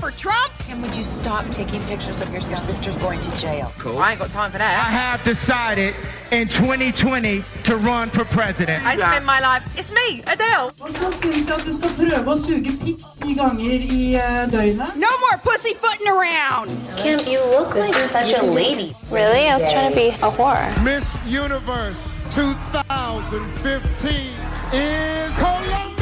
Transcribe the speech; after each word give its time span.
for 0.00 0.10
Trump? 0.10 0.52
And 0.68 0.82
would 0.82 0.96
you 0.96 1.02
stop 1.02 1.48
taking 1.50 1.82
pictures 1.82 2.20
of 2.20 2.32
your 2.32 2.40
sister's 2.40 2.96
going 2.96 3.20
to 3.20 3.36
jail? 3.36 3.72
Cool. 3.78 3.98
I 3.98 4.12
ain't 4.12 4.20
got 4.20 4.30
time 4.30 4.50
for 4.50 4.58
that. 4.58 4.86
I 4.86 4.90
have 4.90 5.22
decided 5.24 5.94
in 6.32 6.48
2020 6.48 7.44
to 7.64 7.76
run 7.76 8.08
for 8.10 8.24
president. 8.24 8.84
I 8.84 8.96
spend 8.96 9.26
my 9.26 9.40
life. 9.40 9.62
It's 9.76 9.90
me, 9.92 10.22
Adele. 10.26 10.72
Hva 10.80 10.88
syns 10.88 11.46
du 11.46 11.52
at 11.52 11.64
du 11.66 11.72
skal 11.76 11.90
prøve 11.98 12.32
å 12.32 12.36
suge 12.40 12.72
pikk 12.80 13.04
ti 13.20 13.34
ganger 13.36 13.84
i 13.98 14.00
eh, 14.16 14.46
døgnet? 14.50 14.96
No 14.96 15.10
more 15.26 15.36
pussyfooting 15.44 16.08
around. 16.08 16.70
Kim, 16.96 17.20
you 17.28 17.40
look 17.52 17.74
like 17.76 17.94
such 17.94 18.32
a 18.32 18.42
lady. 18.42 18.94
Really? 19.12 19.48
I 19.48 19.56
was 19.58 19.68
trying 19.68 19.90
to 19.90 19.96
be 19.96 20.08
a 20.08 20.30
whore. 20.32 20.64
Miss 20.84 21.04
Universe 21.26 22.00
2015 22.32 24.32
is 24.72 25.32
Colombia. 25.36 25.99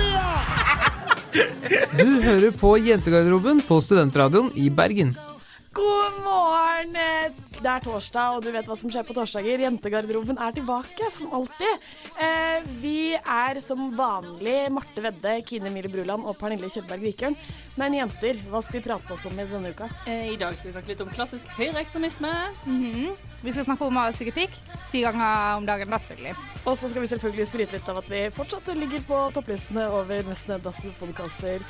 Du 1.98 2.08
hører 2.22 2.52
på 2.56 2.76
Jentegarderoben 2.80 3.60
på 3.66 3.80
Studentradioen 3.84 4.50
i 4.56 4.68
Bergen. 4.70 5.12
God 5.76 6.22
morgen! 6.24 6.96
Det 7.58 7.66
er 7.66 7.82
torsdag, 7.82 8.36
og 8.36 8.44
du 8.44 8.52
vet 8.54 8.68
hva 8.70 8.76
som 8.78 8.90
skjer 8.92 9.02
på 9.06 9.14
torsdager. 9.16 9.62
Jentegarderoben 9.64 10.38
er 10.38 10.54
tilbake, 10.54 11.08
som 11.14 11.32
alltid. 11.34 11.86
Eh, 12.22 12.68
vi 12.78 13.16
er 13.18 13.58
som 13.64 13.88
vanlig 13.98 14.68
Marte 14.70 15.02
Vedde, 15.02 15.32
Kine 15.48 15.72
Mille 15.74 15.90
Bruland 15.90 16.22
og 16.22 16.38
Pernille 16.38 16.70
Kjølberg 16.70 17.02
Vikørn. 17.08 17.34
Men 17.78 17.96
jenter, 17.98 18.38
hva 18.50 18.62
skal 18.62 18.78
vi 18.78 18.84
prate 18.86 19.14
oss 19.16 19.26
om 19.26 19.34
i 19.38 19.46
denne 19.50 19.74
uka? 19.74 19.90
Eh, 20.06 20.30
I 20.34 20.38
dag 20.38 20.54
skal 20.54 20.70
vi 20.70 20.76
snakke 20.76 20.92
litt 20.94 21.02
om 21.02 21.10
klassisk 21.14 21.50
høyreekstremisme. 21.58 22.30
Vi 23.42 23.54
skal 23.54 23.66
snakke 23.68 23.86
om 23.86 23.98
å 24.02 24.08
suge 24.14 24.34
pikk 24.34 24.54
ti 24.90 25.02
ganger 25.04 25.58
om 25.58 25.66
dagen, 25.68 25.90
da 25.92 25.98
selvfølgelig. 26.02 26.34
Og 26.64 26.74
så 26.78 26.88
skal 26.90 27.04
vi 27.04 27.10
selvfølgelig 27.10 27.46
skryte 27.50 27.76
litt 27.76 27.90
av 27.90 28.00
at 28.00 28.08
vi 28.10 28.22
fortsatt 28.34 28.70
ligger 28.76 29.02
på 29.06 29.18
topplistene 29.36 29.84
over 29.94 30.24
mest 30.26 30.48
nedlastede 30.50 30.94
podkaster 30.98 31.62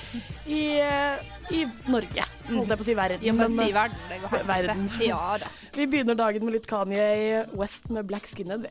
i, 0.46 0.62
eh, 0.80 1.24
i 1.52 1.64
Norge. 1.90 2.24
Holdt 2.48 2.72
jeg 2.72 2.80
på 2.80 2.86
å 2.86 2.88
si 2.88 2.96
verden. 2.96 3.26
Ja, 3.26 3.34
men 3.36 3.56
si 3.58 3.68
eh, 3.68 3.74
verden. 3.76 3.98
Det 4.08 4.20
går 4.24 4.46
verden. 4.48 4.86
Ja 5.04 5.22
da. 5.42 5.50
Vi 5.78 5.86
begynner 5.86 6.16
dagen 6.18 6.42
med 6.42 6.56
litt 6.56 6.66
Kanye 6.66 7.44
West 7.54 7.86
med 7.94 8.06
Black 8.08 8.24
Skinhead. 8.26 8.64
vi. 8.66 8.70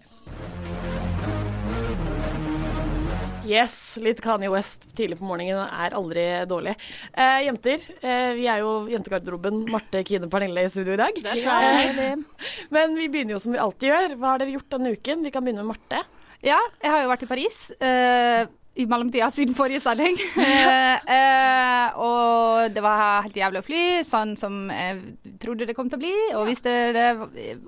Yes, 3.48 3.96
litt 4.04 4.20
Kanye 4.20 4.50
West 4.52 4.90
tidlig 4.98 5.16
på 5.22 5.30
morgenen 5.30 5.62
er 5.72 5.96
aldri 5.96 6.26
dårlig. 6.52 6.74
Eh, 7.14 7.46
jenter, 7.46 7.80
eh, 8.02 8.34
vi 8.36 8.44
er 8.52 8.60
jo 8.60 8.74
jentegarderoben. 8.92 9.62
Marte, 9.72 10.04
Kine, 10.04 10.28
Pernille 10.28 10.66
i 10.68 10.74
studio 10.74 10.98
i 10.98 11.00
dag. 11.00 11.16
Det 11.16 11.38
tror 11.46 11.64
jeg. 11.64 11.96
Eh, 11.96 12.68
men 12.76 13.00
vi 13.00 13.08
begynner 13.08 13.38
jo 13.38 13.40
som 13.40 13.56
vi 13.56 13.64
alltid 13.64 13.88
gjør. 13.94 14.18
Hva 14.20 14.34
har 14.34 14.44
dere 14.44 14.58
gjort 14.58 14.76
denne 14.76 14.92
uken? 14.92 15.24
Vi 15.24 15.32
kan 15.32 15.48
begynne 15.48 15.64
med 15.64 15.72
Marte. 15.78 16.04
Ja, 16.44 16.60
jeg 16.84 16.92
har 16.92 17.06
jo 17.06 17.14
vært 17.16 17.24
i 17.24 17.32
Paris. 17.32 17.72
eh, 17.80 18.52
i 18.78 18.86
mellomtida 18.90 19.30
siden 19.34 19.58
forrige 19.58 19.84
sending. 19.84 20.18
Eh, 20.48 21.14
eh, 21.14 21.98
og 22.02 22.74
det 22.74 22.82
var 22.84 23.24
helt 23.26 23.36
jævlig 23.38 23.62
å 23.62 23.66
fly, 23.66 23.82
sånn 24.06 24.34
som 24.40 24.68
jeg 24.72 25.38
trodde 25.42 25.68
det 25.68 25.76
kom 25.78 25.90
til 25.90 26.00
å 26.00 26.02
bli, 26.02 26.14
og 26.38 26.48
hvis 26.48 26.64
det 26.66 26.76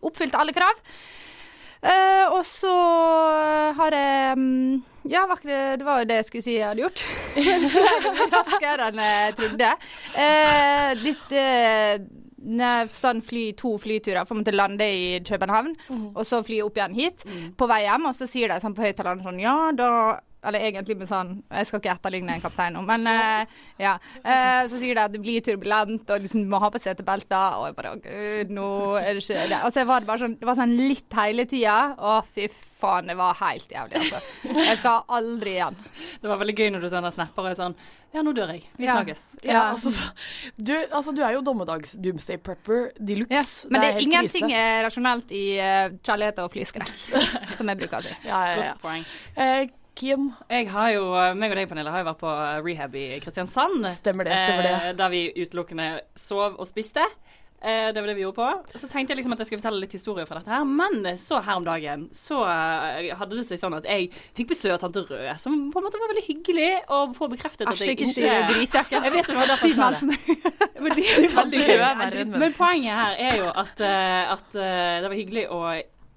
oppfylte 0.05 0.39
alle 0.41 0.55
krav. 0.55 0.79
Eh, 1.79 2.25
og 2.35 2.43
så 2.43 2.73
har 3.77 3.95
jeg 3.95 4.35
mm, 4.35 4.81
Ja, 5.07 5.23
det, 5.31 5.59
det 5.79 5.85
var 5.87 6.01
jo 6.01 6.07
det 6.09 6.17
jeg 6.17 6.27
skulle 6.27 6.43
si 6.43 6.57
jeg 6.57 6.67
hadde 6.67 6.83
gjort. 6.83 7.05
Raskere 8.35 8.89
enn 8.89 9.03
jeg 9.03 9.37
trodde. 9.37 9.69
Eh, 10.25 10.89
litt 11.05 11.37
eh, 11.39 12.01
sånn 12.99 13.23
fly, 13.23 13.45
to 13.59 13.75
flyturer, 13.79 14.25
for 14.25 14.35
å 14.35 14.41
måtte 14.41 14.55
lande 14.55 14.85
i 14.87 15.19
København, 15.27 15.73
og 16.13 16.23
så 16.27 16.41
fly 16.43 16.61
opp 16.65 16.79
igjen 16.79 16.97
hit. 16.97 17.25
På 17.59 17.67
vei 17.69 17.83
hjem, 17.85 18.09
og 18.11 18.17
så 18.17 18.27
sier 18.29 18.51
de 18.51 18.59
sånn 18.63 18.75
på 18.75 18.83
høyttaleren 18.85 19.23
sånn 19.23 19.39
Ja, 19.43 19.57
da 19.75 19.91
eller 20.45 20.63
egentlig 20.63 20.95
med 20.99 21.09
sånn 21.09 21.31
Jeg 21.49 21.67
skal 21.67 21.81
ikke 21.81 21.91
etterligne 21.97 22.35
en 22.37 22.43
kaptein 22.43 22.75
nå, 22.77 22.83
men 22.87 23.03
uh, 23.09 23.57
ja. 23.81 23.97
Uh, 24.23 24.63
så 24.71 24.79
sier 24.79 24.95
de 24.95 25.03
at 25.03 25.13
det 25.13 25.21
blir 25.23 25.43
turbulent, 25.43 26.05
og 26.09 26.23
liksom, 26.23 26.45
du 26.45 26.51
må 26.51 26.61
ha 26.63 26.69
på 26.71 26.79
setebelter. 26.79 27.59
Og 27.59 27.69
jeg 27.69 27.77
bare 27.79 27.93
Å, 27.95 27.99
gud, 28.03 28.53
nå 28.55 28.69
er 29.01 29.17
det 29.17 29.23
ikke 29.25 29.47
det. 29.51 29.61
Og 29.67 29.73
så 29.75 29.85
var 29.89 30.03
det 30.03 30.09
bare 30.11 30.23
sånn 30.23 30.37
Det 30.39 30.47
var 30.47 30.59
sånn 30.59 30.75
litt 30.79 31.19
hele 31.19 31.45
tida. 31.49 31.77
Å, 31.99 32.19
fy 32.23 32.47
faen, 32.79 33.09
det 33.11 33.17
var 33.19 33.35
helt 33.41 33.71
jævlig, 33.73 33.99
altså. 33.99 34.21
Jeg 34.55 34.77
skal 34.79 35.01
aldri 35.19 35.57
igjen. 35.57 35.79
Det 36.21 36.29
var 36.31 36.39
veldig 36.39 36.55
gøy 36.55 36.69
når 36.75 36.85
du 36.85 36.91
sender 36.93 37.15
snapper 37.15 37.43
og 37.47 37.51
er 37.51 37.57
sånn 37.59 37.75
Ja, 38.15 38.23
nå 38.25 38.31
dør 38.33 38.53
jeg. 38.55 38.63
Vi 38.79 38.87
Ja. 38.87 38.95
snakkes. 38.97 39.23
Ja, 39.45 39.63
altså, 39.73 39.91
du, 40.57 40.73
altså, 40.87 41.11
du 41.13 41.19
er 41.21 41.35
jo 41.35 41.43
dommedags-doomsday 41.45 42.39
prepper 42.41 42.87
de 42.97 43.19
luxe. 43.19 43.35
Ja, 43.35 43.43
men 43.69 43.81
det 43.83 43.89
er 43.89 43.97
helt 43.99 44.07
ingenting 44.07 44.47
krise. 44.47 44.63
er 44.63 44.85
rasjonelt 44.87 45.35
i 45.35 45.43
uh, 45.59 45.91
kjærlighet 46.01 46.41
og 46.41 46.49
flyskrekk, 46.55 46.95
som 47.57 47.69
jeg 47.69 47.83
bruker 47.83 47.99
å 47.99 48.07
si. 48.07 48.15
Ja, 48.25 48.39
ja, 48.49 48.71
ja. 48.71 49.67
Eh, 49.99 50.05
Kim, 50.07 50.31
Jeg 50.49 50.69
har 50.71 50.91
jo, 50.93 51.09
meg 51.35 51.51
og 51.51 51.57
deg, 51.59 51.67
Pernille, 51.69 51.91
har 51.91 52.03
jo 52.03 52.07
vært 52.07 52.21
på 52.21 52.35
rehab 52.63 52.95
i 52.95 53.19
Kristiansand. 53.19 53.83
Stemmer 53.99 54.23
det, 54.23 54.37
stemmer 54.45 54.63
det. 54.63 54.77
Eh, 54.89 54.95
der 54.95 55.09
vi 55.11 55.25
utelukkende 55.35 55.89
sov 56.15 56.55
og 56.55 56.67
spiste. 56.67 57.03
Eh, 57.59 57.89
det 57.91 57.99
var 57.99 58.07
det 58.07 58.15
vi 58.15 58.23
gjorde 58.23 58.39
på. 58.39 58.77
Så 58.79 58.87
tenkte 58.87 59.11
jeg 59.11 59.19
liksom 59.19 59.33
at 59.35 59.41
jeg 59.41 59.49
skulle 59.49 59.59
fortelle 59.59 59.81
litt 59.83 59.91
historie 59.91 60.25
fra 60.25 60.39
dette 60.39 60.53
her. 60.53 60.63
Men 60.63 61.03
så 61.19 61.41
her 61.43 61.59
om 61.59 61.65
dagen 61.67 62.07
så 62.15 62.39
eh, 62.47 63.09
hadde 63.19 63.35
det 63.35 63.43
seg 63.49 63.59
sånn 63.59 63.75
at 63.75 63.89
jeg 63.89 64.07
fikk 64.37 64.53
besøk 64.53 64.77
av 64.77 64.79
tante 64.85 65.03
Rød, 65.03 65.27
som 65.43 65.59
på 65.73 65.81
en 65.81 65.87
måte 65.89 65.99
var 65.99 66.13
veldig 66.13 66.25
hyggelig 66.29 66.71
å 66.87 67.01
få 67.17 67.27
bekreftet 67.35 67.67
at 67.67 67.83
jeg 67.83 67.97
ikke 67.97 68.07
si 68.13 68.23
ikke 68.23 68.41
dritjakke. 68.53 69.03
Jeg 69.03 69.15
vet 69.17 69.31
det 69.33 69.37
var 69.41 69.51
derfor 69.51 69.67
jeg 69.67 69.79
sa 69.79 69.91
det. 69.91 70.79
Men 70.79 70.95
det 70.95 71.07
er 71.11 71.31
veldig 71.35 71.63
Rød 71.67 71.79
verre 71.83 72.23
gøy. 72.23 72.27
Men 72.39 72.55
poenget 72.55 72.99
her 73.03 73.23
er 73.27 73.39
jo 73.43 73.51
at, 73.51 73.87
eh, 73.91 74.35
at 74.37 74.55
eh, 74.55 74.99
det 75.03 75.11
var 75.11 75.19
hyggelig 75.19 75.49
å 75.51 75.63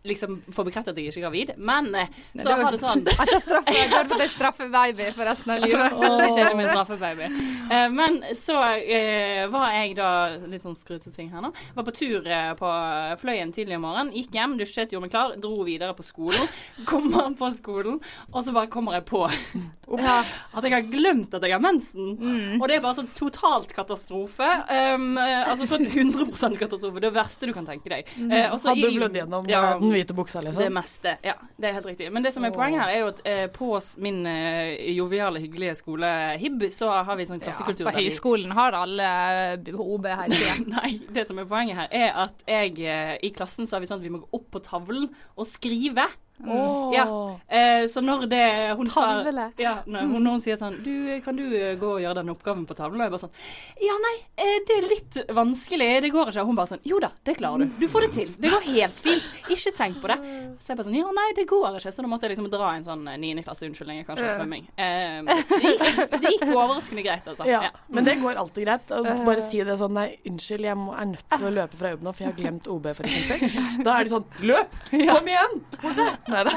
liksom 0.04 0.42
få 0.52 0.64
bekreftet 0.66 0.92
at 0.92 0.98
jeg 0.98 1.12
ikke 1.12 1.20
er 1.20 1.26
gravid, 1.26 1.52
men 1.58 1.90
eh, 1.94 2.10
så 2.42 2.56
har 2.58 2.74
det 2.74 2.80
sånn 2.82 3.04
det 3.06 3.14
er 3.14 3.32
jeg 3.70 3.90
har 3.92 4.08
fått 4.10 4.22
en 4.26 4.32
straffebaby 4.32 5.08
for 5.16 5.28
resten 5.28 5.54
av 5.54 5.62
livet. 5.62 5.96
Veldig 6.02 6.28
kjedelig 6.32 6.58
med 6.58 6.70
straffebaby. 6.72 7.28
Uh, 7.70 7.88
men 7.94 8.18
så 8.38 8.58
uh, 8.58 9.42
var 9.52 9.76
jeg 9.76 9.96
da 9.98 10.10
Litt 10.52 10.64
sånn 10.64 10.76
skryteting 10.76 11.30
her 11.32 11.44
nå. 11.44 11.52
Var 11.76 11.86
på 11.86 11.94
tur 11.96 12.26
uh, 12.26 12.52
på 12.58 12.70
Fløyen 13.20 13.52
tidlig 13.54 13.78
om 13.78 13.86
morgenen. 13.86 14.12
Gikk 14.16 14.34
hjem, 14.36 14.56
dusjet, 14.60 14.92
gjorde 14.92 15.06
meg 15.06 15.14
klar, 15.14 15.36
dro 15.40 15.62
videre 15.66 15.94
på 15.96 16.06
skolen. 16.06 16.50
Kommer 16.90 17.32
på 17.38 17.50
skolen, 17.56 18.00
og 18.32 18.42
så 18.44 18.54
bare 18.54 18.70
kommer 18.72 18.98
jeg 18.98 19.06
på 19.08 19.24
at 19.92 20.64
jeg 20.64 20.72
har 20.72 20.84
glemt 20.88 21.34
at 21.36 21.44
jeg 21.44 21.52
har 21.52 21.62
mensen. 21.62 22.14
Og 22.58 22.64
det 22.68 22.78
er 22.78 22.84
bare 22.84 22.96
sånn 23.00 23.10
totalt 23.16 23.72
katastrofe. 23.76 24.48
Um, 24.70 25.18
eh, 25.20 25.50
altså 25.50 25.66
sånn 25.68 25.84
100% 25.86 26.58
katastrofe. 26.60 27.02
Det 27.02 27.12
verste 27.14 27.48
du 27.50 27.54
kan 27.56 27.66
tenke 27.68 27.92
deg. 27.92 28.12
Eh, 28.22 28.48
hadde 28.52 28.76
du 28.78 28.96
blødd 28.96 29.18
gjennom 29.20 29.48
Ja, 29.50 29.74
eh, 29.74 29.84
den 29.92 30.00
hvite 30.00 30.16
buksa, 30.16 30.40
liksom? 30.44 30.62
det 30.62 30.70
meste. 30.74 31.14
Ja, 31.26 31.34
det 31.60 31.68
er 31.68 31.76
helt 31.76 31.88
riktig. 31.90 32.08
Men 32.12 32.24
det 32.24 32.32
som 32.34 32.46
er 32.48 32.54
poenget 32.54 32.82
her, 32.82 32.94
er 32.94 33.02
jo 33.04 33.10
at 33.12 33.22
eh, 33.28 33.44
på 33.52 33.68
min 34.02 34.22
eh, 34.26 34.72
joviale, 34.96 35.42
hyggelige 35.42 35.76
skole 35.78 36.10
HIB, 36.40 36.66
så 36.74 36.90
har 37.04 37.18
vi 37.18 37.28
sånn 37.28 37.42
klassekultur. 37.42 37.86
Ja, 37.86 37.92
På 37.92 38.00
høyskolen 38.00 38.56
har 38.56 38.78
alle 38.78 39.08
OB 39.72 40.10
hele 40.10 40.36
tida. 40.40 40.58
Nei, 40.72 40.94
det 41.12 41.26
som 41.28 41.40
er 41.42 41.48
poenget 41.50 41.82
her, 41.84 41.92
er 41.92 42.18
at 42.26 42.44
jeg 42.48 42.76
eh, 42.86 43.14
i 43.22 43.32
klassen 43.36 43.68
så 43.68 43.76
har 43.76 43.84
vi 43.84 43.90
sånn 43.90 44.02
at 44.02 44.06
vi 44.06 44.14
må 44.14 44.22
gå 44.24 44.40
opp 44.40 44.48
på 44.56 44.64
tavlen 44.64 45.10
og 45.36 45.48
skrive 45.48 46.08
Åh. 46.42 46.90
Ja. 46.94 47.04
Eh, 47.46 47.86
så 47.86 48.00
når 48.02 48.24
det 48.26 48.46
hun 48.76 48.88
Tavle. 48.90 49.30
sa 49.32 49.62
ja, 49.62 49.74
når, 49.86 50.08
hun, 50.10 50.24
når 50.24 50.32
hun 50.36 50.40
sier 50.42 50.56
sånn 50.58 50.78
Du, 50.82 50.90
kan 51.22 51.36
du 51.38 51.44
eh, 51.54 51.76
gå 51.78 51.86
og 51.94 52.00
gjøre 52.02 52.16
den 52.18 52.32
oppgaven 52.32 52.64
på 52.66 52.74
tavlen? 52.74 52.98
Og 52.98 53.04
jeg 53.06 53.12
bare 53.14 53.22
sånn 53.22 53.84
Ja, 53.84 53.94
nei, 54.02 54.14
eh, 54.42 54.56
det 54.66 54.78
er 54.80 54.86
litt 54.90 55.18
vanskelig. 55.38 55.88
Det 56.02 56.10
går 56.10 56.32
ikke. 56.32 56.42
Og 56.42 56.50
hun 56.50 56.58
bare 56.58 56.72
sånn 56.72 56.82
Jo 56.88 56.98
da, 57.04 57.12
det 57.28 57.36
klarer 57.38 57.62
du. 57.62 57.76
Du 57.78 57.86
får 57.92 58.06
det 58.08 58.10
til. 58.16 58.32
Det 58.42 58.50
går 58.50 58.66
helt 58.72 58.98
fint. 59.04 59.28
Ikke 59.54 59.74
tenk 59.76 60.00
på 60.02 60.10
det. 60.10 60.18
Så 60.58 60.72
jeg 60.72 60.80
bare 60.80 60.88
sånn 60.88 60.98
Ja, 60.98 61.12
nei, 61.20 61.28
det 61.38 61.46
går 61.52 61.78
ikke. 61.78 61.92
Så 61.94 62.02
da 62.02 62.10
måtte 62.10 62.26
jeg 62.26 62.34
liksom 62.34 62.50
dra 62.56 62.72
en 62.74 62.88
sånn 62.88 63.06
niende 63.22 63.46
klasse 63.46 63.68
unnskyldning, 63.68 64.02
kanskje, 64.08 64.26
av 64.32 64.40
svømming. 64.42 64.66
Eh, 64.74 65.22
det, 65.52 65.62
gikk, 65.62 66.16
det 66.16 66.34
gikk 66.34 66.44
overraskende 66.56 67.06
greit, 67.06 67.28
altså. 67.30 67.46
Ja, 67.46 67.62
Ja. 67.68 67.70
men 67.92 68.04
det 68.08 68.16
går 68.22 68.40
alltid 68.42 68.66
greit. 68.66 68.90
Bare 69.22 69.46
si 69.46 69.62
det 69.62 69.78
sånn 69.78 69.94
Nei, 69.94 70.08
unnskyld, 70.26 70.64
jeg 70.66 70.76
må, 70.80 70.94
er 70.98 71.06
nødt 71.12 71.26
til 71.36 71.46
å 71.46 71.54
løpe 71.54 71.78
fra 71.78 71.92
jobben 71.94 72.08
nå, 72.08 72.14
for 72.16 72.24
jeg 72.24 72.32
har 72.32 72.38
glemt 72.40 72.66
OB, 72.72 72.86
for 72.96 73.06
eksempel. 73.06 73.84
Da 73.86 73.98
er 74.00 74.08
de 74.08 74.14
sånn 74.16 74.24
Løp! 74.48 74.76
Kom 74.90 75.28
igjen! 75.28 75.58
Hvor 75.82 75.96
det? 75.98 76.10
Nei 76.30 76.42
da. 76.46 76.52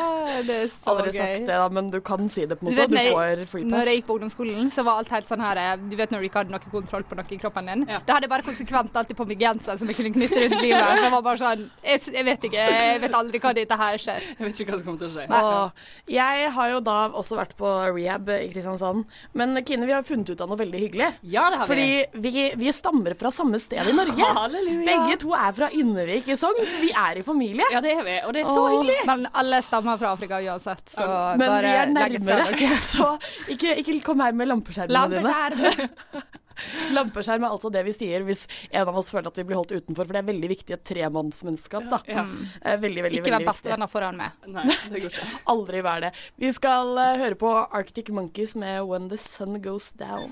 Det 0.46 0.56
er 0.66 0.68
så 0.70 0.92
Aldri 0.94 1.12
gøy. 1.14 1.18
sagt 1.20 1.46
det, 1.48 1.56
da, 1.58 1.68
men 1.74 1.90
du 1.90 1.98
kan 2.06 2.28
si 2.30 2.46
det 2.46 2.58
på 2.60 2.68
en 2.68 2.76
Du 2.76 2.82
måte. 2.82 2.92
vet, 2.92 3.08
Du 3.10 3.16
får 3.16 3.46
freepass 3.46 3.52
free 3.52 3.64
når 3.72 3.90
jeg 3.90 3.98
gikk 4.02 4.06
på 4.10 4.16
ungdomsskolen, 4.20 4.68
så 4.74 4.84
var 4.86 5.00
alt 5.02 5.10
helt 5.10 5.28
sånn 5.30 5.42
her 5.42 5.58
eh, 5.62 5.76
Du 5.90 5.96
vet 5.98 6.12
når 6.14 6.20
du 6.22 6.28
ikke 6.30 6.42
hadde 6.44 6.54
noe 6.54 6.72
kontroll 6.72 7.04
på 7.10 7.16
noe 7.18 7.26
i 7.34 7.40
kroppen 7.42 7.66
din? 7.72 7.86
Da 7.88 8.14
hadde 8.18 8.28
jeg 8.28 8.34
bare 8.36 8.46
konsekvent 8.46 8.96
alltid 9.02 9.18
på 9.18 9.26
meg 9.30 9.40
genser 9.42 9.78
som 9.82 9.90
jeg 9.90 9.98
kunne 9.98 10.14
knytte 10.18 10.42
rundt 10.44 10.62
livet. 10.62 11.02
Jeg 11.06 11.12
var 11.16 11.22
bare 11.26 11.42
sånn 11.42 11.64
jeg, 11.86 12.02
jeg 12.14 12.26
vet 12.30 12.48
ikke, 12.50 12.68
jeg 12.76 13.02
vet 13.06 13.18
aldri 13.22 13.42
hva 13.42 13.54
dette 13.58 13.80
her 13.82 13.98
skjer. 14.06 14.28
Jeg 14.36 14.46
vet 14.50 14.62
ikke 14.62 14.72
hva 14.76 14.80
som 14.82 14.86
kommer 14.90 15.00
til 15.00 15.08
å 15.08 15.14
skje. 15.16 15.26
Og 15.42 16.12
jeg 16.14 16.52
har 16.60 16.70
jo 16.76 16.80
da 16.86 16.98
også 17.22 17.40
vært 17.40 17.56
på 17.58 17.72
rehab 17.96 18.30
i 18.36 18.50
Kristiansand. 18.54 19.06
Men 19.34 19.56
Kine, 19.66 19.86
vi 19.90 19.96
har 19.96 20.04
funnet 20.06 20.30
ut 20.30 20.42
av 20.46 20.50
noe 20.52 20.60
veldig 20.62 20.80
hyggelig. 20.86 21.10
Ja, 21.24 21.50
det 21.50 21.58
har 21.64 21.68
vi. 21.68 21.74
Fordi 21.74 22.22
vi, 22.28 22.46
vi 22.62 22.74
stammer 22.76 23.16
fra 23.18 23.32
samme 23.34 23.60
sted 23.64 23.88
i 23.90 23.96
Norge. 23.98 24.30
Halleluja. 24.38 24.86
Begge 24.86 25.18
to 25.26 25.34
er 25.38 25.52
fra 25.58 25.70
Innevik 25.74 26.28
i 26.30 26.38
Sogn, 26.38 26.62
så 26.68 26.82
vi 26.84 26.92
er 26.92 27.22
i 27.22 27.26
familie. 27.26 27.66
Ja, 27.74 27.82
det 27.82 27.96
er 27.98 28.04
vi. 28.06 28.16
Og 28.28 28.34
det 28.36 28.44
er 28.46 28.52
så 28.52 28.62
Åh. 28.66 28.72
hyggelig. 28.76 28.98
Men 29.10 29.26
alle 29.34 29.55
stammer 29.64 29.98
fra 30.02 30.12
Afrika 30.16 30.42
uansett, 30.44 30.90
så 30.90 31.06
Men 31.40 31.48
bare 31.50 31.86
legg 31.94 32.18
det 32.20 32.24
fra 32.26 32.48
dere. 32.52 32.80
så 32.94 33.12
ikke, 33.54 33.76
ikke 33.84 34.00
kom 34.04 34.20
her 34.26 34.34
med 34.36 34.48
lampeskjermene 34.52 35.22
Lampeskjerm. 35.22 35.62
dine. 35.62 36.24
Lampeskjerm 36.96 37.44
er 37.44 37.52
altså 37.52 37.68
det 37.74 37.82
vi 37.84 37.92
sier 37.92 38.24
hvis 38.24 38.46
en 38.70 38.88
av 38.88 38.96
oss 38.96 39.10
føler 39.12 39.28
at 39.28 39.36
vi 39.40 39.44
blir 39.44 39.58
holdt 39.60 39.74
utenfor, 39.76 40.06
for 40.08 40.16
det 40.16 40.22
er 40.22 40.28
veldig 40.30 40.50
viktig 40.54 40.72
i 40.72 40.78
et 40.78 40.86
tremannsmennskap. 40.88 41.90
da. 41.92 42.00
Ja. 42.08 42.24
Eh, 42.62 42.78
Veldig, 42.80 43.04
veldig, 43.04 43.20
Ikke 43.20 43.34
vær 43.36 43.44
bestevenner 43.50 43.92
foran 43.92 44.16
meg. 44.22 44.32
Nei, 44.48 44.64
det 44.92 45.02
går 45.04 45.12
ikke. 45.12 45.28
Aldri 45.56 45.82
vær 45.84 46.06
det. 46.08 46.14
Vi 46.40 46.52
skal 46.56 46.96
eh, 47.04 47.18
høre 47.26 47.36
på 47.40 47.52
Arctic 47.76 48.10
Monkeys 48.16 48.56
med 48.56 48.84
When 48.88 49.10
the 49.12 49.20
Sun 49.20 49.60
Goes 49.62 49.92
Down. 50.00 50.32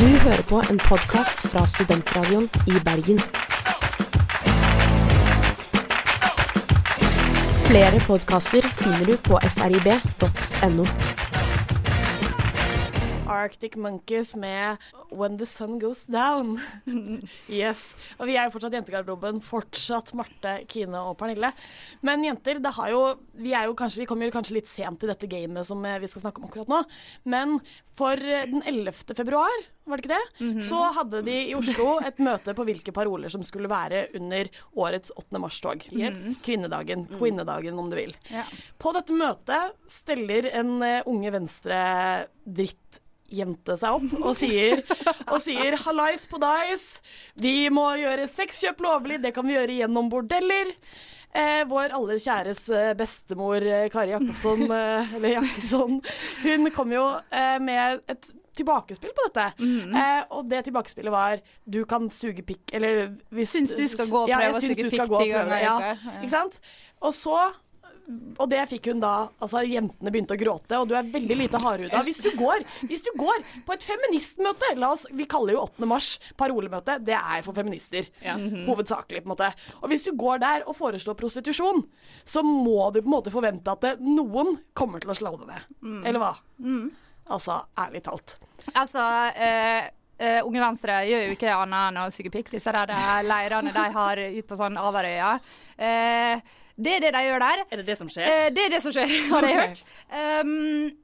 Du 0.00 0.06
hører 0.24 0.46
på 0.48 0.62
en 0.70 0.78
podkast 0.86 1.42
fra 1.50 1.66
Studentradioen 1.68 2.46
i 2.70 2.78
Bergen. 2.86 3.18
Flere 7.70 8.00
podkaster 8.02 8.66
finner 8.80 9.04
du 9.06 9.14
på 9.22 9.38
srib.no. 9.46 10.86
Arctic 13.40 13.76
Monkeys 13.76 14.34
med 14.36 14.76
When 15.10 15.38
the 15.38 15.46
Sun 15.46 15.78
Goes 15.78 16.04
Down. 16.04 16.58
yes. 17.48 17.90
Og 18.18 18.28
vi 18.28 18.36
er 18.36 18.46
jo 18.46 18.54
fortsatt 18.54 18.76
jentegarderoben. 18.76 19.40
Fortsatt 19.44 20.12
Marte, 20.18 20.60
Kine 20.70 21.00
og 21.08 21.16
Pernille. 21.20 21.52
Men 22.06 22.24
jenter, 22.26 22.60
det 22.62 22.74
har 22.76 22.92
jo 22.92 23.02
Vi, 23.40 23.54
er 23.56 23.66
jo 23.70 23.74
kanskje, 23.78 24.02
vi 24.02 24.08
kommer 24.10 24.28
jo 24.28 24.34
kanskje 24.34 24.58
litt 24.58 24.68
sent 24.68 25.02
i 25.04 25.08
dette 25.08 25.28
gamet 25.30 25.66
som 25.66 25.80
eh, 25.88 25.98
vi 26.02 26.08
skal 26.10 26.26
snakke 26.26 26.42
om 26.42 26.48
akkurat 26.50 26.70
nå. 26.70 26.80
Men 27.32 27.58
for 27.96 28.20
eh, 28.20 28.46
den 28.50 28.62
11. 28.68 29.14
februar, 29.16 29.64
var 29.88 29.98
det 29.98 30.04
ikke 30.04 30.18
det? 30.18 30.50
Så 30.68 30.80
hadde 30.94 31.22
de 31.26 31.36
i 31.48 31.54
Oslo 31.56 31.96
et 32.04 32.20
møte 32.22 32.52
på 32.54 32.66
hvilke 32.68 32.92
paroler 32.94 33.32
som 33.32 33.42
skulle 33.46 33.70
være 33.70 34.04
under 34.18 34.50
årets 34.78 35.10
8. 35.16 35.40
mars-tog. 35.42 35.86
Yes. 35.96 36.20
Kvinnedagen. 36.44 37.08
Kvinnedagen, 37.16 37.80
om 37.80 37.88
du 37.90 37.96
vil. 37.98 38.12
Ja. 38.30 38.44
På 38.78 38.92
dette 38.94 39.16
møtet 39.16 39.74
steller 39.90 40.50
en 40.52 40.76
Unge 41.10 41.32
Venstre 41.34 41.80
unge 42.50 42.99
venstre-drittjente 43.30 43.76
seg 43.78 43.94
opp 43.96 44.24
og 44.24 44.36
sier, 44.36 44.82
og 45.30 45.40
sier 45.42 45.76
'hallais 45.76 46.26
på 46.28 46.38
dais', 46.40 47.00
vi 47.36 47.68
må 47.70 47.96
gjøre 47.98 48.28
sexkjøp 48.28 48.80
lovlig, 48.80 49.20
det 49.22 49.34
kan 49.34 49.46
vi 49.46 49.54
gjøre 49.54 49.78
gjennom 49.80 50.10
bordeller. 50.10 50.74
Eh, 51.32 51.62
vår 51.64 51.92
aller 51.94 52.18
kjæres 52.18 52.68
eh, 52.74 52.92
bestemor 52.98 53.62
eh, 53.62 53.88
Kari 53.88 54.10
Jakobsson, 54.10 54.64
eh, 54.74 55.14
eller 55.14 55.36
Jakkesson, 55.36 56.00
hun 56.42 56.70
kom 56.74 56.90
jo 56.90 57.04
eh, 57.30 57.58
med 57.62 58.00
et 58.10 58.30
tilbakespill 58.58 59.12
på 59.14 59.28
dette. 59.28 59.44
eh, 59.94 60.24
og 60.34 60.48
det 60.50 60.64
tilbakespillet 60.66 61.12
var 61.12 61.38
'du 61.70 61.84
kan 61.86 62.10
suge 62.10 62.42
pikk', 62.42 62.74
eller 62.74 63.14
hvis 63.30 63.48
Syns 63.54 63.76
du 63.76 63.86
skal 63.86 64.08
gå 64.10 64.24
og 64.24 64.28
Ja, 64.28 64.50
å 64.50 64.58
suge 64.60 64.74
pikk 64.74 64.90
ti 64.90 64.96
ganger 64.98 65.22
i 65.22 65.30
uka. 65.30 65.60
Ja. 65.62 65.94
ikke 66.20 66.30
sant? 66.30 66.58
Og 67.00 67.14
så 67.14 67.52
og 68.10 68.48
det 68.50 68.62
fikk 68.70 68.90
hun 68.90 69.02
da 69.02 69.12
Altså, 69.42 69.62
jentene 69.68 70.12
begynte 70.12 70.36
å 70.36 70.40
gråte, 70.40 70.78
og 70.80 70.88
du 70.90 70.94
er 70.98 71.08
veldig 71.12 71.36
lite 71.38 71.60
hardhuda. 71.62 72.02
Hvis 72.06 72.22
du 72.24 72.30
går 72.38 72.64
Hvis 72.88 73.04
du 73.06 73.10
går 73.18 73.44
på 73.66 73.76
et 73.76 73.86
feministmøte 73.86 74.72
La 74.80 74.92
oss 74.94 75.06
Vi 75.14 75.26
kaller 75.30 75.56
jo 75.56 75.64
8. 75.66 75.88
mars 75.90 76.10
parolemøte. 76.40 76.98
Det 77.04 77.16
er 77.16 77.44
for 77.46 77.56
feminister. 77.56 78.08
Ja. 78.24 78.36
Hovedsakelig, 78.38 79.22
på 79.24 79.30
en 79.30 79.34
måte. 79.34 79.52
Og 79.80 79.92
hvis 79.92 80.04
du 80.06 80.12
går 80.18 80.42
der 80.42 80.66
og 80.66 80.76
foreslår 80.78 81.18
prostitusjon, 81.18 81.84
så 82.24 82.42
må 82.46 82.90
du 82.94 83.00
på 83.00 83.06
en 83.08 83.14
måte 83.14 83.32
forvente 83.34 83.72
at 83.72 83.84
det, 83.84 83.94
noen 84.02 84.58
kommer 84.76 85.02
til 85.02 85.12
å 85.12 85.16
slå 85.18 85.34
det 85.40 85.48
ned. 85.50 85.70
Mm. 85.84 86.02
Eller 86.08 86.22
hva? 86.22 86.34
Altså, 87.30 87.60
ærlig 87.78 88.04
talt. 88.06 88.36
Altså, 88.74 89.06
eh, 89.36 89.90
Uh, 90.20 90.42
Unge 90.44 90.60
Venstre 90.60 90.98
gjør 91.08 91.22
jo 91.24 91.32
ikke 91.32 91.52
annet 91.56 91.94
enn 91.94 91.98
å 92.02 92.10
suge 92.12 92.28
pikk. 92.28 92.50
Disse 92.52 92.72
der 92.74 93.22
leirene 93.24 93.72
de 93.72 93.84
har 93.94 94.20
ut 94.20 94.48
på 94.50 94.58
sånn 94.58 94.76
Averøya. 94.76 95.30
Eh, 95.80 96.42
det 96.82 96.92
er 96.96 97.04
det 97.06 97.10
de 97.16 97.20
gjør 97.26 97.42
der. 97.44 97.62
Er 97.70 97.80
det 97.82 97.86
det 97.90 97.96
som 98.00 98.08
skjer? 98.12 98.26
Eh, 98.26 98.48
det 98.56 98.64
er 98.66 98.72
det 98.74 98.80
som 98.84 98.94
skjer, 98.94 99.12
har 99.32 99.46
jeg 99.46 99.58
hørt. 99.60 99.82
Um, 100.44 100.52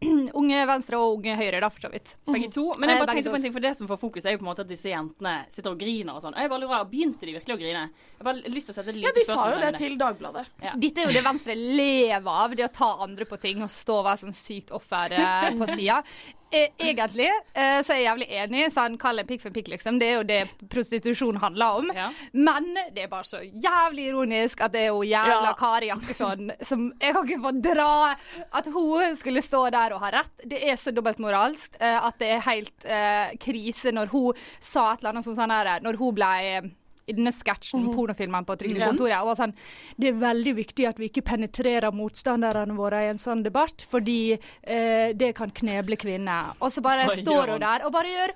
unge 0.41 0.63
Venstre 0.71 1.01
og 1.01 1.19
Unge 1.19 1.37
Høyre, 1.39 1.61
da, 1.65 1.69
for 1.73 1.87
så 1.87 1.91
vidt. 1.93 2.15
Begge 2.29 2.51
to. 2.55 2.65
Men 2.81 2.91
jeg 2.93 2.97
Eh, 2.97 3.03
bare 3.05 3.17
tenkte 3.19 3.33
på 3.35 3.39
en 3.41 3.47
ting, 3.47 3.55
for 3.55 3.65
det 3.67 3.75
som 3.79 3.91
får 3.91 4.01
fokus, 4.01 4.25
er 4.27 4.37
jo 4.37 4.41
på 4.41 4.47
en 4.47 4.51
måte 4.51 4.65
at 4.65 4.71
disse 4.71 4.89
jentene 4.91 5.35
sitter 5.53 5.75
og 5.75 5.81
griner 5.81 6.17
og 6.17 6.23
sånn. 6.25 6.35
Og 6.37 6.41
Jeg 6.45 6.53
bare 6.55 6.65
lurer, 6.65 6.85
Begynte 6.91 7.27
de 7.29 7.35
virkelig 7.37 7.57
å 7.57 7.61
grine? 7.61 7.85
Jeg 8.17 8.25
bare 8.25 8.41
har 8.41 8.55
lyst 8.57 8.71
til 8.71 8.75
å 8.75 8.79
sette 8.81 8.95
et 8.95 9.03
Ja, 9.03 9.13
de 9.17 9.25
sa 9.29 9.51
jo 9.53 9.61
det 9.61 9.73
til 9.81 9.99
Dagbladet. 10.01 10.47
Dette 10.81 11.03
er 11.03 11.11
jo 11.11 11.17
det 11.19 11.25
Venstre 11.27 11.57
lever 11.59 12.33
av, 12.47 12.57
det 12.57 12.65
å 12.69 12.73
ta 12.73 12.91
andre 13.05 13.27
på 13.29 13.39
ting 13.43 13.63
og 13.67 13.71
stå 13.73 14.01
og 14.01 14.07
være 14.09 14.23
sånn 14.25 14.37
sykt 14.37 14.73
offer 14.77 15.13
på 15.59 15.69
sida. 15.75 16.03
Eh, 16.51 16.69
egentlig 16.79 17.27
eh, 17.27 17.81
så 17.83 17.93
er 17.93 17.99
jeg 17.99 18.07
jævlig 18.07 18.27
enig. 18.39 18.63
Sånn, 18.75 18.97
Kall 19.01 19.19
en 19.19 19.27
pikk 19.29 19.43
for 19.43 19.51
en 19.51 19.57
pikk, 19.57 19.71
liksom. 19.75 19.99
Det 19.99 20.09
er 20.09 20.15
jo 20.21 20.27
det 20.29 20.41
prostitusjon 20.73 21.41
handler 21.43 21.81
om. 21.81 21.91
Men 22.33 22.69
det 22.95 23.07
er 23.07 23.11
bare 23.11 23.27
så 23.27 23.43
jævlig 23.43 24.11
ironisk 24.13 24.63
at 24.65 24.75
det 24.77 24.87
er 24.87 24.93
jo 24.95 25.03
jævla 25.03 25.51
Ja. 25.51 25.55
Kari 25.59 25.91
Jakkesson 25.91 26.53
som 26.63 26.87
Jeg 27.01 27.15
kan 27.15 27.27
ikke 27.27 27.43
få 27.43 27.53
dra 27.65 27.91
at 28.61 28.71
hun 28.73 29.17
skulle 29.19 29.43
stå 29.43 29.67
der 29.75 29.97
og 29.97 30.03
ha 30.05 30.13
rett. 30.21 30.33
Det 30.45 30.63
er 30.63 30.79
så 30.79 30.95
dobbeltmoralsk 30.95 31.77
eh, 31.81 31.99
at 32.07 32.19
det 32.23 32.33
er 32.37 32.47
helt 32.47 32.87
uh, 32.87 33.35
krise 33.43 33.93
når 33.95 34.11
hun 34.13 34.47
sa 34.61 34.93
et 34.93 35.03
eller 35.03 35.15
annet 35.17 35.27
som 35.27 35.37
sånn 35.37 35.53
her 35.53 35.81
Når 35.83 35.99
hun 36.01 36.15
ble 36.17 36.33
eh, 36.47 36.69
i 37.07 37.15
denne 37.15 37.33
sketsjen, 37.35 37.87
pornofilmen 37.95 38.47
på 38.47 38.57
Trygdekontoret, 38.61 39.19
og 39.21 39.31
var 39.31 39.39
sånn 39.39 39.55
Det 39.97 40.11
er 40.11 40.19
veldig 40.21 40.55
viktig 40.59 40.89
at 40.91 40.99
vi 41.01 41.11
ikke 41.11 41.25
penetrerer 41.29 41.95
motstanderne 41.95 42.75
våre 42.79 43.05
i 43.07 43.11
en 43.13 43.21
sånn 43.21 43.45
debatt, 43.47 43.85
fordi 43.87 44.35
eh, 44.35 45.13
det 45.15 45.33
kan 45.39 45.55
kneble 45.55 45.99
kvinner. 46.01 46.57
Og 46.61 46.75
så 46.75 46.83
bare 46.85 47.09
står 47.15 47.55
hun 47.55 47.63
der 47.63 47.87
og 47.87 47.95
bare 47.95 48.11
gjør 48.11 48.35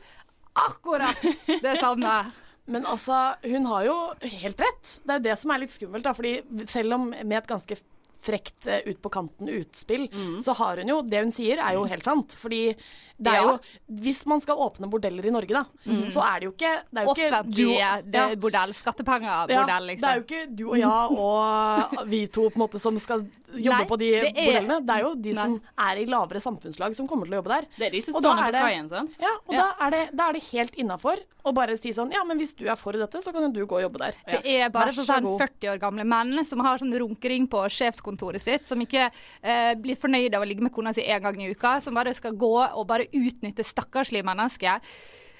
akkurat 0.68 1.26
det 1.62 1.76
samme. 1.80 2.14
Men 2.70 2.86
altså, 2.86 3.34
hun 3.42 3.66
har 3.66 3.86
jo 3.88 3.94
helt 4.22 4.60
rett. 4.62 4.90
Det 5.02 5.14
er 5.14 5.18
jo 5.18 5.24
det 5.24 5.38
som 5.40 5.50
er 5.50 5.62
litt 5.64 5.72
skummelt. 5.74 6.04
Da, 6.06 6.12
fordi 6.14 6.66
selv 6.70 6.94
om 6.94 7.08
med 7.10 7.40
et 7.40 7.48
ganske 7.50 7.78
frekt 8.22 8.66
eh, 8.68 8.82
ut 8.86 9.00
på 9.02 9.10
kanten 9.10 9.48
utspill, 9.48 10.08
Mm. 10.12 10.42
så 10.44 10.54
har 10.54 10.76
hun 10.76 10.88
jo 10.88 11.02
Det 11.02 11.20
hun 11.22 11.30
sier, 11.32 11.58
er 11.58 11.74
jo 11.74 11.84
helt 11.84 12.04
sant. 12.04 12.34
Fordi 12.40 12.74
det 13.20 13.32
er 13.32 13.42
jo 13.42 13.58
Hvis 13.90 14.24
man 14.26 14.40
skal 14.40 14.56
åpne 14.56 14.88
bordeller 14.90 15.24
i 15.26 15.30
Norge, 15.30 15.48
da, 15.52 15.64
Mm. 15.86 16.06
så 16.10 16.20
er 16.22 16.40
det 16.40 16.44
jo 16.48 16.52
ikke 16.52 16.82
det 16.92 17.04
jo 17.04 17.14
ikke 17.14 17.30
du 17.30 17.36
Offentlige 17.36 17.66
og- 17.70 18.12
ja. 18.12 18.28
er 18.30 18.36
bordell. 18.36 18.72
Skattepenger-bordell, 18.72 19.68
Ja, 19.68 19.78
liksom. 19.80 20.00
Det 20.00 20.10
er 20.10 20.16
jo 20.16 20.24
ikke 20.24 20.56
du 20.56 20.64
og 20.70 20.78
jeg 20.78 21.18
og 21.18 22.08
vi 22.08 22.26
to 22.26 22.48
på 22.50 22.56
en 22.56 22.62
måte 22.68 22.80
som 22.80 22.98
skal 22.98 23.20
jobbe 23.50 23.78
Nei, 23.78 23.84
på 23.86 23.98
de 23.98 24.10
det 24.10 24.36
er- 24.36 24.44
bordellene. 24.46 24.86
Det 24.86 24.94
er 24.96 25.00
jo 25.02 25.14
de 25.14 25.32
Nei. 25.32 25.42
som 25.42 25.60
er 25.78 25.96
i 25.98 26.04
lavere 26.06 26.40
samfunnslag 26.40 26.94
som 26.94 27.08
kommer 27.08 27.24
til 27.26 27.34
å 27.34 27.42
jobbe 27.42 27.48
der. 27.48 27.64
Det 27.78 27.86
er 27.86 27.90
de 27.90 28.00
som 28.00 28.14
står 28.14 28.36
på 28.36 28.52
kaien, 28.52 28.88
sant? 28.88 29.10
Ja, 29.20 29.34
og 29.48 29.52
Ja. 29.54 29.60
Da, 29.60 29.86
er 29.86 29.90
det, 29.90 30.16
da 30.16 30.28
er 30.28 30.32
det 30.34 30.42
helt 30.52 30.74
innafor 30.76 31.16
å 31.44 31.54
bare 31.54 31.76
si 31.78 31.90
sånn 31.90 32.12
Ja, 32.12 32.22
men 32.24 32.38
hvis 32.38 32.54
du 32.54 32.66
er 32.68 32.76
for 32.76 32.92
dette, 32.92 33.20
så 33.22 33.32
kan 33.32 33.42
jo 33.42 33.48
du 33.52 33.66
gå 33.66 33.76
og 33.82 33.90
jobbe 33.90 33.98
der. 33.98 34.14
Det 34.26 34.44
er 34.46 34.68
bare 34.70 34.92
sånn 34.92 35.38
40 35.38 35.68
år 35.68 35.78
gamle 35.80 36.04
menn 36.04 36.44
som 36.44 36.60
har 36.60 36.78
sånn 36.78 36.92
runkering 36.96 37.48
på 37.48 37.58
sjefskontoret 37.68 38.09
sitt, 38.38 38.66
som 38.66 38.80
ikke 38.80 39.10
eh, 39.42 39.74
blir 39.76 39.96
fornøyd 39.96 40.34
av 40.34 40.42
å 40.42 40.48
ligge 40.48 40.62
med 40.62 40.72
kona 40.72 40.92
si 40.92 41.04
en 41.04 41.22
gang 41.22 41.42
i 41.42 41.50
uka, 41.50 41.80
som 41.80 41.94
bare 41.94 42.14
skal 42.14 42.34
gå 42.34 42.56
og 42.64 42.86
bare 42.86 43.06
utnytte 43.12 43.64
stakkarslige 43.64 44.26
mennesker. 44.26 44.80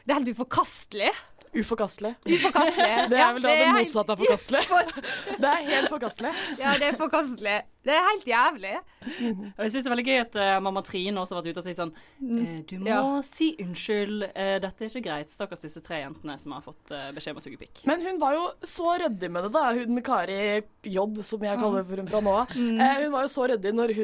Det 0.04 0.14
er 0.14 0.20
helt 0.20 0.32
uforkastelig. 0.34 1.10
Uforkastelig. 1.50 2.14
Uforkastelig. 2.26 3.08
Det 3.10 3.18
er 3.18 3.32
vel 3.34 3.42
da 3.42 3.48
det 3.48 3.56
det, 3.56 3.64
er 3.64 3.74
helt 3.74 3.88
motsatte 3.88 4.14
av 4.14 4.20
forkastelig. 4.22 4.60
Det 5.42 5.50
er 5.50 5.64
helt 5.66 5.90
forkastelig. 5.90 6.32
Ja, 6.60 6.74
det 6.78 6.86
er 6.92 6.98
forkastelig. 6.98 7.56
Det 7.86 7.94
er 7.96 8.02
helt 8.04 8.26
jævlig. 8.28 8.72
Og 9.56 9.62
jeg 9.64 9.70
syns 9.72 9.84
det 9.84 9.88
er 9.88 9.94
veldig 9.94 10.04
gøy 10.10 10.18
at 10.20 10.34
uh, 10.36 10.56
mamma 10.60 10.82
Trine 10.84 11.22
også 11.22 11.32
har 11.36 11.40
vært 11.40 11.54
ute 11.54 11.62
og 11.62 11.64
sagt 11.64 11.78
sånn 11.78 11.92
eh, 11.96 12.58
Du 12.68 12.74
må 12.82 12.88
Ja. 12.90 12.98
si 13.24 13.46
unnskyld, 13.62 14.26
eh, 14.34 14.58
dette 14.60 14.84
er 14.84 14.90
ikke 14.90 15.02
greit. 15.06 15.32
Stakkars 15.32 15.62
disse 15.64 15.80
tre 15.84 16.02
jentene 16.02 16.36
som 16.42 16.52
har 16.52 16.60
fått 16.66 16.92
eh, 16.92 17.06
beskjed 17.16 17.32
om 17.32 17.40
å 17.40 17.44
suge 17.46 17.56
pikk. 17.62 17.80
Men 17.88 18.04
hun 18.04 18.18
var 18.20 18.36
jo 18.36 18.42
så 18.68 18.98
ryddig 19.00 19.30
med 19.32 19.46
det, 19.46 19.52
da. 19.56 19.62
Hun 19.78 20.02
Kari 20.04 20.36
J, 20.84 21.06
som 21.24 21.46
jeg 21.48 21.60
kaller 21.62 21.86
for 21.88 22.02
hun 22.02 22.10
fra 22.12 22.20
nå 22.26 22.34
av. 22.42 22.52
Mm. 22.52 22.80
Eh, 22.84 23.00
hun 23.06 23.14
var 23.16 23.24
jo 23.24 23.32
så 23.32 23.48
ryddig 23.54 23.72
når 23.78 23.94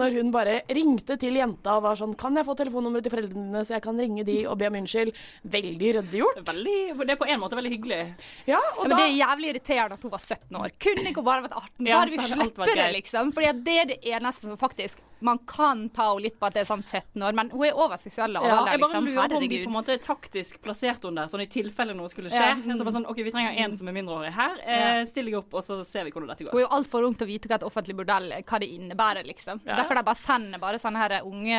når 0.00 0.16
hun 0.16 0.32
bare 0.32 0.56
ringte 0.72 1.18
til 1.20 1.36
jenta 1.36 1.76
og 1.76 1.84
var 1.84 2.00
sånn 2.00 2.16
Kan 2.18 2.36
jeg 2.40 2.46
få 2.48 2.56
telefonnummeret 2.58 3.04
til 3.06 3.12
foreldrene 3.14 3.44
dine, 3.50 3.64
så 3.68 3.76
jeg 3.76 3.84
kan 3.84 4.00
ringe 4.00 4.24
de 4.28 4.38
og 4.48 4.56
be 4.60 4.70
om 4.72 4.80
unnskyld? 4.80 5.12
Veldig 5.52 5.92
ryddig 5.98 6.22
gjort. 6.22 6.40
Veldig, 6.48 6.78
det 7.04 7.14
er 7.18 7.20
på 7.20 7.28
en 7.28 7.40
måte 7.44 7.58
veldig 7.60 7.74
hyggelig. 7.76 8.00
Ja, 8.48 8.56
Ja, 8.56 8.60
men 8.80 8.90
da 8.92 8.96
Det 8.96 9.04
er 9.10 9.14
jævlig 9.20 9.52
irriterende 9.52 9.96
at 9.98 10.02
hun 10.06 10.12
var 10.12 10.22
17 10.22 10.56
år. 10.62 10.72
Kunne 10.80 11.06
ikke 11.10 11.20
hun 11.20 11.28
bare 11.28 11.44
vært 11.46 11.56
18, 11.60 11.70
så 11.84 11.88
Ja, 11.88 12.00
hadde 12.00 12.12
vi 12.16 12.32
sluppet 12.32 12.66
det, 12.66 12.74
greit. 12.76 13.01
Liksom. 13.02 13.32
Fordi 13.34 13.52
det 13.66 13.78
er 13.80 13.90
det 13.92 14.00
eneste 14.14 14.48
som 14.48 14.60
faktisk 14.60 15.02
Man 15.22 15.40
kan 15.48 15.86
ta 15.94 16.10
henne 16.10 16.26
litt 16.26 16.38
på 16.40 16.48
at 16.48 16.56
det 16.56 16.64
er 16.64 16.68
sånn 16.68 16.82
17 16.82 17.22
år, 17.22 17.36
men 17.38 17.50
hun 17.54 17.64
er 17.66 17.78
over 17.78 18.00
seksuell 18.00 18.36
Ja, 18.38 18.42
jeg 18.44 18.56
bare 18.66 18.78
liksom. 18.82 19.08
lurer 19.08 19.32
på 19.32 19.38
om 19.38 19.46
de 19.46 19.60
på 19.62 19.70
en 19.70 19.76
måte 19.76 19.98
taktisk 20.02 20.60
plasserte 20.64 21.08
henne 21.08 21.22
der, 21.24 21.32
sånn 21.32 21.44
i 21.44 21.48
tilfelle 21.52 21.94
noe 21.96 22.10
skulle 22.12 22.32
skje. 22.32 22.42
Ja, 22.42 22.56
mm. 22.58 22.76
Så 22.78 22.86
bare 22.86 22.96
sånn, 22.98 23.08
OK, 23.10 23.22
vi 23.26 23.34
trenger 23.34 23.58
en 23.64 23.76
som 23.78 23.90
er 23.90 23.96
mindreårig 23.96 24.32
her. 24.36 24.58
Eh, 24.66 25.02
still 25.10 25.30
deg 25.30 25.38
opp, 25.42 25.54
og 25.58 25.64
så 25.66 25.78
ser 25.86 26.06
vi 26.08 26.14
hvordan 26.14 26.32
dette 26.32 26.46
går. 26.46 26.54
Hun 26.54 26.62
er 26.62 26.66
jo 26.66 26.72
altfor 26.78 27.06
ung 27.06 27.16
til 27.18 27.28
å 27.28 27.30
vite 27.30 27.50
hva 27.50 27.60
et 27.60 27.66
offentlig 27.66 27.96
bordell 27.98 28.30
hva 28.42 28.58
det 28.62 28.68
innebærer, 28.74 29.26
liksom. 29.28 29.62
Ja. 29.66 29.76
Derfor 29.80 29.98
de 29.98 30.04
bare 30.06 30.20
sender 30.20 30.62
bare 30.62 30.80
sånne 30.82 31.02
her 31.02 31.16
unge 31.22 31.58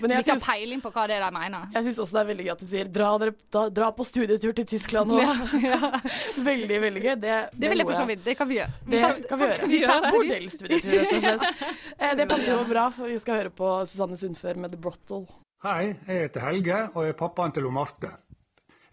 som 0.00 0.10
jeg 0.10 0.24
ikke 0.24 0.36
har 0.36 0.44
peiling 0.44 0.82
på 0.84 0.92
hva 0.94 1.06
det 1.10 1.18
er 1.18 1.24
de 1.26 1.30
mener. 1.36 1.66
Jeg 1.74 1.88
syns 1.88 2.02
også 2.04 2.18
det 2.18 2.22
er 2.22 2.30
veldig 2.32 2.46
gøy 2.46 2.52
at 2.54 2.62
du 2.64 2.66
sier 2.70 2.90
dra, 2.90 3.10
dere, 3.22 3.34
da, 3.54 3.64
dra 3.80 3.90
på 3.96 4.06
studietur 4.08 4.54
til 4.56 4.68
Tyskland 4.74 5.14
nå. 5.14 5.20
veldig, 6.50 6.80
veldig 6.86 7.02
gøy. 7.04 7.14
Det, 7.20 7.36
Det 7.54 7.70
vil 7.72 7.82
jeg 7.82 7.88
for 7.90 8.00
så 8.00 8.06
vidt. 8.08 8.24
Det 8.24 8.36
kan 8.38 8.50
vi 8.50 8.58
gjøre. 8.60 8.72
Det 8.90 9.02
kan 9.28 9.40
vi 9.40 9.50
gjøre. 9.50 9.68
Vi 9.70 9.80
tar 9.86 10.06
Bordellstudietur, 10.10 10.90
rett 10.90 11.12
og 11.14 11.24
slett. 11.24 11.64
Eh, 11.96 12.14
Det 12.18 12.26
passer 12.28 12.52
jo 12.52 12.64
bra, 12.68 12.89
for 12.94 13.10
vi 13.10 13.18
skal 13.20 13.40
høre 13.40 13.52
på 13.54 13.68
Susanne 13.86 14.16
Sundfør 14.18 14.58
med 14.60 14.72
The 14.74 14.80
Brottle. 14.80 15.26
Hei, 15.64 15.92
jeg 16.08 16.24
heter 16.24 16.44
Helge 16.46 16.80
og 16.94 17.04
er 17.04 17.16
pappaen 17.18 17.52
til 17.52 17.68
Marte. 17.72 18.10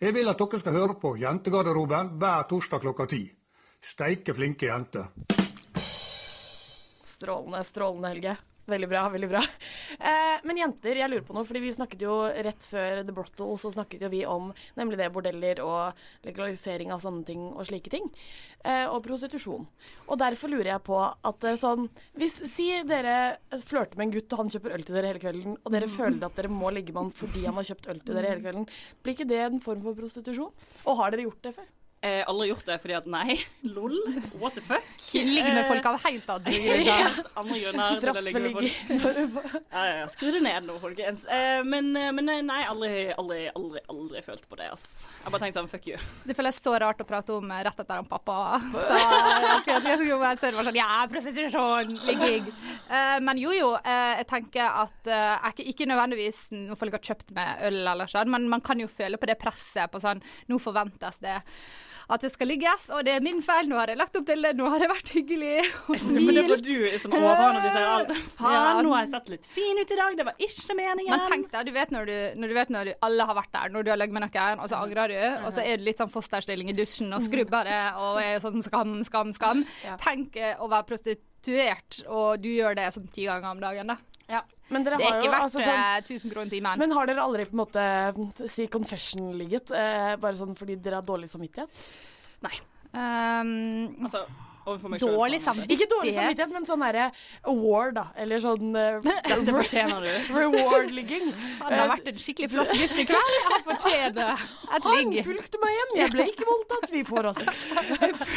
Jeg 0.02 0.14
vil 0.14 0.30
at 0.30 0.38
dere 0.38 0.60
skal 0.62 0.76
høre 0.76 0.98
på 1.02 1.16
Jentegarderoben 1.18 2.18
hver 2.22 2.46
torsdag 2.50 2.84
klokka 2.84 3.08
ti. 3.10 3.24
Steike 3.82 4.36
flinke 4.36 4.68
jenter. 4.70 5.08
Strålende, 7.08 7.64
strålende, 7.66 8.12
Helge. 8.14 8.36
Veldig 8.68 8.88
bra, 8.92 9.06
veldig 9.10 9.30
bra. 9.32 9.42
Eh, 9.98 10.42
men 10.44 10.60
jenter, 10.60 10.98
jeg 11.00 11.10
lurer 11.10 11.24
på 11.26 11.34
noe, 11.34 11.48
fordi 11.48 11.62
vi 11.64 11.70
snakket 11.72 12.02
jo 12.04 12.18
rett 12.46 12.66
før 12.68 13.00
The 13.08 13.14
Brottle, 13.16 13.56
så 13.58 13.72
snakket 13.72 14.04
jo 14.04 14.10
vi 14.12 14.20
om 14.28 14.50
nemlig 14.78 15.00
det 15.00 15.08
bordeller 15.16 15.62
og 15.64 16.28
legalisering 16.28 16.92
av 16.94 17.00
sånne 17.02 17.24
ting 17.26 17.46
og 17.48 17.64
slike 17.70 17.94
ting. 17.94 18.10
Eh, 18.68 18.84
og 18.92 19.00
prostitusjon. 19.06 19.64
Og 20.06 20.20
derfor 20.20 20.52
lurer 20.52 20.74
jeg 20.74 20.84
på 20.86 21.00
at 21.00 21.48
eh, 21.48 21.58
sånn 21.60 21.88
Hvis 22.20 22.42
Si 22.52 22.68
dere 22.88 23.40
flørter 23.64 23.98
med 23.98 24.10
en 24.10 24.14
gutt, 24.18 24.36
og 24.36 24.44
han 24.44 24.54
kjøper 24.54 24.76
øl 24.76 24.86
til 24.86 25.00
dere 25.00 25.14
hele 25.14 25.24
kvelden, 25.24 25.58
og 25.64 25.74
dere 25.74 25.90
føler 25.92 26.28
at 26.28 26.38
dere 26.38 26.52
må 26.52 26.74
ligge 26.76 26.94
med 26.94 27.06
han 27.06 27.16
fordi 27.24 27.48
han 27.48 27.58
har 27.58 27.72
kjøpt 27.72 27.90
øl 27.94 28.04
til 28.04 28.20
dere 28.20 28.36
hele 28.36 28.44
kvelden, 28.44 28.70
blir 29.02 29.18
ikke 29.18 29.32
det 29.32 29.42
en 29.48 29.64
form 29.64 29.88
for 29.88 30.04
prostitusjon? 30.04 30.70
Og 30.84 31.00
har 31.00 31.16
dere 31.16 31.30
gjort 31.30 31.48
det 31.48 31.56
før? 31.58 31.72
Jeg 31.98 32.22
har 32.22 32.28
aldri 32.30 32.48
gjort 32.52 32.68
det 32.68 32.76
fordi 32.84 32.96
at 32.98 33.08
nei, 33.10 33.36
lol, 33.76 33.96
what 34.38 34.54
the 34.54 34.62
fuck. 34.62 34.86
Ligge 35.18 35.54
med 35.56 35.66
folk 35.68 35.88
av 35.90 35.98
helt 36.06 36.28
andre 36.30 36.54
grunner. 36.68 37.18
Andre 37.42 37.60
grunner. 37.64 37.98
til 38.04 38.12
å 38.12 38.24
ligge 38.28 38.42
med 38.44 38.58
folk. 38.58 38.76
Straffeligg. 38.88 39.64
Ja, 39.78 39.82
ja. 39.90 40.06
Skru 40.10 40.30
det 40.34 40.42
ned 40.42 40.66
nå, 40.66 40.78
folkens. 40.82 41.24
Eh, 41.30 41.60
men, 41.68 41.90
eh, 41.98 42.12
men 42.16 42.30
eh, 42.32 42.40
nei, 42.46 42.62
aldri, 42.70 42.92
aldri, 43.14 43.44
aldri, 43.58 43.82
aldri 43.92 44.22
følt 44.26 44.46
på 44.50 44.58
det, 44.58 44.70
ass. 44.74 44.86
Jeg 45.24 45.34
bare 45.34 45.44
tenkt 45.44 45.58
sånn, 45.60 45.70
fuck 45.70 45.90
you. 45.90 45.98
Det 46.26 46.36
føles 46.38 46.62
så 46.62 46.74
rart 46.82 47.02
å 47.04 47.08
prate 47.08 47.36
om 47.36 47.52
eh, 47.54 47.64
rett 47.68 47.82
etter 47.84 48.00
han 48.02 48.10
pappa. 48.10 48.38
Så 48.74 48.98
jeg 48.98 49.48
jeg 49.48 49.64
skal 49.66 49.84
bare 49.86 50.52
var 50.58 50.70
sånn 50.70 50.78
Ja, 50.80 50.92
prostitusjon, 51.12 51.98
ligging. 52.08 52.48
Eh, 52.90 53.18
men 53.26 53.42
jo, 53.42 53.52
jo. 53.56 53.74
eh, 53.82 54.22
jeg 54.22 54.30
tenker 54.30 54.80
at 54.86 55.10
eh, 55.12 55.50
jeg 55.58 55.74
ikke 55.74 55.90
nødvendigvis 55.90 56.48
når 56.56 56.80
folk 56.80 56.98
har 56.98 57.06
kjøpt 57.12 57.34
med 57.38 57.66
øl 57.70 57.82
eller 57.84 58.10
sånn, 58.12 58.32
men 58.34 58.48
man 58.52 58.64
kan 58.66 58.80
jo 58.82 58.90
føle 58.92 59.20
på 59.20 59.30
det 59.30 59.38
presset 59.42 59.92
på 59.92 60.02
sånn 60.02 60.22
Nå 60.50 60.58
forventes 60.62 61.20
det 61.24 61.38
at 62.10 62.24
det 62.24 62.30
skal 62.32 62.48
ligges, 62.48 62.86
og 62.96 63.02
det 63.04 63.18
er 63.18 63.24
min 63.24 63.42
feil. 63.44 63.68
Nå 63.68 63.76
har 63.76 63.92
jeg 63.92 64.00
lagt 64.00 64.16
opp 64.16 64.26
til 64.30 64.46
det, 64.46 64.54
nå 64.56 64.70
har 64.72 64.80
det 64.80 64.88
vært 64.88 65.10
hyggelig 65.12 65.58
og 65.90 65.96
Men 66.16 66.30
det 66.38 66.44
var 66.48 66.62
smilt. 66.62 66.68
du 66.68 67.00
som 67.04 67.12
de 67.12 67.20
sier 67.20 67.88
alt. 67.92 68.14
Faen, 68.38 68.54
Ja. 68.56 68.82
nå 68.86 68.94
har 68.94 69.02
jeg 69.04 69.12
sett 69.12 69.32
litt 69.34 69.50
fin 69.58 69.82
ut 69.82 69.92
i 69.92 69.98
dag, 70.00 70.16
det 70.20 70.26
var 70.30 70.40
ikke 70.48 70.78
meningen. 70.80 71.12
Men 71.12 71.26
tenk 71.34 71.52
deg, 71.52 71.68
du 71.68 71.74
vet 71.76 71.92
når 71.92 72.08
du, 72.08 72.16
når 72.40 72.48
du 72.48 72.56
vet 72.58 72.72
når 72.78 72.92
du, 72.92 72.94
alle 73.10 73.28
har 73.28 73.40
vært 73.42 73.52
der, 73.58 73.74
når 73.76 73.84
du 73.84 73.92
har 73.92 74.00
ligget 74.00 74.18
med 74.20 74.26
noen, 74.28 74.64
og 74.64 74.72
så 74.72 74.80
angrer 74.80 75.14
du, 75.14 75.18
og 75.44 75.52
så 75.58 75.66
er 75.68 75.78
du 75.82 75.88
litt 75.88 76.00
sånn 76.00 76.12
fosterstilling 76.14 76.72
i 76.72 76.78
dusjen 76.78 77.12
og 77.18 77.24
skrubber 77.26 77.68
det, 77.68 77.82
og 78.00 78.22
er 78.24 78.40
sånn 78.44 78.64
skam, 78.64 78.98
skam, 79.08 79.34
skam. 79.36 79.66
Tenk 80.04 80.40
eh, 80.40 80.56
å 80.64 80.72
være 80.72 80.88
prostituert, 80.94 82.02
og 82.08 82.40
du 82.44 82.50
gjør 82.54 82.78
det 82.80 82.88
sånn 82.96 83.12
ti 83.12 83.28
ganger 83.28 83.52
om 83.52 83.60
dagen, 83.64 83.92
da. 83.94 84.00
Men 84.70 84.84
dere 84.84 84.98
Det 85.00 85.06
er 85.06 85.12
har 85.14 85.22
ikke 85.22 85.28
jo 85.30 85.32
verdt 85.32 85.46
altså 85.48 85.62
sånn- 85.64 85.84
eh, 85.98 86.02
1000 86.04 86.32
kroner 86.34 86.50
timen. 86.52 86.78
Men 86.82 86.92
har 86.92 87.06
dere 87.08 87.24
aldri 87.24 87.46
på 87.48 87.56
en 87.56 87.62
måte 87.64 88.50
si 88.52 88.68
confession-ligget? 88.68 89.72
Eh, 89.72 90.16
bare 90.20 90.36
sånn 90.36 90.56
fordi 90.58 90.76
dere 90.76 90.96
har 91.00 91.08
dårlig 91.08 91.30
samvittighet? 91.32 91.70
Um, 92.98 93.88
altså, 94.08 94.22
overfor 94.66 94.90
meg 94.92 95.00
sjøl. 95.02 95.14
Dårlig 95.16 95.40
samvittighet. 95.44 95.72
Ikke 95.76 95.88
dårlig 95.92 96.14
samvittighet. 96.16 96.52
men 96.56 96.66
sånn 96.66 96.84
derre 96.84 97.06
award, 97.52 97.94
da. 97.96 98.06
Eller 98.18 98.40
sånn 98.44 98.76
uh, 98.80 99.02
Det 99.04 99.54
fortjener 99.54 100.02
du. 100.04 100.10
Reward-ligging. 100.38 101.32
Han 101.62 101.74
har 101.78 101.92
vært 101.94 102.08
en 102.12 102.20
skikkelig 102.24 102.50
flott 102.56 102.74
gutt 102.74 103.00
i 103.04 103.06
kveld. 103.12 103.38
Han 103.52 103.64
fortjener 103.68 104.34
et 104.34 104.90
Han 104.90 105.14
fulgte 105.30 105.62
meg 105.64 105.78
hjem, 105.78 105.94
jeg 106.02 106.12
ble 106.16 106.28
ikke 106.34 106.50
voldtatt, 106.52 106.90
vi 106.96 107.04
får 107.08 107.32
oss 107.32 107.40
sex. 107.44 107.64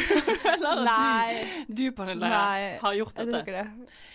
Nei. 0.87 1.43
du, 1.67 1.73
du 1.75 1.91
Pernille, 1.91 2.31
har 2.85 2.93
gjort 2.99 3.15
jeg 3.17 3.27
tror 3.27 3.35
dette. 3.35 3.43
ikke 3.43 3.59
det. 3.59 3.67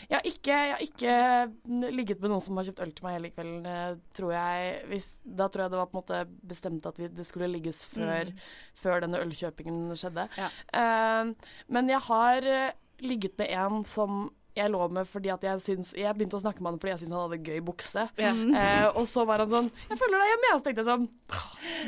Jeg 0.07 0.17
har 0.19 0.29
ikke, 0.31 0.57
jeg 0.57 0.73
har 0.73 0.85
ikke 0.85 1.91
ligget 1.97 2.21
med 2.23 2.31
noen 2.31 2.45
som 2.45 2.59
har 2.59 2.69
kjøpt 2.69 2.83
øl 2.85 2.95
til 2.95 3.07
meg 3.07 3.17
hele 3.17 3.33
kvelden, 3.35 3.67
eh, 3.67 3.99
tror 4.17 4.33
jeg. 4.37 4.79
Hvis, 4.93 5.11
da 5.25 5.49
tror 5.51 5.67
jeg 5.67 5.75
det 5.75 5.81
var 5.81 5.91
på 5.91 5.97
en 5.97 6.03
måte 6.03 6.23
bestemt 6.55 6.87
at 6.87 7.01
vi, 7.01 7.11
det 7.11 7.27
skulle 7.27 7.51
ligges 7.51 7.83
før, 7.91 8.31
før 8.79 9.03
denne 9.03 9.21
ølkjøpingen 9.25 9.91
skjedde. 9.99 10.29
Eh, 10.39 11.53
men 11.75 11.91
jeg 11.91 12.03
har 12.07 12.51
eh, 12.55 12.75
ligget 13.03 13.39
med 13.41 13.55
en 13.59 13.83
som 13.87 14.29
jeg 14.57 14.73
lå 14.73 14.87
med 14.89 15.05
fordi 15.05 15.29
at 15.29 15.43
jeg 15.45 15.61
syns 15.61 15.91
Jeg 15.93 16.15
begynte 16.17 16.39
å 16.39 16.41
snakke 16.41 16.63
med 16.65 16.71
han 16.71 16.79
fordi 16.81 16.93
jeg 16.95 17.01
syntes 17.03 17.17
han 17.17 17.27
hadde 17.27 17.51
gøy 17.51 17.59
bukse. 17.67 18.07
Yeah. 18.17 18.39
Eh, 18.57 18.87
og 18.97 19.05
så 19.13 19.27
var 19.29 19.43
han 19.45 19.53
sånn 19.53 19.69
'Jeg 19.69 19.99
følger 20.01 20.23
deg 20.23 20.31
hjemme', 20.33 20.47
jeg. 20.49 20.55
Og 20.55 20.61
så 20.61 20.65
tenkte 20.65 20.83
jeg 20.83 20.91
sånn 20.93 21.09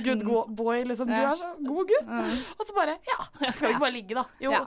Good 0.04 0.24
go 0.26 0.42
boy, 0.44 0.82
liksom. 0.84 1.08
Du 1.08 1.16
er 1.16 1.38
så 1.40 1.54
god 1.64 1.88
gutt. 1.94 2.10
Og 2.58 2.66
så 2.66 2.76
bare 2.76 2.98
Ja, 3.08 3.18
skal 3.52 3.68
vi 3.68 3.72
ikke 3.72 3.86
bare 3.86 3.96
ligge, 3.96 4.14
da? 4.18 4.24
Jo. 4.40 4.52
Ja. 4.52 4.66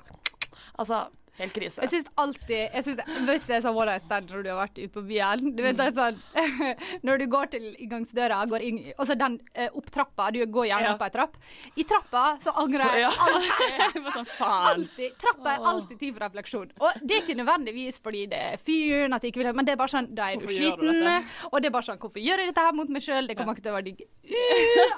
Altså, 0.79 1.03
helt 1.39 1.53
krise. 1.55 1.81
Jeg 1.81 1.89
syns 1.93 2.09
alltid 2.21 2.75
jeg 2.75 2.83
synes 2.83 2.99
Hvis 3.27 3.45
det 3.47 3.55
er 3.55 3.61
sånn 3.63 3.75
one 3.77 3.91
night 3.91 4.03
stand 4.03 4.29
når 4.31 4.43
du 4.43 4.49
har 4.51 4.57
vært 4.59 4.77
ute 4.81 4.91
på 4.93 5.01
byen 5.07 5.55
Du 5.55 5.61
vet 5.63 5.77
det 5.79 5.85
er 5.87 5.95
sånn 5.95 6.17
Når 7.07 7.21
du 7.21 7.25
går 7.31 7.51
til 7.53 7.67
inngangsdøra, 7.81 8.41
går 8.51 8.65
inn 8.67 8.79
Altså 8.97 9.15
den 9.17 9.39
eh, 9.55 9.69
opp 9.77 9.89
trappa, 9.93 10.27
du 10.35 10.41
går 10.45 10.67
gjerne 10.69 10.89
Ja. 10.89 10.93
opp 10.97 11.05
ei 11.07 11.09
trapp. 11.13 11.37
I 11.79 11.83
trappa 11.87 12.23
så 12.43 12.53
angrer 12.61 12.97
jeg 12.99 13.09
alltid. 13.25 14.09
Alltid. 14.41 15.15
Trappa 15.21 15.53
er 15.55 15.65
alltid 15.71 15.99
tid 16.01 16.13
for 16.15 16.25
refleksjon. 16.25 16.71
Og 16.81 17.01
det 17.05 17.15
er 17.17 17.23
ikke 17.23 17.37
nødvendigvis 17.39 17.99
fordi 18.03 18.25
det 18.31 18.39
er 18.51 18.57
fyren, 18.61 19.13
at 19.13 19.23
jeg 19.23 19.33
ikke 19.33 19.43
vil 19.43 19.53
men 19.55 19.67
det 19.67 19.73
er 19.75 19.79
bare 19.81 19.93
sånn 19.95 20.09
Da 20.15 20.29
er 20.31 20.41
du 20.41 20.47
sliten, 20.49 21.03
og 21.51 21.57
det 21.61 21.69
er 21.71 21.75
bare 21.75 21.87
sånn 21.89 21.99
Hvorfor 22.01 22.21
gjør 22.23 22.43
jeg 22.43 22.51
dette 22.51 22.65
her 22.67 22.75
mot 22.77 22.89
meg 22.91 23.03
sjøl? 23.05 23.27
Det 23.29 23.37
kommer 23.39 23.55
ikke 23.57 23.65
til 23.67 23.73
å 23.73 23.77
være 23.79 23.89
digg 23.89 24.05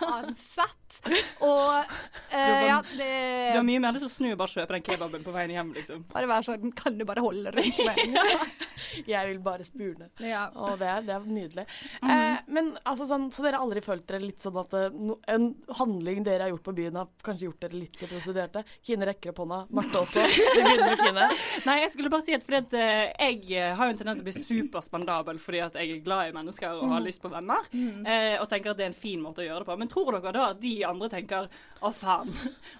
uansett. 0.04 1.00
Og 1.44 1.94
eh, 2.30 2.66
ja, 2.68 2.78
det 2.98 3.10
Du 3.54 3.58
har 3.60 3.66
mye 3.66 3.82
mer 3.82 3.96
lyst 3.96 4.06
til 4.06 4.12
å 4.12 4.14
snu 4.14 4.30
og 4.34 4.38
bare 4.44 4.54
kjøpe 4.54 4.76
den 4.78 4.86
kebaben 4.86 5.24
på 5.26 5.34
veien 5.36 5.54
hjem, 5.56 5.72
liksom. 5.78 6.04
Bare 6.14 6.30
være 6.34 6.48
sånn 6.50 6.74
Kan 6.78 6.98
du 7.00 7.06
bare 7.08 7.24
holde 7.24 7.54
rundt 7.54 7.82
meg? 7.88 8.18
Jeg 9.14 9.30
vil 9.30 9.40
bare 9.44 9.66
spurne. 9.66 10.10
Ja. 10.22 10.48
Og 10.60 10.78
det 10.82 10.88
er, 10.90 11.04
det 11.08 11.14
er 11.16 11.26
nydelig. 11.30 11.66
eh, 12.04 12.38
men 12.54 12.72
altså 12.84 13.08
sånn, 13.10 13.30
Så 13.34 13.46
dere 13.46 13.58
har 13.58 13.66
aldri 13.66 13.82
følt 13.86 14.06
dere 14.10 14.22
litt 14.24 14.44
sånn 14.44 14.58
at 14.62 14.74
eh, 14.78 14.90
no, 14.94 15.18
en 15.30 15.50
handling 15.80 16.24
dere 16.26 16.48
har 16.48 16.54
gjort 16.54 16.66
på 16.68 16.76
byen, 16.78 17.00
har 17.00 17.10
kanskje 17.26 17.48
gjort 17.48 17.64
dere 17.66 17.80
litt 17.80 17.98
til 18.00 18.12
prostituerte? 18.12 18.64
Kine 18.86 19.08
rekker 19.10 19.34
opp 19.34 19.42
hånda. 19.44 19.60
Marte 19.78 20.02
også. 20.04 20.26
Vi 20.56 20.66
begynner 20.66 20.92
med 20.92 21.04
Kine. 21.04 21.28
Nei, 21.68 21.78
jeg 21.84 21.94
skulle 21.96 22.12
bare 22.14 22.26
si 22.28 22.36
at 22.38 22.46
fordi 22.46 22.60
at 22.62 22.76
eh, 22.78 23.30
jeg 23.30 23.58
eh, 23.62 23.72
har 23.78 23.90
jo 23.90 23.96
en 23.96 24.02
tendens 24.02 24.20
til 24.20 24.26
å 24.26 24.30
bli 24.30 24.46
superspandabel 24.50 25.40
fordi 25.42 25.64
at 25.66 25.78
jeg 25.80 25.96
er 25.98 26.04
glad 26.06 26.30
i 26.32 26.36
mennesker 26.36 26.82
og 26.84 26.94
har 26.94 27.04
lyst 27.06 27.24
på 27.24 27.32
venner. 27.34 27.70
Eh, 27.74 28.36
og 28.42 28.48
tenker 28.52 28.74
at 28.74 28.80
det 28.82 28.88
er 28.88 28.92
en 28.94 28.98
fin 29.06 29.22
måte 29.24 29.44
å 29.44 29.48
gjøre 29.48 29.64
det 29.64 29.70
på. 29.72 29.78
Men 29.82 29.92
tror 29.92 30.18
dere 30.18 30.36
da 30.36 30.50
at 30.54 30.62
de 30.64 30.74
andre 30.88 31.10
tenker 31.14 31.50
å 31.84 31.92
faen, 31.96 32.32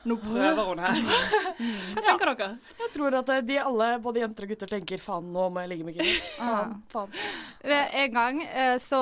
nå 0.10 0.18
prøver 0.22 0.70
hun 0.72 0.84
her. 0.84 1.00
Hva 1.96 2.06
tenker 2.06 2.34
dere? 2.34 2.50
Jeg 2.84 2.94
tror 2.96 3.20
at 3.22 3.33
eh, 3.38 3.44
de 3.48 3.60
alle, 3.62 3.90
både 4.04 4.24
jenter 4.24 4.48
og 4.48 4.54
gutter, 4.54 4.72
tenker 4.72 5.02
faen, 5.02 5.32
nå 5.34 5.48
må 5.54 5.64
jeg 5.64 5.74
ligge 5.74 5.88
med 5.88 5.98
kvinner'. 5.98 6.30
Faen, 6.38 6.78
faen. 6.94 7.18
En 8.04 8.14
gang 8.14 8.44
eh, 8.44 8.78
så 8.82 9.00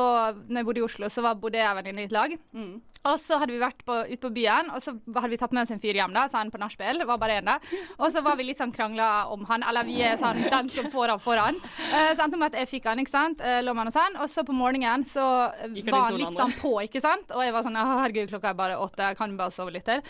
når 0.48 0.62
jeg 0.62 0.70
bodde 0.70 0.82
i 0.82 0.88
Oslo, 0.88 1.10
så 1.10 1.26
var, 1.26 1.40
bodde 1.42 1.60
jeg 1.60 1.68
og 1.68 1.76
en 1.76 1.82
venninne 1.82 2.06
i 2.06 2.10
et 2.10 2.16
lag. 2.16 2.38
Mm. 2.54 2.80
Og 3.02 3.18
så 3.18 3.40
hadde 3.42 3.56
vi 3.56 3.62
vært 3.62 3.80
på, 3.86 3.96
ute 4.06 4.20
på 4.22 4.30
byen, 4.36 4.68
og 4.76 4.82
så 4.84 4.94
hadde 4.94 5.32
vi 5.32 5.40
tatt 5.42 5.56
med 5.58 5.64
oss 5.64 5.74
en 5.74 5.82
fyr 5.82 5.98
hjem 5.98 6.14
da, 6.14 6.28
så 6.30 6.38
han 6.38 6.52
på 6.54 6.60
nachspiel. 6.62 7.02
Var 7.10 7.22
bare 7.22 7.40
én 7.40 7.50
da. 7.50 7.56
Og 7.98 8.12
så 8.14 8.22
var 8.22 8.38
vi 8.38 8.46
litt 8.46 8.62
sånn 8.62 8.74
krangla 8.76 9.26
om 9.34 9.48
han, 9.50 9.66
eller 9.66 9.88
vi 9.88 9.98
er 10.06 10.20
sånn 10.22 10.44
den 10.54 10.70
som 10.70 10.92
får 10.94 11.16
han, 11.16 11.24
får 11.24 11.42
han. 11.42 11.58
Eh, 11.88 12.12
så 12.14 12.28
endte 12.28 12.38
det 12.38 12.44
med 12.44 12.54
at 12.54 12.60
jeg 12.62 12.70
fikk 12.76 12.92
han, 12.92 13.02
ikke 13.02 13.16
sant. 13.16 13.42
Uh, 13.42 13.58
lå 13.66 13.74
med 13.74 13.88
han 13.88 13.92
og 13.94 13.98
sånn. 13.98 14.20
Og 14.22 14.30
så 14.30 14.46
på 14.46 14.54
morgenen 14.54 15.06
så 15.08 15.26
var 15.50 16.06
han 16.12 16.20
litt 16.22 16.38
sånn 16.38 16.54
på, 16.62 16.76
ikke 16.86 17.02
sant. 17.02 17.34
Og 17.34 17.42
jeg 17.42 17.58
var 17.58 17.66
sånn 17.66 17.82
herregud, 17.82 18.30
klokka 18.36 18.54
er 18.54 18.62
bare 18.62 18.78
åtte, 18.78 19.10
jeg 19.10 19.18
kan 19.18 19.34
bare 19.40 19.56
sove 19.56 19.74
litt 19.74 19.88
til. 19.90 20.06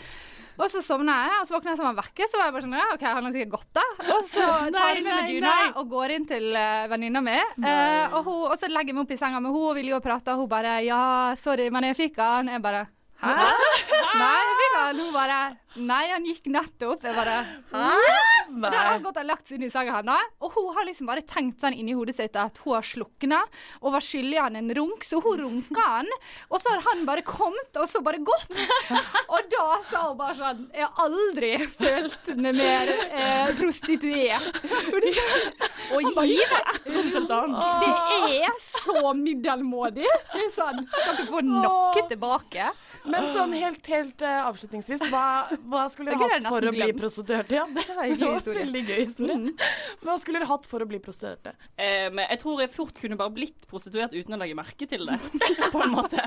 Og 0.58 0.68
så 0.70 0.82
sovna 0.84 1.14
jeg, 1.26 1.36
og 1.40 1.46
så 1.48 1.54
våkna 1.56 1.72
jeg 1.72 1.78
som 1.80 1.86
han 1.88 1.96
vekke. 1.96 2.26
Så 2.28 2.38
var 2.38 2.48
jeg 2.50 2.54
bare 2.56 2.64
sånn 2.66 2.76
Ja, 2.76 2.86
OK, 2.94 3.04
han 3.08 3.24
har 3.28 3.32
sikkert 3.32 3.54
gått, 3.56 3.70
da. 3.78 3.84
Og 4.16 4.24
så 4.28 4.46
tar 4.74 4.92
jeg 4.94 5.04
med 5.06 5.12
meg 5.16 5.30
dyna 5.32 5.54
og 5.80 5.88
går 5.94 6.16
inn 6.18 6.26
til 6.28 6.48
uh, 6.52 6.86
venninna 6.92 7.22
mi. 7.24 7.38
Uh, 7.56 8.18
og, 8.18 8.20
hun- 8.26 8.48
og 8.52 8.56
så 8.60 8.68
legger 8.68 8.92
jeg 8.92 8.98
meg 8.98 9.06
opp 9.06 9.14
i 9.16 9.20
senga 9.22 9.40
med 9.40 9.50
henne 9.52 9.70
og 9.72 9.78
vil 9.80 9.92
jo 9.94 10.02
prate, 10.04 10.34
og 10.36 10.44
hun 10.44 10.50
bare 10.52 10.78
Ja, 10.84 11.02
sorry, 11.40 11.70
men 11.72 11.88
jeg 11.90 11.98
fikk 12.04 12.20
han. 12.22 12.52
Jeg 12.52 12.62
bare 12.64 12.86
Hæ? 13.22 13.36
Nei, 14.18 14.54
vi 14.60 14.70
han. 14.76 15.02
Hun 15.02 15.12
bare 15.14 15.40
Nei, 15.72 16.02
han 16.10 16.26
gikk 16.28 16.50
nettopp. 16.52 17.04
Jeg 17.06 17.14
bare 17.16 17.36
Hæ? 17.72 17.92
Da 18.60 18.68
har 18.74 18.88
han 18.90 19.04
gått 19.06 19.16
og 19.22 19.24
lagt 19.24 19.48
seg 19.48 19.56
inn 19.56 19.64
i 19.64 19.70
senga 19.72 19.94
hennes, 19.96 20.32
og 20.44 20.52
hun 20.52 20.74
har 20.76 20.84
liksom 20.84 21.08
bare 21.08 21.22
tenkt 21.24 21.62
sånn 21.62 21.72
inni 21.72 21.94
hodet 21.96 22.18
sitt 22.18 22.36
at 22.36 22.58
hun 22.60 22.74
har 22.76 22.84
slukna, 22.84 23.38
og 23.80 23.94
var 23.94 24.04
skyldig 24.04 24.36
han 24.42 24.58
en 24.60 24.68
runk, 24.76 25.06
så 25.08 25.22
hun 25.24 25.40
runka 25.40 25.86
han. 25.86 26.10
Og 26.50 26.60
så 26.60 26.74
har 26.74 26.84
han 26.90 27.06
bare 27.08 27.24
kommet, 27.24 27.72
og 27.80 27.88
så 27.88 28.02
bare 28.04 28.20
gått. 28.20 28.52
Og 29.32 29.48
da 29.48 29.66
sa 29.86 30.02
hun 30.10 30.18
bare 30.18 30.34
sånn 30.36 30.60
Jeg 30.76 30.84
har 30.84 31.06
aldri 31.06 31.52
følt 31.72 32.30
meg 32.36 32.58
mer 32.58 32.90
eh, 33.08 33.52
prostituert. 33.56 34.60
Og 35.96 36.04
gi 36.04 36.36
annet. 36.52 37.72
det 38.28 38.38
er 38.44 38.58
så 38.60 39.14
middelmådig. 39.16 40.04
Det 40.04 40.44
er 40.46 40.52
sånn, 40.52 40.84
Kan 40.92 41.16
ikke 41.16 41.30
få 41.30 41.44
noe 41.48 42.04
tilbake. 42.10 42.72
Men 43.04 43.28
sånn 43.34 43.54
helt, 43.56 43.86
helt 43.90 44.22
uh, 44.22 44.46
avslutningsvis, 44.46 45.02
hva, 45.10 45.24
hva 45.70 45.86
skulle 45.90 46.14
dere 46.14 46.38
hatt 46.38 46.46
for 46.46 46.66
å 46.68 46.72
bli 46.74 46.88
prostituerte? 46.94 47.56
Ja, 47.56 47.64
det, 47.66 47.86
var 47.90 48.06
en 48.06 48.58
veldig 48.62 48.82
gøy 48.86 49.00
historie. 49.00 49.54
Hva 50.04 50.16
skulle 50.22 50.38
dere 50.38 50.50
hatt 50.50 50.68
for 50.70 50.84
å 50.84 50.88
bli 50.88 51.00
prostituerte? 51.02 51.54
Eh, 51.74 52.08
jeg 52.22 52.40
tror 52.42 52.62
jeg 52.62 52.72
fort 52.72 53.02
kunne 53.02 53.18
bare 53.18 53.34
blitt 53.34 53.66
prostituert 53.70 54.14
uten 54.14 54.36
å 54.36 54.40
legge 54.42 54.58
merke 54.58 54.88
til 54.88 55.06
det, 55.10 55.18
på 55.74 55.82
en 55.82 55.94
måte. 55.96 56.26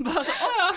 Bare 0.00 0.24
Å 0.24 0.50
ja. 0.56 0.68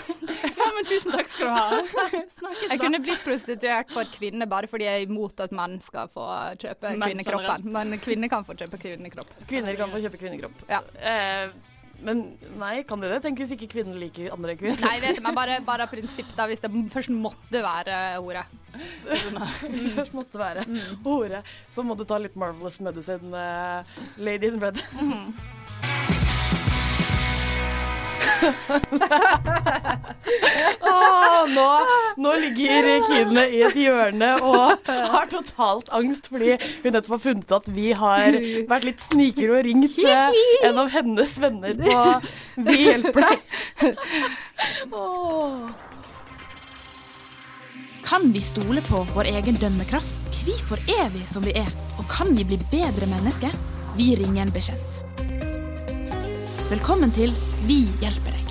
Ja, 0.54 0.68
men 0.76 0.86
tusen 0.88 1.14
takk 1.14 1.30
skal 1.32 1.48
du 1.48 1.56
ha. 1.56 1.82
Snakkes 2.38 2.68
Jeg 2.68 2.82
kunne 2.84 3.00
blitt 3.04 3.24
prostituert 3.24 3.92
for 3.94 4.08
kvinner 4.14 4.48
bare 4.50 4.68
fordi 4.70 4.86
jeg 4.86 5.04
er 5.04 5.08
imot 5.08 5.40
at 5.44 5.54
menn 5.56 5.80
skal 5.82 6.10
få 6.12 6.26
kjøpe 6.60 6.94
kvinnekroppen. 7.00 7.70
Men 7.74 7.96
kvinner 8.02 8.32
kan 8.32 8.46
få 8.46 8.56
kjøpe 8.60 8.80
kvinnekropp. 8.82 9.32
Kvinner 9.48 9.78
kan 9.80 9.92
få 9.92 10.04
kjøpe 10.04 10.20
kvinnekropp. 10.20 10.66
Ja. 10.68 10.84
Eh, 11.00 11.72
men 12.02 12.24
nei, 12.60 12.74
kan 12.88 13.00
de 13.00 13.10
det? 13.12 13.20
Tenk 13.24 13.40
hvis 13.42 13.54
ikke 13.56 13.70
kvinner 13.76 13.96
liker 14.00 14.32
andre 14.34 14.56
kvinner. 14.58 14.80
Nei, 14.84 14.96
vet 15.04 15.18
du, 15.18 15.22
men 15.24 15.36
bare, 15.36 15.60
bare 15.66 15.86
prinsipp, 15.90 16.32
da, 16.36 16.48
hvis 16.50 16.64
det 16.64 16.70
først 16.92 17.12
måtte 17.14 17.62
være 17.64 18.00
hore. 18.18 18.44
Hvis 18.74 19.86
det 19.86 19.94
først 20.00 20.16
måtte 20.16 20.40
være 20.40 20.66
hore, 21.04 21.44
så 21.70 21.86
må 21.86 21.96
du 21.98 22.06
ta 22.08 22.18
litt 22.22 22.36
Marvelous 22.40 22.80
Medicine, 22.84 23.30
uh, 23.30 23.96
Lady 24.18 24.50
in 24.50 24.60
Red. 24.62 24.82
Åh, 30.80 31.48
nå, 31.54 31.80
nå 32.16 32.34
ligger 32.42 33.06
Kine 33.08 33.44
i 33.48 33.62
et 33.66 33.76
hjørne 33.78 34.30
og 34.44 34.78
har 34.88 35.26
totalt 35.32 35.88
angst 35.94 36.28
fordi 36.32 36.50
hun 36.82 36.92
nettopp 36.92 37.14
har 37.16 37.22
funnet 37.24 37.50
at 37.58 37.66
vi 37.74 37.86
har 37.96 38.30
vært 38.70 38.84
litt 38.88 39.00
snikere 39.04 39.52
og 39.58 39.64
ringt 39.68 39.98
eh, 40.04 40.28
en 40.68 40.76
av 40.84 40.88
hennes 40.94 41.32
venner 41.40 41.72
på 41.80 41.98
Vi 42.68 42.76
hjelper 42.84 43.20
deg. 43.28 43.38
Kan 48.04 48.32
vi 48.32 48.40
stole 48.44 48.80
på 48.84 49.00
vår 49.14 49.24
egen 49.32 49.56
dømmekraft? 49.56 50.12
Hvorfor 50.44 50.76
er 50.92 51.08
vi 51.14 51.22
som 51.26 51.42
vi 51.46 51.52
er? 51.56 51.70
Og 51.98 52.04
kan 52.10 52.36
vi 52.36 52.44
bli 52.44 52.58
bedre 52.70 53.06
mennesker? 53.08 53.48
Vi 53.96 54.16
ringer 54.20 54.42
en 54.44 54.52
bekjent. 54.52 54.90
Velkommen 56.68 57.10
til 57.16 57.32
Vi 57.64 57.86
hjelper 57.96 58.34
deg. 58.34 58.50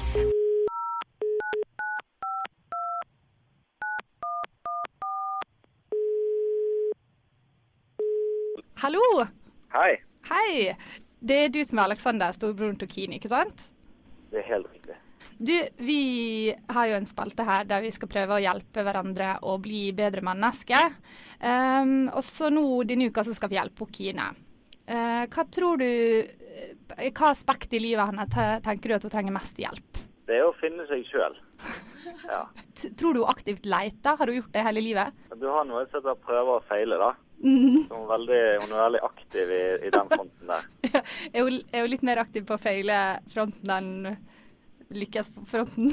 Hallo! 8.81 9.03
Hei. 9.75 9.91
Hei! 10.31 10.73
Det 11.21 11.37
er 11.43 11.53
du 11.53 11.59
som 11.61 11.77
er 11.77 11.91
Alexander, 11.91 12.33
storebroren 12.33 12.79
til 12.81 12.89
Kini, 12.89 13.19
ikke 13.21 13.29
sant? 13.29 13.67
Det 14.31 14.41
er 14.41 14.47
helt 14.47 14.71
riktig. 14.71 14.97
Du, 15.37 15.53
vi 15.77 15.99
har 16.73 16.89
jo 16.89 16.97
en 16.97 17.05
spalte 17.05 17.45
her 17.45 17.69
der 17.69 17.85
vi 17.85 17.93
skal 17.93 18.09
prøve 18.09 18.39
å 18.39 18.41
hjelpe 18.41 18.81
hverandre 18.81 19.35
å 19.45 19.59
bli 19.61 19.91
bedre 19.93 20.25
mennesker. 20.25 20.97
Um, 21.37 22.09
og 22.09 22.25
så 22.25 22.49
nå 22.49 22.65
denne 22.89 23.13
uka 23.13 23.21
så 23.29 23.37
skal 23.37 23.53
vi 23.53 23.61
hjelpe 23.61 23.91
Kine. 23.93 24.31
Eh, 24.85 25.23
hva 25.31 25.45
tror 25.47 25.79
du 25.79 25.87
I 25.87 27.11
hva 27.15 27.29
aspekt 27.31 27.71
i 27.71 27.79
livet 27.79 28.09
hennes 28.09 28.63
tenker 28.65 28.91
du 28.91 28.95
at 28.97 29.05
hun 29.07 29.13
trenger 29.13 29.35
mest 29.35 29.59
hjelp? 29.61 30.01
Det 30.27 30.39
er 30.39 30.47
å 30.47 30.55
finne 30.59 30.87
seg 30.91 31.05
sjøl. 31.09 31.39
Ja. 32.23 32.45
Tror 32.99 33.15
du 33.15 33.19
hun 33.21 33.29
aktivt 33.31 33.65
leter? 33.67 34.15
Har 34.19 34.29
hun 34.29 34.37
gjort 34.37 34.53
det 34.53 34.63
hele 34.63 34.81
livet? 34.83 35.15
Du 35.39 35.45
har 35.51 35.65
noe 35.67 35.81
som 35.89 35.99
heter 35.99 36.19
prøve 36.23 36.57
og 36.57 36.65
feile, 36.69 36.95
da. 36.99 37.09
Mm. 37.43 37.85
Hun, 37.89 37.97
er 37.97 38.11
veldig, 38.13 38.41
hun 38.61 38.71
er 38.71 38.81
veldig 38.85 39.01
aktiv 39.03 39.51
i, 39.51 39.63
i 39.87 39.91
den 39.91 40.11
fronten 40.11 40.51
der. 40.51 40.67
Er 41.35 41.47
hun, 41.47 41.57
er 41.73 41.83
hun 41.83 41.91
litt 41.91 42.05
mer 42.07 42.21
aktiv 42.23 42.45
på 42.47 42.57
feile-fronten 42.63 43.73
enn 43.75 43.89
lykkes-fronten? 44.95 45.91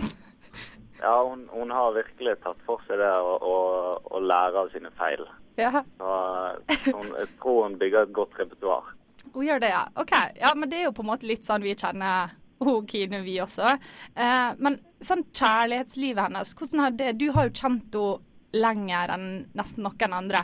Ja, 1.00 1.16
hun, 1.26 1.46
hun 1.50 1.74
har 1.74 1.96
virkelig 1.96 2.36
tatt 2.44 2.60
for 2.66 2.82
seg 2.86 3.00
det 3.00 3.10
å, 3.10 3.34
å, 3.40 3.56
å 4.04 4.22
lære 4.22 4.62
av 4.62 4.70
sine 4.74 4.92
feil. 4.98 5.24
Ja. 5.60 5.84
Så, 6.00 6.14
så 6.86 7.02
jeg 7.20 7.30
tror 7.40 7.62
hun 7.66 7.78
bygger 7.80 8.08
et 8.08 8.16
godt 8.16 8.38
repertoar. 8.40 8.92
Hun 9.32 9.46
gjør 9.46 9.62
det, 9.62 9.72
ja. 9.72 9.84
OK. 10.00 10.14
Ja, 10.40 10.54
men 10.56 10.70
det 10.70 10.80
er 10.80 10.88
jo 10.88 10.94
på 10.96 11.04
en 11.04 11.10
måte 11.12 11.28
litt 11.28 11.46
sånn 11.46 11.64
vi 11.64 11.76
kjenner 11.78 12.34
hun 12.60 12.86
Kine, 12.88 13.22
vi 13.24 13.38
også. 13.40 13.76
Eh, 14.14 14.50
men 14.60 14.80
sånn 15.04 15.24
kjærlighetslivet 15.32 16.26
hennes, 16.26 16.52
hvordan 16.56 16.84
har 16.84 16.98
det 16.98 17.14
Du 17.20 17.30
har 17.36 17.48
jo 17.48 17.56
kjent 17.56 17.96
henne 17.96 18.18
lenger 18.50 19.12
enn 19.14 19.26
nesten 19.54 19.84
noen 19.86 20.14
andre. 20.16 20.42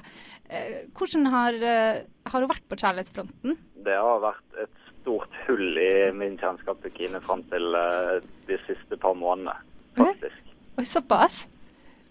Eh, 0.49 0.87
hvordan 0.95 1.27
har, 1.33 1.55
eh, 1.59 2.03
har 2.31 2.41
hun 2.41 2.51
vært 2.51 2.69
på 2.71 2.79
kjærlighetsfronten? 2.79 3.57
Det 3.83 3.99
har 3.99 4.23
vært 4.23 4.61
et 4.63 4.77
stort 5.01 5.35
hull 5.47 5.79
i 5.79 6.13
min 6.15 6.39
kjennskap 6.39 6.81
til 6.83 6.95
Kine 6.95 7.21
fram 7.21 7.43
til 7.51 7.75
eh, 7.75 8.21
de 8.47 8.59
siste 8.67 8.99
par 9.03 9.15
månedene, 9.19 9.59
faktisk. 9.99 10.55
Oi, 10.79 10.85
såpass? 10.85 11.47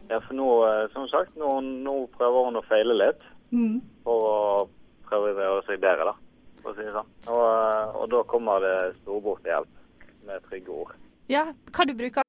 Ja, 0.09 0.19
for 0.27 0.33
nå, 0.37 0.47
eh, 0.69 0.87
som 0.93 1.07
sagt, 1.07 1.35
nå, 1.35 1.59
nå 1.61 1.95
prøver 2.17 2.45
hun 2.45 2.59
å 2.61 2.65
feile 2.69 2.93
litt 2.97 3.21
Mm. 3.51 3.81
for 4.03 4.19
å 4.29 4.67
prøve 5.07 5.33
å 5.33 5.39
gjøre 5.45 5.65
seg 5.65 5.79
bedre, 5.79 6.05
da. 6.05 6.13
For 6.61 6.73
å 6.73 6.75
si 6.75 6.83
det 6.83 6.93
sånn. 6.93 7.09
Og, 7.29 7.45
eh, 7.45 7.95
og 8.01 8.09
da 8.09 8.23
kommer 8.23 8.59
det 8.59 8.95
storebror 9.01 9.37
til 9.43 9.51
hjelp 9.51 9.67
med 10.27 10.41
trygge 10.49 10.69
ord. 10.69 10.93
Ja, 11.27 11.53
hva 11.71 11.85
du 11.87 11.93
bruker 11.93 12.21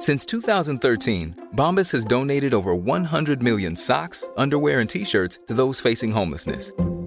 Since 0.00 0.24
2013, 0.26 1.34
Bombas 1.56 1.90
has 1.90 2.04
donated 2.04 2.54
over 2.54 2.72
100 2.72 3.42
million 3.42 3.74
socks, 3.74 4.28
underwear, 4.36 4.78
and 4.78 4.88
t 4.88 5.04
shirts 5.04 5.38
to 5.48 5.54
those 5.54 5.80
facing 5.80 6.12
homelessness. 6.12 6.72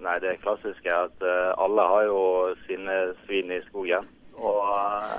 Nei, 0.00 0.16
det 0.22 0.38
klassiske 0.40 0.88
er 0.88 1.08
at 1.10 1.24
eh, 1.28 1.50
alle 1.60 1.84
har 1.92 2.06
jo 2.08 2.20
sine 2.64 2.94
svin 3.26 3.52
i 3.52 3.60
skogen. 3.68 4.06
Og 4.40 4.58
uh, 4.64 5.18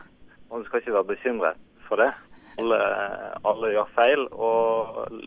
man 0.50 0.64
skal 0.66 0.82
ikke 0.82 0.96
være 0.96 1.10
bekymret 1.12 1.60
for 1.86 2.02
det. 2.02 2.10
Alle, 2.62 2.80
alle 3.48 3.70
gjør 3.76 3.92
feil 3.96 4.24
og 4.32 5.20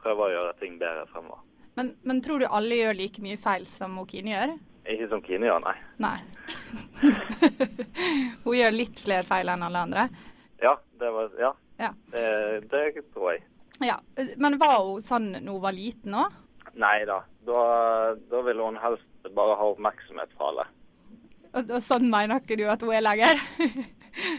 prøver 0.00 0.22
å 0.26 0.32
gjøre 0.36 0.52
ting 0.60 0.78
bedre 0.80 1.06
fremover. 1.10 1.42
Men, 1.78 1.94
men 2.06 2.20
tror 2.22 2.42
du 2.42 2.46
alle 2.46 2.78
gjør 2.78 2.98
like 2.98 3.22
mye 3.24 3.38
feil 3.40 3.66
som 3.68 3.98
Kine 4.10 4.32
gjør? 4.34 4.54
Ikke 4.90 5.08
som 5.10 5.22
Kine 5.26 5.50
gjør, 5.50 5.60
nei. 5.66 5.74
Nei. 6.02 6.16
hun 8.44 8.56
gjør 8.56 8.74
litt 8.74 9.02
flere 9.02 9.26
feil 9.26 9.50
enn 9.52 9.66
alle 9.66 9.84
andre. 9.86 10.06
Ja, 10.62 10.76
det, 11.00 11.10
var, 11.16 11.34
ja, 11.40 11.52
Ja. 11.80 11.90
det, 12.14 12.24
det 12.72 12.84
tror 13.14 13.32
jeg. 13.34 13.44
ja. 13.86 13.98
Men 14.38 14.58
var 14.60 14.80
hun 14.84 15.02
sånn 15.04 15.32
da 15.34 15.42
hun 15.46 15.62
var 15.62 15.76
liten 15.76 16.16
òg? 16.20 16.38
Nei 16.74 17.04
da. 17.08 17.22
Da, 17.46 17.62
da 18.30 18.42
ville 18.46 18.62
hun 18.62 18.76
helst 18.82 19.32
bare 19.34 19.56
ha 19.58 19.70
oppmerksomhet 19.72 20.30
fra 20.36 20.50
alle. 20.52 20.66
Og, 21.50 21.64
og 21.66 21.80
sånn 21.82 22.06
mener 22.12 22.38
ikke 22.42 22.58
du 22.60 22.66
at 22.70 22.82
hun 22.84 22.94
er 22.94 23.02
lenger? 23.04 23.40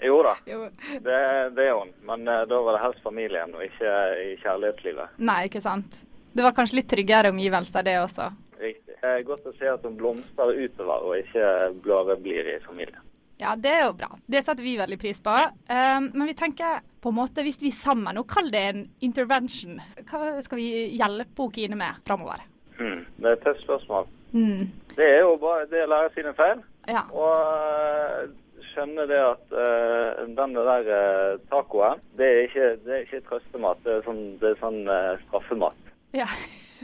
Jo 0.00 0.22
da, 0.24 0.30
Jo. 0.48 0.62
det, 1.04 1.16
det 1.52 1.64
er 1.68 1.74
hun. 1.76 1.90
Men 2.08 2.22
uh, 2.24 2.38
da 2.48 2.60
var 2.64 2.78
det 2.78 2.84
helst 2.86 3.02
familien 3.04 3.50
og 3.52 3.60
ikke 3.66 3.90
i 4.22 4.30
kjærlighetslivet. 4.40 5.18
Nei, 5.28 5.42
ikke 5.50 5.60
sant. 5.60 5.98
Det 6.32 6.40
var 6.46 6.54
kanskje 6.56 6.78
litt 6.78 6.88
tryggere 6.88 7.28
omgivelser, 7.34 7.84
det 7.84 7.98
også. 8.00 8.30
Riktig. 8.62 8.96
Det 9.00 9.10
er 9.10 9.26
godt 9.28 9.44
å 9.50 9.52
se 9.58 9.68
at 9.68 9.84
hun 9.84 9.98
blomstrer 10.00 10.56
utover 10.56 11.04
og 11.04 11.18
ikke 11.18 11.44
bare 11.84 12.16
blir 12.24 12.48
i 12.48 12.56
familien. 12.64 13.04
Ja, 13.40 13.54
det 13.56 13.70
er 13.72 13.86
jo 13.86 13.94
bra. 13.96 14.10
Det 14.28 14.42
setter 14.44 14.64
vi 14.64 14.76
veldig 14.76 14.98
pris 15.00 15.20
på. 15.24 15.32
Um, 15.32 16.10
men 16.12 16.26
vi 16.28 16.36
tenker 16.36 16.82
på 17.00 17.08
en 17.08 17.16
måte, 17.16 17.44
hvis 17.46 17.62
vi 17.62 17.72
sammen 17.72 18.18
nå 18.18 18.26
kaller 18.28 18.52
det 18.52 18.64
en 18.68 18.82
intervention, 19.06 19.80
hva 20.10 20.34
skal 20.44 20.60
vi 20.60 20.68
hjelpe 20.98 21.46
Kine 21.54 21.78
med 21.80 22.02
framover? 22.04 22.44
Mm, 22.76 23.06
Det 23.16 23.30
er 23.30 23.38
et 23.38 23.46
tøft 23.46 23.64
spørsmål. 23.64 24.10
Mm. 24.34 24.68
Det 24.92 25.08
er 25.08 25.18
jo 25.24 25.32
bare 25.40 25.64
det 25.72 25.86
å 25.86 25.90
lære 25.94 26.12
sine 26.18 26.34
feil. 26.36 26.60
Ja. 26.88 27.06
Og 27.16 27.32
eh, 27.40 28.28
skjønne 28.70 29.08
det 29.08 29.20
at 29.24 29.56
uh, 29.56 30.22
denne 30.36 30.64
der 30.68 30.92
uh, 30.92 31.40
tacoen, 31.50 32.00
det 32.20 32.28
er 32.28 32.44
ikke, 32.44 32.70
det 32.84 32.96
er 32.96 33.04
ikke 33.06 33.24
trøstemat. 33.28 33.84
Det 33.86 33.96
er 33.96 34.06
sånn, 34.06 34.24
det 34.40 34.52
er 34.52 34.60
sånn 34.60 34.80
uh, 34.84 35.16
straffemat. 35.26 35.92
Ja. 36.16 36.28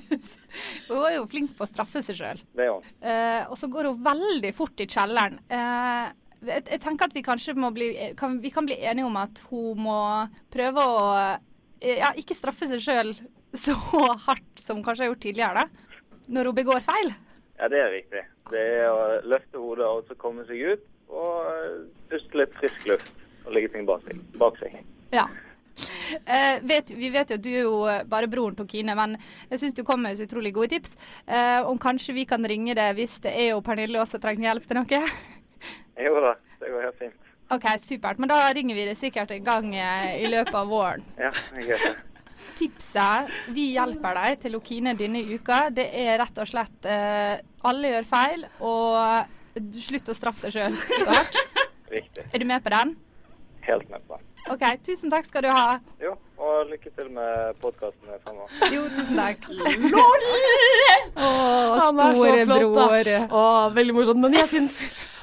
hun 0.88 1.01
er 1.05 1.19
jo 1.19 1.29
flink 1.31 1.53
på 1.57 1.66
å 1.66 1.69
straffe 1.69 2.01
seg 2.05 2.16
sjøl. 2.16 2.45
Det 2.57 2.64
er 2.64 2.73
hun. 2.73 2.92
og 3.51 3.59
så 3.61 3.69
går 3.73 3.90
hun 3.90 4.05
veldig 4.07 4.53
fort 4.57 4.85
i 4.85 4.87
kjelleren. 4.88 5.40
Eh, 5.51 6.07
jeg, 6.46 6.64
jeg 6.70 6.82
tenker 6.82 7.09
at 7.09 7.16
vi 7.16 7.24
kanskje 7.26 7.56
må 7.59 7.70
bli 7.74 7.90
kan, 8.18 8.38
Vi 8.42 8.52
kan 8.54 8.66
bli 8.68 8.78
enige 8.80 9.09
om 9.09 9.16
at 9.20 9.42
hun 9.50 9.82
må 9.87 10.00
prøve 10.52 10.85
å 10.85 11.06
eh, 11.80 11.98
ja, 12.00 12.12
ikke 12.18 12.37
straffe 12.37 12.68
seg 12.70 12.82
sjøl 12.82 13.14
så 13.56 13.76
hardt 14.26 14.61
som 14.61 14.78
hun 14.78 14.85
kanskje 14.85 15.06
har 15.06 15.12
gjort 15.12 15.22
tidligere, 15.24 15.64
da. 15.64 16.02
Når 16.26 16.50
hun 16.50 16.59
begår 16.59 16.82
feil. 16.85 17.12
Ja, 17.56 17.70
det 17.72 17.80
er 17.80 17.92
riktig. 17.94 18.22
Det 18.50 18.64
er 18.82 18.90
å 18.90 19.00
løfte 19.24 19.62
hodet 19.62 19.87
og 19.87 20.09
så 20.09 20.16
komme 20.20 20.44
seg 20.48 20.74
ut 20.74 20.85
og 21.06 21.50
eh, 21.52 21.80
puste 22.11 22.42
litt 22.42 22.54
frisk 22.61 22.88
luft 22.90 23.12
og 23.46 23.54
legge 23.54 23.72
ting 23.72 23.87
bak 23.88 24.02
seg. 24.06 24.22
Bak 24.40 24.59
seg. 24.61 24.80
Ja. 25.14 25.28
Eh, 26.24 26.62
vet, 26.64 26.90
vi 26.90 27.11
vet 27.12 27.30
jo 27.30 27.37
at 27.37 27.44
du 27.44 27.50
er 27.52 27.64
jo 27.66 27.78
bare 28.09 28.28
broren 28.32 28.56
til 28.56 28.68
Kine, 28.70 28.96
men 28.98 29.16
jeg 29.50 29.61
syns 29.61 29.76
du 29.76 29.85
kom 29.87 30.02
med 30.02 30.16
så 30.18 30.26
utrolig 30.26 30.54
gode 30.56 30.72
tips. 30.72 30.96
Eh, 31.26 31.61
om 31.68 31.78
kanskje 31.78 32.16
vi 32.16 32.26
kan 32.28 32.44
ringe 32.48 32.76
deg 32.76 32.96
hvis 32.98 33.18
det 33.24 33.35
er 33.37 33.50
jo 33.52 33.62
Pernille 33.64 34.00
også 34.00 34.20
trenger 34.22 34.50
hjelp 34.50 34.68
til 34.68 34.80
noe? 34.80 35.02
Jo 35.96 36.18
da, 36.20 36.35
det 36.61 36.72
går 36.72 36.85
helt 36.88 36.98
fint. 37.00 37.22
OK, 37.54 37.66
supert. 37.78 38.18
Men 38.18 38.30
da 38.30 38.40
ringer 38.54 38.74
vi 38.74 38.85
deg 38.88 38.98
sikkert 38.98 39.30
en 39.37 39.46
gang 39.46 39.70
eh, 39.78 40.18
i 40.24 40.30
løpet 40.30 40.54
av 40.56 40.68
våren. 40.70 41.06
Ja, 41.26 41.32
jeg 41.56 41.70
gjør 41.70 41.87
det. 41.87 41.94
Tipset 42.56 43.32
vi 43.52 43.70
hjelper 43.74 44.16
deg 44.16 44.38
til 44.44 44.54
Kine 44.64 44.94
denne 44.96 45.20
uka, 45.28 45.66
det 45.74 45.90
er 45.92 46.16
rett 46.22 46.38
og 46.40 46.48
slett 46.48 46.88
eh, 46.88 47.37
alle 47.68 47.90
gjør 47.90 48.06
feil, 48.09 48.46
og 48.64 49.59
slutt 49.88 50.12
å 50.12 50.16
straffe 50.16 50.48
deg 50.48 50.56
sjøl. 50.56 50.78
Riktig. 51.96 52.24
Er 52.32 52.42
du 52.42 52.46
med 52.48 52.64
på 52.64 52.72
den? 52.72 52.94
Helt 53.66 53.90
med 53.90 54.04
på 54.06 54.16
den. 54.16 54.24
OK, 54.46 54.62
tusen 54.87 55.11
takk 55.11 55.26
skal 55.26 55.42
du 55.42 55.50
ha. 55.50 55.78
Jo, 56.02 56.12
og 56.38 56.68
lykke 56.70 56.92
til 56.94 57.09
med 57.11 57.59
podkasten 57.59 58.20
fremover. 58.22 58.72
Jo, 58.72 58.85
tusen 58.94 59.18
takk. 59.18 59.48
LOL! 59.96 60.26
Å, 61.18 61.30
storebror. 61.90 63.11
Å, 63.26 63.44
veldig 63.74 63.96
morsomt. 63.96 64.22
Men 64.22 64.38
jeg 64.38 64.50
syns 64.52 64.78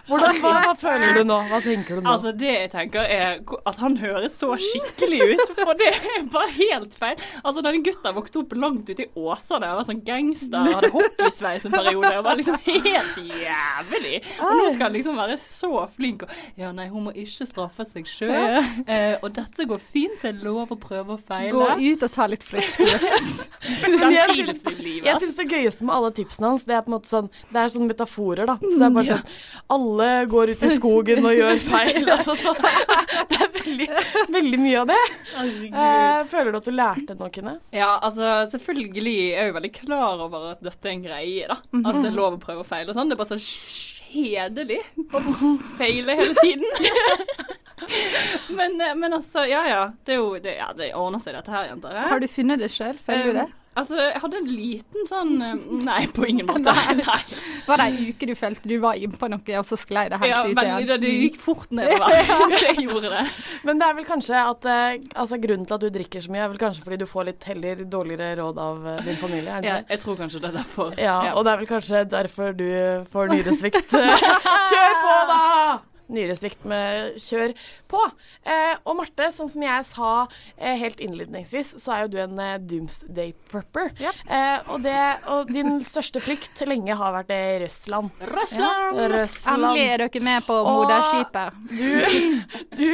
hvordan, 0.07 0.37
hva, 0.43 0.51
hva 0.65 0.73
føler 0.75 1.13
du 1.15 1.21
nå? 1.29 1.37
Hva 1.47 1.59
tenker 1.63 1.95
du 1.99 2.01
nå? 2.03 2.11
Altså 2.11 2.33
Det 2.35 2.49
jeg 2.51 2.69
tenker 2.73 3.05
er 3.07 3.37
at 3.69 3.77
han 3.79 3.95
høres 4.01 4.35
så 4.35 4.49
skikkelig 4.59 5.19
ut, 5.33 5.53
for 5.61 5.73
det 5.79 5.87
er 5.95 6.25
bare 6.33 6.49
helt 6.57 6.97
feil. 6.97 7.21
Altså 7.43 7.63
Den 7.63 7.83
gutten 7.85 8.17
vokste 8.17 8.41
opp 8.41 8.55
langt 8.59 8.89
ute 8.91 9.05
i 9.05 9.09
Åsane 9.15 9.69
og 9.71 9.79
var 9.79 9.87
sånn 9.87 10.01
gangster, 10.07 10.67
hadde 10.75 10.91
hockeysveis 10.93 11.67
en 11.69 11.75
periode 11.77 12.11
og 12.17 12.25
var 12.27 12.39
liksom 12.39 12.57
helt 12.65 13.21
jævlig. 13.31 14.19
Og 14.43 14.53
nå 14.59 14.67
skal 14.75 14.87
han 14.89 14.97
liksom 14.97 15.19
være 15.23 15.37
så 15.41 15.71
flink 15.95 16.27
og 16.27 16.35
Ja, 16.59 16.73
nei, 16.75 16.89
hun 16.91 17.07
må 17.07 17.15
ikke 17.15 17.47
straffe 17.49 17.85
seg 17.89 18.07
sjøl. 18.09 18.33
Eh, 18.83 19.15
og 19.23 19.29
dette 19.37 19.65
går 19.69 19.79
fint, 19.81 20.19
det 20.21 20.33
er 20.33 20.43
lov 20.43 20.73
å 20.75 20.79
prøve 20.79 21.15
og 21.15 21.23
feile. 21.27 21.53
Gå 21.55 21.93
ut 21.93 22.03
og 22.09 22.11
ta 22.13 22.27
litt 22.31 22.43
frisk 22.45 22.83
luft. 22.89 23.47
Jeg. 23.63 25.17
Syns 25.23 25.37
det 25.39 25.45
gøyeste 25.49 25.85
med 25.87 25.95
alle 25.95 26.11
tipsene 26.15 26.49
hans, 26.51 26.65
det 26.67 26.75
er 26.75 26.83
på 26.85 26.91
en 26.91 26.95
måte 26.97 27.09
sånn 27.11 27.29
Det 27.51 27.59
er 27.61 27.71
sånne 27.71 27.89
metaforer, 27.93 28.45
da. 28.49 28.55
Så 28.61 28.75
det 28.79 28.87
er 28.87 28.95
bare 28.97 29.07
sånn 29.13 29.23
Alle 29.75 29.92
går 30.29 30.53
ut 30.53 30.63
i 30.63 30.71
skogen 30.75 31.25
og 31.25 31.35
gjør 31.37 31.61
feil. 31.63 32.09
Altså, 32.13 32.35
så, 32.37 32.53
det 33.29 33.39
er 33.41 33.49
veldig, 33.55 33.87
veldig 34.33 34.59
mye 34.61 34.81
av 34.81 34.91
det. 34.91 34.99
Eh, 35.39 36.19
føler 36.29 36.51
du 36.51 36.59
at 36.59 36.67
du 36.67 36.73
lærte 36.75 37.15
noe, 37.17 37.31
Kine? 37.33 37.55
Ja, 37.73 37.95
altså 38.03 38.43
selvfølgelig 38.51 39.15
er 39.23 39.39
jeg 39.39 39.49
jo 39.49 39.57
veldig 39.57 39.73
klar 39.75 40.21
over 40.27 40.51
at 40.51 40.61
dette 40.65 40.89
er 40.89 40.93
en 40.93 41.07
greie, 41.07 41.47
da. 41.49 41.57
At 41.81 41.99
det 42.03 42.11
er 42.11 42.19
lov 42.19 42.37
å 42.37 42.43
prøve 42.43 42.63
og 42.63 42.69
feile 42.69 42.93
og 42.93 42.97
sånn. 42.97 43.11
Det 43.11 43.17
er 43.17 43.23
bare 43.23 43.33
så 43.33 43.41
kjedelig 44.13 44.79
å 45.09 45.23
feile 45.79 46.17
hele 46.19 46.37
tiden. 46.41 47.49
men, 48.59 48.77
eh, 48.81 48.95
men 48.95 49.17
altså, 49.17 49.47
ja 49.49 49.63
ja. 49.69 49.83
Det 50.05 50.15
er 50.15 50.21
jo 50.21 50.37
det, 50.43 50.55
ja, 50.59 50.69
det 50.77 50.93
ordner 50.97 51.23
seg 51.23 51.37
dette 51.37 51.53
her, 51.53 51.71
jenter. 51.71 51.99
Har 52.13 52.23
du 52.23 52.29
funnet 52.31 52.63
det 52.63 52.71
sjøl? 52.73 52.97
Føler 53.05 53.29
du 53.29 53.39
det? 53.41 53.49
Altså, 53.73 53.97
jeg 53.97 54.19
hadde 54.21 54.37
en 54.37 54.49
liten 54.53 55.07
sånn 55.09 55.31
eh, 55.41 55.61
Nei, 55.81 56.03
på 56.13 56.27
ingen 56.29 56.45
måte. 56.45 56.73
Nei. 56.99 57.19
Var 57.65 57.81
det 57.81 57.85
ei 57.89 58.09
uke 58.11 58.27
du 58.29 58.33
følte 58.37 58.69
du 58.69 58.75
var 58.83 58.99
innpå 59.01 59.29
noe, 59.31 59.41
og 59.57 59.65
så 59.65 59.77
sklei 59.79 60.03
det 60.13 60.19
helt 60.21 60.29
Ja, 60.29 60.41
ut 60.45 60.61
igjen? 60.61 60.87
det, 60.91 60.97
det 61.01 61.13
gikk 61.23 61.39
fort 61.41 61.73
nedover. 61.73 62.13
det 62.53 62.75
gjorde 62.83 63.09
det. 63.15 63.23
Men 63.65 63.81
det 63.81 63.87
er 63.87 63.97
vel 63.97 64.05
kanskje 64.07 64.43
at 64.53 64.67
eh, 64.69 64.99
altså, 65.15 65.39
grunnen 65.41 65.65
til 65.69 65.77
at 65.79 65.85
du 65.85 65.89
drikker 65.97 66.21
så 66.25 66.33
mye, 66.35 66.43
er 66.45 66.53
vel 66.53 66.61
kanskje 66.61 66.85
fordi 66.85 66.99
du 67.01 67.07
får 67.09 67.29
litt 67.31 67.47
heller 67.49 67.81
dårligere 67.97 68.35
råd 68.43 68.61
av 68.61 68.87
eh, 68.93 69.01
din 69.09 69.19
familie? 69.21 69.49
Er 69.57 69.65
det 69.65 69.71
Ja, 69.71 69.79
jeg 69.95 70.03
tror 70.05 70.19
kanskje 70.21 70.43
det 70.43 70.51
er 70.51 70.57
derfor. 70.59 70.93
Ja, 71.01 71.17
og 71.33 71.47
det 71.47 71.55
er 71.55 71.63
vel 71.63 71.71
kanskje 71.73 72.03
derfor 72.13 72.53
du 72.57 72.67
får 73.13 73.33
nyresvikt. 73.33 73.97
Nyresvikt 76.13 76.67
med 76.69 77.17
kjør 77.21 77.53
på. 77.91 78.01
Eh, 78.45 78.73
og 78.83 78.97
Marte, 78.99 79.29
sånn 79.35 79.51
som 79.51 79.65
jeg 79.65 79.87
sa 79.89 80.11
eh, 80.57 80.75
helt 80.79 81.01
innledningsvis, 81.03 81.75
så 81.81 81.95
er 81.95 82.05
jo 82.05 82.11
du 82.13 82.19
en 82.23 82.39
eh, 82.41 82.55
doomsday 82.61 83.33
prepper. 83.51 83.91
Eh, 83.99 84.71
og, 84.71 84.83
det, 84.85 84.97
og 85.33 85.51
din 85.53 85.79
største 85.93 86.21
frykt 86.23 86.63
lenge 86.69 86.97
har 86.99 87.15
vært 87.17 87.33
i 87.33 87.41
Russland. 87.65 88.13
Russland! 88.33 89.01
Ja, 89.01 89.09
Russland. 89.15 89.67
Endelig 89.69 89.85
er 89.87 90.05
dere 90.05 90.23
med 90.29 90.47
på 90.47 90.59
moderskipet. 90.67 91.61
Du, 91.73 91.89
du 92.79 92.87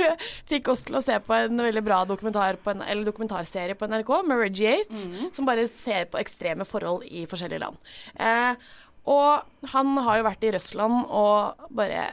fikk 0.49 0.71
oss 0.73 0.85
til 0.87 0.99
å 0.99 1.03
se 1.03 1.19
på 1.23 1.35
en 1.35 1.65
veldig 1.69 1.85
bra 1.85 2.01
dokumentar 2.09 2.59
på 2.63 2.73
en, 2.73 2.83
eller 2.85 3.07
dokumentarserie 3.07 3.77
på 3.79 3.89
NRK 3.89 4.13
med 4.27 4.43
Reggie 4.43 4.69
Yates, 4.69 5.05
mm. 5.05 5.31
som 5.35 5.47
bare 5.47 5.67
ser 5.71 6.07
på 6.11 6.19
ekstreme 6.21 6.67
forhold 6.67 7.05
i 7.07 7.25
forskjellige 7.29 7.63
land. 7.63 7.91
Eh, 8.19 8.69
og 9.09 9.69
han 9.73 9.93
har 10.05 10.19
jo 10.19 10.27
vært 10.27 10.45
i 10.45 10.53
Russland 10.55 11.05
og 11.07 11.69
bare 11.75 12.11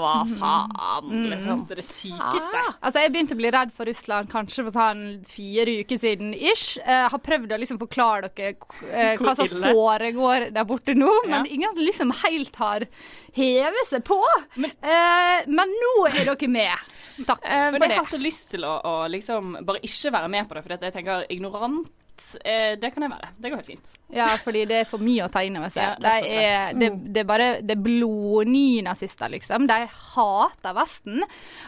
Hva 0.00 0.12
faen, 0.30 1.10
liksom. 1.30 1.64
Det 1.68 1.84
sykeste. 1.86 2.62
Altså, 2.80 3.02
Jeg 3.04 3.12
begynte 3.14 3.36
å 3.36 3.40
bli 3.40 3.52
redd 3.54 3.72
for 3.74 3.88
Russland 3.90 4.30
kanskje 4.32 4.64
for 4.66 4.74
sånn 4.74 5.02
fire 5.28 5.78
uker 5.82 6.00
siden 6.00 6.32
ish. 6.34 6.78
Jeg 6.80 7.10
har 7.12 7.22
prøvd 7.28 7.54
å 7.54 7.60
liksom 7.62 7.80
forklare 7.82 8.30
dere 8.34 8.54
eh, 8.90 9.18
hva 9.22 9.36
som 9.38 9.50
foregår 9.50 10.48
der 10.54 10.68
borte 10.68 10.96
nå, 10.98 11.10
men 11.30 11.46
ingen 11.46 11.74
som 11.74 11.84
liksom 11.84 12.14
helt 12.24 12.56
har 12.62 12.86
hevet 13.34 13.90
seg 13.90 14.04
på. 14.06 14.20
Eh, 14.58 15.44
men 15.50 15.74
nå 15.80 15.94
er 16.10 16.22
dere 16.24 16.50
med. 16.50 16.94
Takk 17.24 17.38
for 17.40 17.48
det. 17.48 17.80
Men 17.80 17.90
jeg 17.90 18.00
har 18.00 18.08
så 18.10 18.22
lyst 18.22 18.48
til 18.54 18.64
å, 18.66 18.78
å 18.82 18.94
liksom 19.10 19.58
bare 19.62 19.82
ikke 19.86 20.14
være 20.14 20.32
med 20.32 20.48
på 20.48 20.56
det, 20.56 20.64
for 20.64 20.74
jeg 20.76 20.94
tenker 20.96 21.28
ignorant, 21.34 21.90
eh, 22.44 22.74
det 22.80 22.90
kan 22.94 23.04
jeg 23.06 23.12
være. 23.12 23.30
Det 23.36 23.50
går 23.50 23.60
helt 23.62 23.70
fint. 23.72 23.92
Ja, 24.14 24.28
fordi 24.40 24.64
det 24.70 24.80
er 24.82 24.88
for 24.88 25.02
mye 25.02 25.26
å 25.26 25.30
ta 25.32 25.42
inn 25.44 25.58
over 25.58 25.72
seg. 25.72 25.86
Ja, 25.86 25.94
de 25.98 26.10
rett 26.10 26.26
og 26.26 26.30
slett. 26.30 26.50
er, 26.50 26.80
det, 26.80 26.90
det 27.14 27.22
er 27.24 27.28
bare 27.28 27.48
det 27.62 27.76
er 27.76 27.84
blodnynazister, 27.86 29.32
liksom. 29.34 29.66
De 29.70 29.80
hater 30.14 30.76
Vesten. 30.76 31.24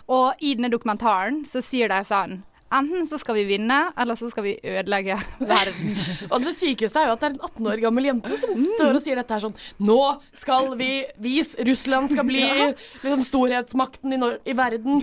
Og 0.06 0.44
i 0.44 0.54
denne 0.58 0.70
dokumentaren 0.72 1.42
så 1.48 1.62
sier 1.64 1.90
de 1.92 2.02
sånn 2.06 2.40
Enten 2.74 3.06
så 3.06 3.18
skal 3.22 3.36
vi 3.38 3.44
vinne, 3.46 3.92
eller 3.96 4.18
så 4.18 4.26
skal 4.32 4.42
vi 4.48 4.56
ødelegge 4.64 5.14
verden. 5.52 5.94
Og 6.30 6.42
det 6.42 6.56
sykeste 6.58 6.98
er 6.98 7.06
jo 7.12 7.14
at 7.14 7.22
det 7.22 7.28
er 7.30 7.36
en 7.36 7.40
18 7.46 7.70
år 7.72 7.82
gammel 7.86 8.08
jente 8.10 8.40
som 8.42 8.58
står 8.72 8.98
og 8.98 9.04
sier 9.04 9.20
dette 9.20 9.34
her 9.36 9.44
sånn 9.46 9.54
Nå 9.86 10.00
skal 10.34 10.72
vi 10.80 10.90
vise 11.22 11.62
Russland 11.68 12.10
skal 12.10 12.26
bli 12.26 12.42
Ja. 12.56 12.70
liksom 13.02 13.22
storhetsmakten 13.26 14.16
i, 14.16 14.20
i 14.50 14.54
verden. 14.58 15.02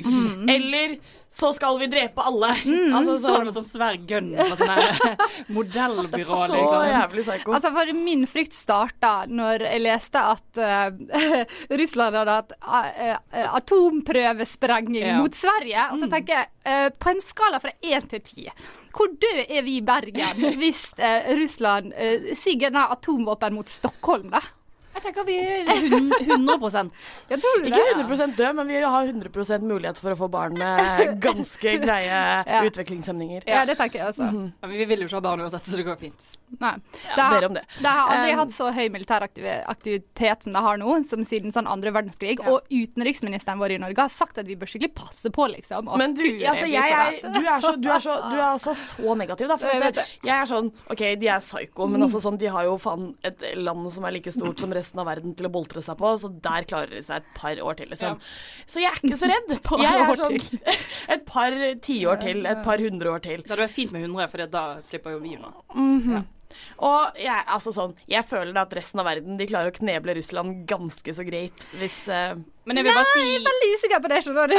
Eller 0.49 0.97
så 1.33 1.49
skal 1.57 1.79
vi 1.81 1.87
drepe 1.89 2.21
alle. 2.21 2.51
Altså, 2.93 3.15
står 3.17 3.39
det 3.39 3.45
med 3.47 3.55
sånn 3.55 3.65
svær 3.65 3.95
gun 4.05 4.27
på 4.37 4.57
sånn 4.59 5.15
modellbyrå, 5.55 6.37
Så 6.45 6.57
liksom. 6.59 6.83
jævlig 6.91 7.23
psyko. 7.25 7.55
Altså, 7.57 7.71
for 7.73 7.91
min 7.97 8.27
frykt 8.29 8.53
starta 8.53 9.13
når 9.31 9.65
jeg 9.65 9.81
leste 9.81 10.21
at 10.33 10.61
uh, 10.61 11.39
Russland 11.73 12.19
hadde 12.19 12.35
hatt 12.37 12.53
uh, 12.61 13.47
atomprøvesprenging 13.57 15.07
Ja. 15.07 15.17
mot 15.23 15.33
Sverige. 15.33 15.87
Og 15.95 16.03
så 16.03 16.09
tenker 16.13 16.37
jeg, 16.37 16.47
eh, 16.69 16.89
på 17.01 17.09
en 17.11 17.21
skala 17.25 17.52
fra 17.61 17.73
én 17.81 18.09
til 18.09 18.21
ti, 18.25 18.47
hvor 18.95 19.13
døde 19.21 19.45
er 19.49 19.63
vi 19.65 19.77
i 19.77 19.85
Bergen 19.85 20.57
hvis 20.59 20.93
eh, 20.97 21.31
Russland 21.37 21.93
eh, 21.97 22.33
sigger 22.37 22.75
atomvåpen 22.85 23.53
mot 23.57 23.69
Stockholm, 23.69 24.31
da? 24.33 24.41
Jeg 24.93 25.01
tenker 25.07 25.25
vi 25.25 25.35
er 25.41 25.69
100% 26.37 26.91
Jeg 27.31 27.39
tror 27.41 27.61
det? 27.63 27.71
Ikke 27.71 27.85
100% 28.03 28.35
død, 28.37 28.55
men 28.59 28.67
vi 28.69 28.79
har 28.83 29.07
100% 29.09 29.65
mulighet 29.65 29.97
for 29.99 30.13
å 30.13 30.17
få 30.19 30.27
barn 30.31 30.53
med 30.59 31.15
ganske 31.23 31.73
greie 31.85 32.19
utviklingshemninger. 32.67 33.47
Ja, 33.49 33.63
det 33.65 33.77
tenker 33.79 33.99
jeg 34.03 34.11
også. 34.11 34.27
Ja, 34.29 34.67
men 34.67 34.75
vi 34.77 34.85
vil 34.89 35.03
jo 35.03 35.07
ikke 35.09 35.17
ha 35.19 35.23
barn 35.25 35.41
uansett, 35.43 35.65
så 35.69 35.79
det 35.79 35.85
går 35.87 35.97
fint. 36.01 36.27
Nei. 36.61 36.75
Ja, 37.09 37.15
Det 37.15 37.23
har- 37.23 37.47
det. 37.57 37.63
De 37.81 37.87
har 37.89 38.11
aldri 38.13 38.33
Um, 38.33 38.39
hatt 38.43 38.53
så 38.55 38.69
høy 38.73 38.85
militær 38.93 39.23
aktivitet 39.25 40.43
som 40.45 40.53
det 40.53 40.61
har 40.63 40.77
nå, 40.77 40.93
som 41.09 41.23
siden 41.27 41.51
sånn 41.53 41.67
andre 41.69 41.91
verdenskrig. 41.91 42.37
Og 42.49 42.61
utenriksministeren 42.71 43.59
vår 43.59 43.75
i 43.75 43.79
Norge 43.81 44.05
har 44.05 44.09
sagt 44.13 44.37
at 44.37 44.47
vi 44.47 44.55
bør 44.55 44.69
skikkelig 44.69 44.93
passe 44.95 45.29
på, 45.33 45.47
liksom. 45.51 45.89
Men 45.97 46.13
du, 46.17 46.21
altså, 46.45 46.69
jeg, 46.69 46.93
jeg 46.93 47.33
du, 47.33 47.41
er 47.41 47.59
så, 47.65 47.73
du, 47.81 47.89
er 47.89 47.99
så, 48.05 48.15
du 48.29 48.37
er 48.37 48.45
altså 48.51 48.75
så 48.77 49.17
negativ, 49.17 49.49
da. 49.49 49.57
For 49.57 49.67
Jeg 49.73 49.93
jeg 50.23 50.35
er 50.37 50.45
sånn 50.49 50.69
OK, 50.93 51.03
de 51.19 51.27
er 51.33 51.39
psyko, 51.43 51.87
men 51.89 52.05
altså 52.05 52.21
sånn, 52.23 52.37
de 52.41 52.47
har 52.53 52.63
jo 52.69 52.77
faen 52.81 53.09
et 53.25 53.43
land 53.57 53.89
som 53.93 54.05
er 54.05 54.11
like 54.19 54.31
stort 54.33 54.59
som 54.61 54.69
resten 54.77 54.82
resten 54.83 55.01
av 55.01 55.09
verden 55.09 55.33
til 55.39 55.47
å 55.49 55.53
boltre 55.53 55.81
seg 55.85 55.97
på, 55.99 56.13
så 56.21 56.29
der 56.43 56.67
klarer 56.69 56.93
de 56.93 57.01
seg 57.07 57.23
et 57.23 57.33
par 57.39 57.63
år 57.63 57.79
til, 57.79 57.89
liksom. 57.95 58.19
Så 58.67 58.83
jeg 58.83 58.91
er 58.91 59.01
ikke 59.01 59.19
så 59.23 59.31
redd. 59.31 59.55
par 59.69 59.83
jeg 59.83 60.03
er 60.03 60.13
år 60.13 60.21
sånn, 60.21 60.37
et 61.17 61.25
par 61.29 61.57
tiår 61.89 62.21
til, 62.27 62.45
et 62.53 62.63
par 62.67 62.83
hundre 62.83 63.15
år 63.17 63.25
til. 63.25 63.43
Det 63.43 63.53
hadde 63.55 63.65
vært 63.65 63.77
fint 63.79 63.95
med 63.95 64.05
100, 64.09 64.29
for 64.35 64.53
da 64.59 64.65
slipper 64.85 65.17
jo 65.17 65.23
vi 65.23 65.35
unna. 65.39 65.53
Mhm. 65.73 66.23
Og 66.83 67.19
jeg, 67.19 67.45
altså 67.55 67.73
sånn, 67.75 67.95
jeg 68.09 68.25
føler 68.27 68.57
at 68.61 68.73
resten 68.77 69.01
av 69.01 69.07
verden 69.09 69.39
de 69.39 69.47
klarer 69.49 69.71
å 69.71 69.75
kneble 69.75 70.17
Russland 70.17 70.63
ganske 70.69 71.15
så 71.15 71.25
greit 71.27 71.63
hvis 71.79 72.03
uh, 72.11 72.35
Men 72.67 72.79
jeg 72.79 72.87
vil 72.87 72.97
bare 72.97 73.09
si 73.11 73.23
jeg 73.23 73.39
er 73.39 73.47
veldig 73.47 73.71
usikker 73.73 74.03
på 74.03 74.11
det, 74.11 74.19
skjønner 74.25 74.53
du. 74.53 74.57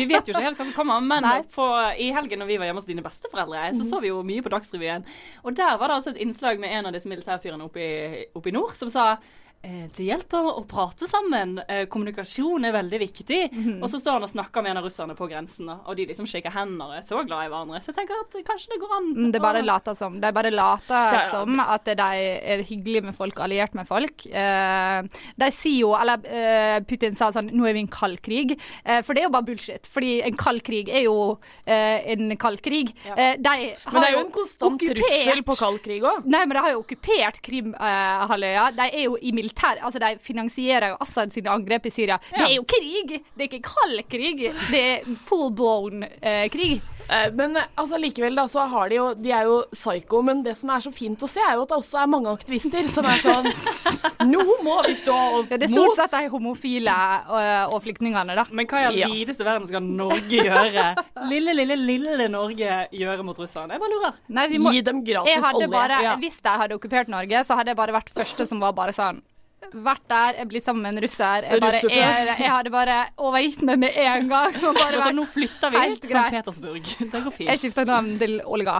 Vi 0.00 0.06
vet 0.08 0.30
jo 0.30 0.34
ikke 0.34 0.46
helt 0.46 0.60
hva 0.60 0.68
som 0.68 0.76
kommer, 0.76 1.04
men 1.04 1.28
på, 1.54 1.66
i 2.00 2.10
helgen 2.16 2.42
når 2.42 2.50
vi 2.50 2.60
var 2.60 2.70
hjemme 2.70 2.82
hos 2.82 2.88
dine 2.88 3.04
besteforeldre, 3.04 3.66
så 3.76 3.88
så 3.90 4.00
vi 4.02 4.12
jo 4.12 4.22
mye 4.26 4.44
på 4.44 4.52
Dagsrevyen. 4.54 5.04
Og 5.44 5.58
der 5.58 5.76
var 5.80 5.90
det 5.90 6.00
altså 6.00 6.14
et 6.14 6.22
innslag 6.24 6.62
med 6.62 6.72
en 6.76 6.88
av 6.88 6.96
disse 6.96 7.10
militærfyrene 7.10 7.66
oppe 7.66 7.84
i, 7.84 8.24
oppe 8.36 8.52
i 8.52 8.56
nord 8.56 8.76
som 8.78 8.92
sa 8.92 9.12
det 9.60 10.06
hjelper 10.06 10.46
å 10.56 10.62
prate 10.64 11.04
sammen. 11.04 11.58
Eh, 11.68 11.82
kommunikasjon 11.90 12.64
er 12.64 12.72
veldig 12.72 12.98
viktig. 13.02 13.40
Mhm. 13.52 13.82
Og 13.82 13.90
så 13.92 13.98
står 14.00 14.16
han 14.16 14.24
og 14.24 14.30
snakker 14.32 14.62
med 14.64 14.70
en 14.72 14.78
av 14.80 14.84
russerne 14.86 15.16
på 15.16 15.28
grensen, 15.28 15.68
og 15.68 15.96
de 15.96 16.06
liksom 16.08 16.26
shaker 16.26 16.50
hender 16.54 16.86
og 16.86 16.94
er 16.96 17.02
så 17.04 17.20
glad 17.26 17.44
i 17.44 17.50
hverandre. 17.52 17.80
Så 17.82 17.92
jeg 17.92 17.98
tenker 17.98 18.16
at 18.22 18.38
kanskje 18.46 18.72
det 18.72 18.80
går 18.80 18.94
an. 18.96 19.10
Mm, 19.14 19.32
Det 19.32 19.42
bare 19.42 19.62
later 19.62 19.94
som. 19.94 20.18
De 20.20 20.32
bare 20.32 20.50
later 20.50 21.12
ja. 21.18 21.20
som 21.28 21.60
at 21.60 21.84
de 21.84 21.92
er 22.00 22.62
hyggelige 22.64 23.04
med 23.04 23.16
folk, 23.16 23.36
alliert 23.38 23.74
med 23.74 23.86
folk. 23.86 24.24
Eh, 24.26 25.02
de 25.36 25.50
sier 25.52 25.80
jo, 25.82 25.92
eller 25.94 26.24
eh, 26.24 26.80
Putin 26.80 27.14
sa 27.14 27.30
sånn 27.30 27.50
Nå 27.50 27.66
er 27.68 27.74
vi 27.74 27.80
i 27.80 27.82
en 27.82 27.92
kald 27.92 28.22
krig. 28.22 28.56
Eh, 28.84 29.02
for 29.02 29.12
det 29.12 29.22
er 29.24 29.28
jo 29.28 29.34
bare 29.34 29.44
bullshit. 29.44 29.86
Fordi 29.86 30.22
en 30.24 30.36
kald 30.40 30.62
krig 30.64 30.88
er 30.88 31.04
jo 31.04 31.38
eh, 31.66 32.00
en 32.14 32.36
kald 32.40 32.62
krig. 32.62 32.94
Ja. 33.04 33.36
de 33.36 33.48
har 33.50 33.92
Men 33.92 34.00
det 34.00 34.08
er 34.08 34.16
jo 34.16 34.24
en 34.24 34.32
konstant 34.32 34.80
trussel 34.80 35.42
på 35.44 35.58
kald 35.58 35.82
krig 35.84 36.02
òg. 36.02 36.24
Nei, 36.24 36.46
men 36.46 36.56
de 36.56 36.64
har 36.64 36.72
jo 36.72 36.80
okkupert 36.80 37.42
Krimhalvøya. 37.44 38.70
de 38.76 38.88
er 38.88 39.04
jo 39.04 39.16
i 39.20 39.32
militær 39.50 39.80
Altså, 39.82 39.98
de 40.02 40.18
finansierer 40.22 40.88
jo 40.94 40.96
Assad 41.00 41.32
sine 41.32 41.50
angrep 41.50 41.86
i 41.86 41.90
Syria. 41.90 42.18
Det 42.30 42.46
er 42.46 42.54
jo 42.56 42.64
krig! 42.64 43.20
Det 43.34 43.44
er 43.46 43.48
ikke 43.50 43.62
kald 43.68 44.02
krig. 44.10 44.46
Det 44.70 44.80
er 44.80 45.14
full 45.26 45.50
blown 45.52 46.04
eh, 46.22 46.48
krig. 46.52 46.80
Eh, 47.10 47.30
Men 47.34 47.56
eh, 47.56 47.64
altså, 47.76 47.98
likevel 47.98 48.36
da, 48.38 48.44
så 48.48 48.66
har 48.70 48.88
de 48.88 48.94
jo 49.00 49.06
De 49.18 49.32
er 49.34 49.48
jo 49.48 49.56
psycho, 49.72 50.20
men 50.22 50.42
det 50.44 50.56
som 50.58 50.70
er 50.70 50.80
så 50.84 50.92
fint 50.94 51.20
å 51.22 51.28
se, 51.30 51.40
er 51.42 51.56
jo 51.58 51.64
at 51.64 51.72
det 51.72 51.78
også 51.80 51.98
er 52.02 52.10
mange 52.12 52.30
aktivister 52.30 52.86
som 52.86 53.04
er 53.10 53.18
sånn 53.22 53.48
Nå 54.30 54.44
må 54.62 54.76
vi 54.86 54.94
stå 55.00 55.16
mot 55.16 55.50
Ja, 55.50 55.56
det 55.58 55.66
er 55.70 55.72
stort 55.72 55.96
sett 55.96 56.12
de 56.14 56.28
homofile 56.30 56.94
og, 57.30 57.74
og 57.74 57.82
flyktningene, 57.86 58.36
da. 58.38 58.44
Men 58.52 58.68
hva 58.70 58.82
i 58.84 58.88
all 58.90 58.98
Ja. 59.00 59.08
videste 59.10 59.46
verden 59.46 59.66
skal 59.70 59.82
Norge 59.82 60.44
gjøre? 60.44 60.86
Lille, 61.30 61.54
lille, 61.56 61.76
lille 61.80 62.28
Norge 62.30 62.82
gjøre 62.94 63.24
mot 63.26 63.38
russerne? 63.40 63.74
Jeg 63.74 63.82
bare 63.82 63.94
lurer. 63.96 64.20
Nei, 64.36 64.46
vi 64.52 64.60
må, 64.62 64.70
Gi 64.76 64.82
dem 64.86 65.00
gratis 65.06 65.48
olje. 65.50 65.70
Bare, 65.72 65.98
Ja. 66.04 66.14
Hvis 66.20 66.38
de 66.44 66.52
hadde 66.62 66.76
okkupert 66.76 67.08
Norge, 67.10 67.42
så 67.48 67.56
hadde 67.58 67.72
jeg 67.72 67.80
bare 67.80 67.96
vært 67.96 68.12
første 68.14 68.46
som 68.46 68.60
var 68.62 68.76
bare 68.76 68.92
sånn 68.94 69.22
vært 69.70 70.02
der, 70.10 70.34
jeg 70.40 70.48
blitt 70.50 70.64
sammen 70.64 70.82
med 70.82 70.96
en 70.96 71.02
russer. 71.04 71.44
Jeg, 71.46 71.60
bare, 71.62 71.80
jeg, 71.84 72.28
jeg 72.40 72.50
hadde 72.50 72.70
bare 72.74 72.94
overgitt 73.22 73.60
meg 73.68 73.78
med 73.84 73.96
en 74.02 74.28
gang. 74.30 74.56
Og 74.56 74.74
bare 74.74 74.86
Altså, 74.90 75.02
vært 75.04 75.16
nå 75.18 75.24
flytter 75.30 75.70
vi 75.74 75.82
helt 75.84 76.00
til 76.02 76.10
St. 76.16 76.30
Petersburg. 76.34 76.88
Det 77.12 77.20
går 77.26 77.34
fint. 77.36 77.50
Jeg 77.52 77.60
skifta 77.62 77.84
navn 77.86 78.08
til 78.20 78.34
Olga, 78.50 78.78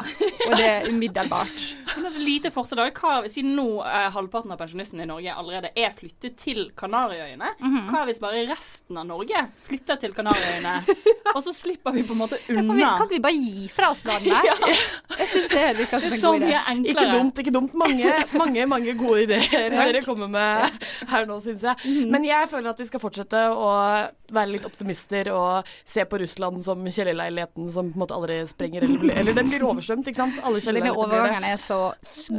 og 0.49 0.57
det 0.59 0.67
er 0.71 0.89
umiddelbart. 0.91 1.67
Men 1.97 2.07
et 2.11 2.19
lite 2.23 2.51
forslag. 2.55 2.91
Hva, 2.97 3.21
siden 3.31 3.55
nå 3.59 3.67
eh, 3.85 4.09
halvparten 4.15 4.55
av 4.55 4.59
pensjonistene 4.63 5.05
i 5.05 5.09
Norge 5.11 5.35
allerede 5.37 5.71
er 5.79 5.93
flyttet 5.97 6.37
til 6.41 6.71
Kanariøyene, 6.79 7.53
Mhm. 7.61 7.91
hva 7.93 8.05
hvis 8.09 8.21
bare 8.23 8.43
resten 8.49 8.97
av 8.99 9.07
Norge 9.09 9.45
flytter 9.69 10.01
til 10.01 10.15
Kanariøyene? 10.17 10.75
og 11.37 11.43
så 11.45 11.53
slipper 11.55 11.93
vi 11.95 12.03
på 12.09 12.17
en 12.17 12.23
måte 12.25 12.39
Kan 12.47 12.57
vi, 12.67 12.81
unna. 12.81 12.97
kan 12.99 13.09
vi 13.11 13.19
bare 13.23 13.37
gi 13.39 13.69
fra 13.75 13.91
oss 13.95 14.03
landet? 14.09 14.49
Jeg 15.21 15.29
syns 15.29 15.49
det 15.53 15.63
er 15.63 15.85
som 15.91 16.13
en 16.13 16.21
Så 16.21 16.33
god 16.33 16.41
idé. 16.41 16.51
mye 16.51 16.61
enklere. 16.75 16.91
Ikke 16.95 17.09
dumt, 17.19 17.39
ikke 17.45 17.55
dumt. 17.55 17.75
Mange, 17.79 18.15
mange, 18.39 18.67
mange 18.71 18.95
gode 18.99 19.25
ideer 19.27 19.71
dere 19.75 20.03
kommer 20.07 20.31
med 20.31 20.70
her 21.13 21.27
nå, 21.29 21.39
syns 21.45 21.65
jeg. 21.67 21.95
Men 22.11 22.25
jeg 22.27 22.49
føler 22.51 22.71
at 22.73 22.81
vi 22.83 22.87
skal 22.89 23.03
fortsette 23.03 23.41
å 23.53 23.71
være 24.31 24.53
litt 24.53 24.67
optimister 24.69 25.31
og 25.35 25.69
se 25.89 26.05
på 26.07 26.21
Russland 26.23 26.61
som 26.65 26.85
kjellerleiligheten 26.87 27.71
som 27.75 27.89
på 27.91 27.99
en 27.99 28.05
måte 28.05 28.15
aldri 28.17 28.41
sprenger 28.51 28.87
eller 28.87 29.17
Eller 29.21 29.35
den 29.37 29.51
blir 29.51 29.65
oversvømt, 29.67 30.07
ikke 30.11 30.21
sant? 30.23 30.39
Alle 30.45 30.61
kjellerleiligheter 30.63 31.01
blir 31.01 31.17
det. 31.17 31.23
overgangen 31.25 31.49
er 31.51 31.57
så 31.65 31.81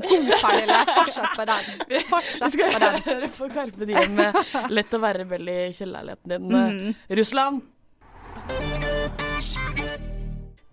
god, 0.05 0.31
Pernille. 0.43 0.79
Fortsett 0.91 1.35
på 1.35 1.45
den. 1.51 1.83
Vi 1.91 1.99
Fortsett 2.11 2.55
skal 2.55 2.73
på 2.77 2.79
den. 2.85 3.01
høre 3.09 3.31
på 3.37 3.49
Karpe 3.53 3.89
Diem 3.91 4.15
med 4.15 4.41
'Lett 4.71 4.93
å 4.95 5.01
være 5.03 5.23
rebell 5.25 5.49
i 5.51 5.59
kjellerleiligheten 5.75 6.31
din'. 6.31 6.49
Mm. 6.51 6.95
Russland! 7.21 7.61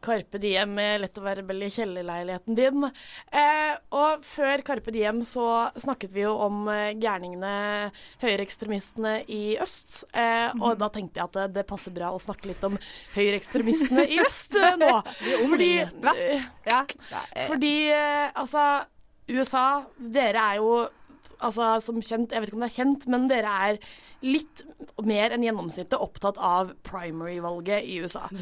Carpe 0.08 0.40
Diem 0.40 0.72
med 0.74 1.02
'Lett 1.02 1.18
å 1.20 1.24
være 1.26 1.42
rebell 1.42 1.62
i 1.66 1.70
kjellerleiligheten 1.70 2.56
din'. 2.56 2.88
Eh, 3.30 3.76
og 3.92 4.24
før 4.24 4.62
Carpe 4.64 4.90
Diem 4.94 5.20
så 5.28 5.68
snakket 5.76 6.10
vi 6.16 6.24
jo 6.24 6.32
om 6.48 6.64
eh, 6.72 6.94
gærningene, 6.96 7.90
høyreekstremistene 8.24 9.14
i 9.28 9.42
øst. 9.60 10.04
Eh, 10.16 10.50
Og 10.60 10.78
da 10.80 10.88
tenkte 10.88 11.20
jeg 11.20 11.28
at 11.28 11.36
det, 11.36 11.46
det 11.60 11.66
passer 11.68 11.92
bra 11.94 12.10
å 12.14 12.20
snakke 12.22 12.48
litt 12.50 12.64
om 12.66 12.78
høyreekstremistene 13.14 14.06
i 14.08 14.18
øst 14.24 14.56
eh, 14.56 14.76
nå. 14.80 14.92
Fordi, 15.52 15.72
eh, 15.84 16.42
Ja. 16.68 16.84
fordi 17.46 17.74
eh, 17.92 18.30
altså 18.36 18.64
USA, 19.28 19.82
dere 19.98 20.40
er 20.54 20.56
jo 20.62 20.72
altså, 21.44 21.74
som 21.84 22.00
kjent, 22.00 22.32
jeg 22.32 22.40
vet 22.40 22.48
ikke 22.50 22.56
om 22.58 22.64
det 22.64 22.70
er 22.72 22.78
kjent, 22.82 23.06
men 23.12 23.28
dere 23.28 23.54
er 23.68 23.78
litt 24.24 24.64
mer 25.04 25.34
enn 25.34 25.44
gjennomsnittet 25.46 25.98
opptatt 25.98 26.38
av 26.42 26.72
primary-valget 26.86 27.84
i 27.84 27.98
USA. 28.02 28.26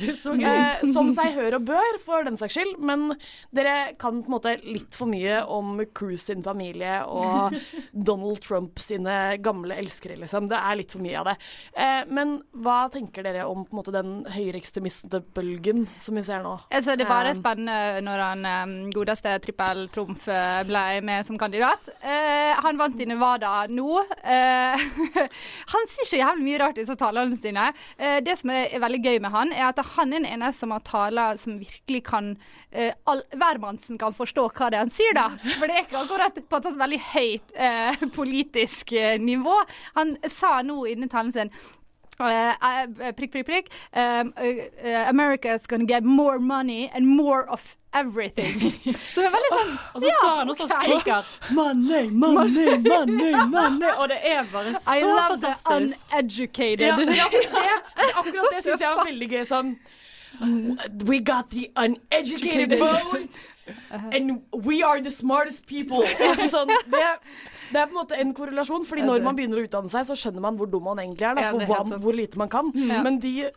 Eh, 0.46 0.82
som 0.92 1.08
seg 1.14 1.34
hør 1.36 1.56
og 1.58 1.64
bør, 1.68 1.96
for 2.02 2.26
den 2.26 2.36
saks 2.38 2.56
skyld, 2.56 2.76
men 2.82 3.08
dere 3.54 3.94
kan 4.00 4.20
på 4.22 4.28
en 4.28 4.34
måte 4.34 4.52
litt 4.64 4.94
for 4.94 5.08
mye 5.10 5.40
om 5.52 5.80
Cruise 5.96 6.28
sin 6.28 6.42
familie 6.44 6.98
og 7.08 7.56
Donald 8.08 8.40
Trump 8.44 8.80
sine 8.82 9.36
gamle 9.42 9.78
elskere, 9.80 10.18
liksom. 10.20 10.48
Det 10.50 10.58
er 10.58 10.78
litt 10.80 10.94
for 10.94 11.04
mye 11.04 11.18
av 11.20 11.30
det. 11.30 11.36
Eh, 11.72 12.02
men 12.12 12.36
hva 12.62 12.78
tenker 12.92 13.26
dere 13.26 13.46
om 13.48 13.64
på 13.64 13.74
en 13.74 13.80
måte 13.80 13.94
den 13.96 14.12
høyreekstremistbølgen 14.36 15.86
som 16.02 16.18
vi 16.18 16.26
ser 16.26 16.44
nå? 16.46 16.56
Altså, 16.70 16.96
det 16.98 17.08
var 17.08 17.16
bare 17.16 17.36
Eh, 17.36 17.40
spennende 17.40 18.00
når 18.06 18.22
han 18.22 18.46
um, 18.46 18.74
godeste 18.94 19.32
Trippel 19.44 19.86
Trumf 19.92 20.26
eh, 20.28 20.62
ble 20.68 20.84
med 21.06 21.26
som 21.26 21.38
kandidat. 21.38 21.88
Eh, 22.00 22.54
han 22.62 22.78
vant 22.78 23.00
i 23.00 23.08
Nevada 23.08 23.66
nå. 23.68 24.00
Eh, 24.22 24.86
han 25.72 25.88
sier 25.90 26.08
så 26.08 26.20
jævlig 26.20 26.46
mye 26.46 26.60
rart 26.62 26.78
i 26.78 26.84
disse 26.84 26.96
talene 26.98 27.38
sine. 27.38 27.68
Eh, 27.98 28.18
det 28.24 28.36
som 28.40 28.52
er, 28.54 28.74
veldig 28.82 29.00
gøy 29.02 29.18
med 29.24 29.34
han, 29.34 29.54
er 29.54 29.68
at 29.70 29.80
han 29.96 30.12
er 30.12 30.20
den 30.20 30.28
eneste 30.36 30.64
som 30.64 30.74
har 30.74 30.84
taler 30.86 31.40
som 31.40 31.58
virkelig 31.60 32.02
kan 32.06 32.34
eh, 32.70 32.92
Hvermannsen 33.36 33.98
kan 34.00 34.14
forstå 34.16 34.48
hva 34.50 34.70
det 34.70 34.78
er 34.78 34.86
han 34.86 34.92
sier, 34.94 35.16
da. 35.16 35.28
For 35.56 35.66
det 35.66 35.78
er 35.78 35.86
ikke 35.86 36.02
akkurat 36.04 36.38
på 36.46 36.60
et 36.60 36.70
veldig 36.84 37.00
høyt 37.12 37.56
eh, 37.68 38.06
politisk 38.14 38.94
nivå. 39.22 39.56
Han 39.98 40.14
sa 40.30 40.60
nå 40.66 40.84
innen 40.90 41.10
talen 41.12 41.34
sin 41.34 41.52
Uh, 42.18 42.54
uh, 42.62 43.12
prikk, 43.12 43.32
prikk, 43.32 43.46
prikk. 43.46 43.66
Um, 43.92 44.32
uh, 44.36 44.42
uh, 44.42 45.04
America's 45.08 45.66
gonna 45.66 45.84
get 45.84 46.02
more 46.02 46.38
money 46.38 46.90
and 46.94 47.06
more 47.06 47.48
of 47.50 47.76
everything. 47.92 48.54
Så 49.12 49.20
det 49.20 49.28
er 49.28 49.34
veldig 49.34 49.50
sånn 49.52 49.72
Og 49.94 50.02
så 50.02 50.10
står 50.20 50.36
han 50.38 50.50
og 50.52 50.56
skriker 50.60 51.28
'money, 51.50 52.08
money, 52.24 52.76
money', 52.84 53.46
money. 53.52 53.90
Og 53.96 54.08
det 54.08 54.18
er 54.22 54.44
bare 54.52 54.74
så 54.80 54.96
I 54.96 55.02
love 55.02 55.40
the 55.40 55.54
uneducated. 55.76 56.86
Ja, 56.86 56.96
ja, 56.98 57.28
det, 57.32 58.10
akkurat 58.14 58.56
det 58.56 58.62
syns 58.64 58.80
jeg 58.80 58.90
var 58.96 59.04
veldig 59.04 59.30
gøy. 59.30 59.44
Sånn 59.44 59.76
We 61.04 61.20
got 61.20 61.50
the 61.50 61.68
uneducated 61.76 62.78
vote. 62.78 63.28
And 64.12 64.42
we 64.52 64.82
are 64.82 65.00
the 65.00 65.10
smartest 65.10 65.66
people. 65.66 66.04
Sånn, 66.50 66.68
det, 66.92 67.04
det 67.72 67.80
er 67.80 67.86
på 67.86 67.94
en 67.94 68.00
måte 68.00 68.18
en 68.22 68.32
korrelasjon, 68.36 68.86
fordi 68.88 69.04
når 69.06 69.24
man 69.26 69.38
begynner 69.38 69.60
å 69.60 69.66
utdanne 69.66 69.92
seg, 69.92 70.08
så 70.08 70.16
skjønner 70.18 70.44
man 70.44 70.58
hvor 70.58 70.70
dum 70.70 70.84
man 70.86 71.02
egentlig 71.02 71.28
er, 71.28 71.38
da, 71.38 71.52
for 71.52 71.70
hva, 71.70 72.00
hvor 72.02 72.16
lite 72.16 72.40
man 72.40 72.52
kan. 72.52 72.72
Ja. 72.76 73.02
Men 73.06 73.20
de 73.22 73.50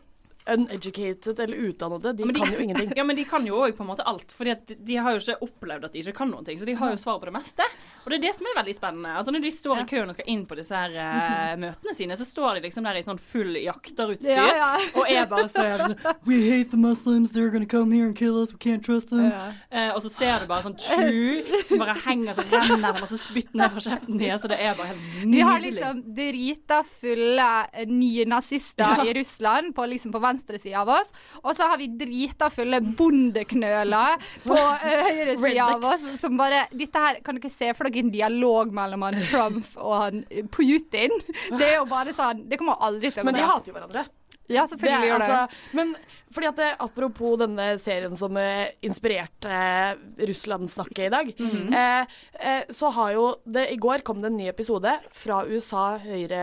uneducated 0.50 1.40
eller 1.40 1.56
utdannede, 1.56 2.12
de, 2.12 2.24
de, 2.24 2.34
kan 2.34 2.52
jo 2.52 2.58
ingenting. 2.58 2.92
Ja, 2.96 3.04
men 3.04 3.16
de 3.16 3.24
kan 3.28 3.46
jo 3.46 3.60
òg 3.60 3.76
på 3.76 3.84
en 3.84 3.90
måte 3.92 4.06
alt. 4.08 4.32
For 4.34 4.48
de 4.48 4.96
har 4.96 5.14
jo 5.14 5.22
ikke 5.22 5.46
opplevd 5.46 5.88
at 5.88 5.94
de 5.94 6.02
ikke 6.02 6.16
kan 6.22 6.32
noen 6.32 6.46
ting. 6.46 6.58
Så 6.58 6.68
de 6.68 6.76
har 6.80 6.94
jo 6.94 7.00
svar 7.00 7.20
på 7.20 7.28
det 7.28 7.34
meste. 7.36 7.66
Og 8.04 8.12
det 8.12 8.18
er 8.18 8.24
det 8.26 8.34
som 8.36 8.48
er 8.50 8.58
veldig 8.60 8.76
spennende. 8.76 9.14
Altså 9.20 9.34
Når 9.34 9.44
de 9.44 9.52
står 9.54 9.82
i 9.82 9.86
køen 9.90 10.12
og 10.12 10.16
skal 10.16 10.30
inn 10.32 10.44
på 10.48 10.58
disse 10.58 10.76
her 10.76 10.94
uh, 10.96 11.54
møtene 11.60 11.94
sine, 11.96 12.16
så 12.16 12.26
står 12.28 12.58
de 12.58 12.64
liksom 12.68 12.86
der 12.86 13.00
i 13.00 13.04
sånn 13.06 13.20
full 13.20 13.58
jakterutstyr 13.60 14.36
Ja, 14.36 14.46
ja. 14.56 14.70
og 14.94 15.10
er 15.10 15.28
bare 15.30 15.48
så 15.52 15.66
sånn 15.80 15.96
We 16.28 16.40
hate 16.48 16.70
the 16.72 16.80
Muslims, 16.80 17.34
they're 17.34 17.52
gonna 17.52 17.68
come 17.68 17.94
here 17.94 18.06
and 18.08 18.16
kill 18.16 18.40
us, 18.42 18.54
we 18.54 18.60
can't 18.62 18.84
trust 18.84 19.10
them. 19.12 19.28
Ja. 19.28 19.50
Uh, 19.70 19.90
og 19.96 20.02
så 20.06 20.12
ser 20.12 20.42
du 20.42 20.50
bare 20.50 20.66
sånn 20.66 20.78
tju 20.80 21.60
som 21.68 21.82
bare 21.82 21.96
henger 22.04 22.38
så 22.38 22.44
renner 22.48 22.94
det 22.94 23.04
masse 23.04 23.18
spytt 23.20 23.52
ned 23.58 23.72
fra 23.74 23.84
kjeften 23.84 24.20
deres, 24.20 24.42
så 24.42 24.50
det 24.50 24.58
er 24.60 24.76
bare 24.78 24.92
helt 24.92 25.02
nydelig. 25.04 25.30
Vi 25.34 25.44
har 25.46 25.64
liksom 25.64 26.02
drita 26.16 26.80
fulle 26.86 27.48
eh, 27.72 27.88
nye 27.90 28.26
nazister 28.28 29.04
i 29.06 29.14
Russland 29.16 29.74
på, 29.76 29.86
liksom 29.90 30.12
på 30.14 30.22
venstresida 30.22 30.80
av 30.82 30.92
oss. 30.96 31.12
Og 31.42 31.54
så 31.56 31.68
har 31.70 31.80
vi 31.80 31.90
drita 32.00 32.50
fulle 32.52 32.80
bondeknøler 32.80 34.20
på 34.44 34.56
uh, 34.56 34.88
høyresida 35.08 35.70
av 35.76 35.86
oss. 35.92 36.06
Som 36.20 36.38
bare 36.40 36.64
Dette 36.70 37.00
her 37.00 37.20
Kan 37.24 37.38
dere 37.38 37.52
se 37.52 37.70
for 37.76 37.88
dere 37.88 37.99
en 38.00 38.10
dialog 38.12 38.72
mellom 38.76 39.02
han 39.08 39.18
Trump 39.30 39.66
og 39.78 39.94
han 40.02 40.24
eh, 40.30 40.46
Putin? 40.52 41.12
Det 41.56 41.66
er 41.72 41.76
jo 41.80 41.86
bare 41.90 42.12
sånn 42.16 42.46
Det 42.50 42.58
kommer 42.60 42.80
aldri 42.80 43.10
til 43.12 43.20
å 43.22 43.24
gå 43.24 43.30
Men 43.30 43.38
de 43.40 43.46
hater 43.52 43.72
jo 43.72 43.78
hverandre. 43.78 44.06
Ja, 44.50 44.64
selvfølgelig 44.66 45.06
gjør 45.12 45.22
det. 45.22 45.58
Men 45.78 45.90
fordi 46.34 46.46
at 46.48 46.56
det, 46.58 46.68
apropos 46.82 47.36
denne 47.38 47.66
serien 47.78 48.16
som 48.18 48.34
eh, 48.40 48.72
inspirerte 48.82 49.46
eh, 49.46 49.92
Russland-snakket 50.26 51.04
i 51.06 51.10
dag, 51.14 51.30
Mhm. 51.38 51.70
eh, 51.72 52.16
eh, 52.40 52.64
så 52.74 52.90
har 52.96 53.12
jo 53.14 53.28
det 53.46 53.68
I 53.70 53.78
går 53.78 54.02
kom 54.02 54.18
det 54.24 54.32
en 54.32 54.36
ny 54.40 54.48
episode 54.50 54.90
fra 55.14 55.44
USA 55.46 55.84
høyre 56.02 56.42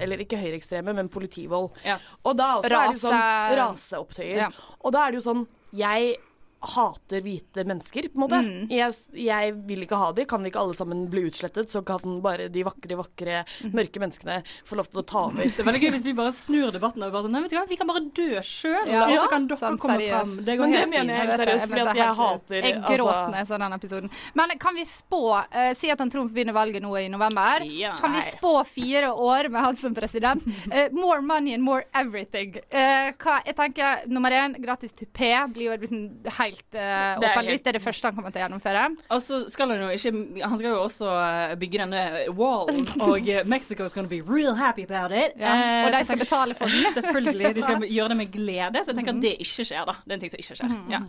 Eller 0.00 0.24
ikke 0.24 0.40
høyreekstreme, 0.40 0.94
men 0.96 1.12
politivold. 1.12 1.76
Og 2.24 2.36
da 2.40 2.48
også 2.62 2.72
er 2.72 2.92
det 2.92 3.00
sånn 3.04 3.18
Rase- 3.20 3.56
raseopptøyer. 3.60 4.36
Ja. 4.46 4.50
Og 4.80 4.92
da 4.96 5.04
er 5.06 5.12
det 5.12 5.20
jo 5.20 5.28
sånn 5.28 5.44
Jeg 5.76 6.16
hater 6.62 7.20
hvite 7.24 7.64
mennesker, 7.66 8.08
på 8.12 8.18
en 8.18 8.22
måte. 8.22 8.38
Mm. 8.42 8.70
Jeg, 8.70 8.94
jeg 9.18 9.54
vil 9.66 9.82
ikke 9.84 9.98
ha 9.98 10.12
de. 10.12 10.24
Kan 10.30 10.42
vi 10.42 10.50
ikke 10.52 10.60
alle 10.62 10.74
sammen 10.78 11.08
bli 11.10 11.24
utslettet, 11.28 11.70
så 11.72 11.82
kan 11.84 12.20
bare 12.22 12.48
de 12.52 12.62
vakre, 12.64 12.96
vakre, 12.98 13.44
Mm. 13.62 13.72
mørke 13.76 14.00
menneskene 14.00 14.42
få 14.66 14.76
lov 14.78 14.86
til 14.90 15.00
å 15.02 15.04
ta 15.06 15.20
over. 15.26 15.42
Det 15.52 15.60
er 15.60 15.66
veldig 15.66 15.80
gøy 15.82 15.90
hvis 15.94 16.04
vi 16.06 16.12
bare 16.16 16.32
snur 16.32 16.70
debatten 16.72 17.02
og 17.02 17.12
bare 17.12 17.22
sånn 17.26 17.32
Nei, 17.32 17.40
vet 17.42 17.50
du 17.52 17.56
hva, 17.56 17.66
vi 17.68 17.76
kan 17.80 17.86
bare 17.90 18.02
dø 18.14 18.40
sjøl, 18.42 18.86
Ja. 18.88 19.04
og 19.06 19.12
så 19.18 19.28
kan 19.30 19.46
dere 19.48 19.58
Sånn 19.58 19.78
komme 19.78 19.96
seriøst. 19.98 20.34
fram. 20.36 20.44
Det 20.46 20.56
går 20.58 20.66
Men 20.66 20.74
helt 20.78 20.94
fint. 20.94 21.08
jeg 21.12 21.28
seriøst, 21.42 21.66
fordi 21.66 21.80
jeg 21.82 21.86
helt 21.86 21.98
seriøst. 21.98 22.16
hater 22.22 22.54
Jeg 22.62 22.74
altså- 22.76 22.96
gråt 22.96 23.30
når 23.32 23.36
jeg 23.38 23.46
så 23.52 23.58
den 23.58 23.72
episoden. 23.78 24.10
Men 24.34 24.48
kan 24.58 24.74
vi 24.74 24.84
spå 24.84 25.22
uh, 25.40 25.72
Si 25.74 25.90
at 25.90 25.98
han 25.98 26.10
Trump 26.10 26.32
vinner 26.32 26.52
valget 26.52 26.82
nå 26.82 26.92
i 27.00 27.08
november. 27.08 27.64
Ja. 27.64 27.96
Kan 27.96 28.12
vi 28.12 28.20
spå 28.20 28.52
fire 28.66 29.10
år 29.14 29.48
med 29.50 29.60
han 29.62 29.76
som 29.76 29.94
president? 29.94 30.42
Uh, 30.70 30.88
more 30.92 31.20
money 31.22 31.54
and 31.54 31.62
more 31.62 31.84
everything. 31.94 32.56
Uh, 32.72 33.12
hva, 33.18 33.40
jeg 33.46 33.56
tenker 33.56 34.06
nummer 34.08 34.30
én, 34.30 34.54
gratis 34.62 34.92
tupé 34.94 35.32
blir 35.52 35.70
jo 35.72 35.76
liksom 35.78 36.22
helt 36.52 36.76
uh, 36.76 37.18
åpenlyst. 37.22 37.64
Det 37.64 37.72
er 37.72 37.78
det 37.78 37.82
første 37.84 38.08
han 38.10 38.14
kommer 38.16 38.30
til 38.34 38.42
å 38.42 38.44
gjennomføre. 38.44 38.84
Og 39.16 39.22
så 39.24 39.40
skal 39.52 39.72
han 39.72 39.80
jo 39.86 39.88
ikke 39.96 40.12
Han 40.44 40.58
skal 40.60 40.68
jo 40.70 40.82
også 40.82 41.08
eh, 41.16 41.54
bygge 41.60 41.80
denne 41.82 42.02
wallen, 42.36 42.84
og 43.08 43.28
eh, 43.32 43.42
Mexico 43.48 43.84
is 43.88 43.94
gonna 43.96 44.08
be 44.12 44.20
real 44.22 44.54
happy 44.58 44.84
about 44.84 45.12
it. 45.16 45.34
Ja, 45.40 45.86
og 45.86 45.92
de 45.96 46.04
skal 46.04 46.18
betale 46.20 46.54
for 46.58 46.66
den. 46.68 46.92
Selvfølgelig. 46.98 47.54
De 47.56 47.62
skal 47.66 47.86
gjøre 47.96 48.08
det 48.14 48.20
med 48.22 48.32
glede. 48.34 48.84
Så 48.84 48.92
jeg 48.92 49.00
tenker 49.00 49.12
Mhm. 49.12 49.18
at 49.24 49.28
det 49.28 49.34
ikke 49.40 49.64
skjer, 49.68 49.84
da. 49.88 49.94
Det 50.04 50.10
er 50.12 50.14
en 50.14 50.20
ting 50.26 50.32
som 50.36 50.40
ikke 50.44 50.56
skjer. 50.60 50.76
Ja. 50.92 51.00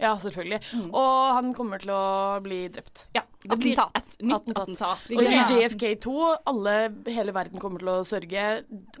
Ja, 0.00 0.14
selvfølgelig. 0.20 0.60
Og 0.88 1.34
han 1.36 1.50
kommer 1.56 1.82
til 1.82 1.92
å 1.92 2.04
bli 2.44 2.62
drept. 2.72 3.04
Ja, 3.16 3.22
det 3.44 3.58
blir 3.60 3.76
Attentat. 3.80 4.14
et 4.16 4.24
nytt 4.30 4.50
attentat. 4.54 5.04
Og 5.16 5.28
i 5.28 5.42
JFK2, 5.50 6.14
alle, 6.52 6.76
hele 7.10 7.34
verden 7.36 7.60
kommer 7.62 7.82
til 7.84 7.92
å 7.92 7.98
sørge. 8.08 8.46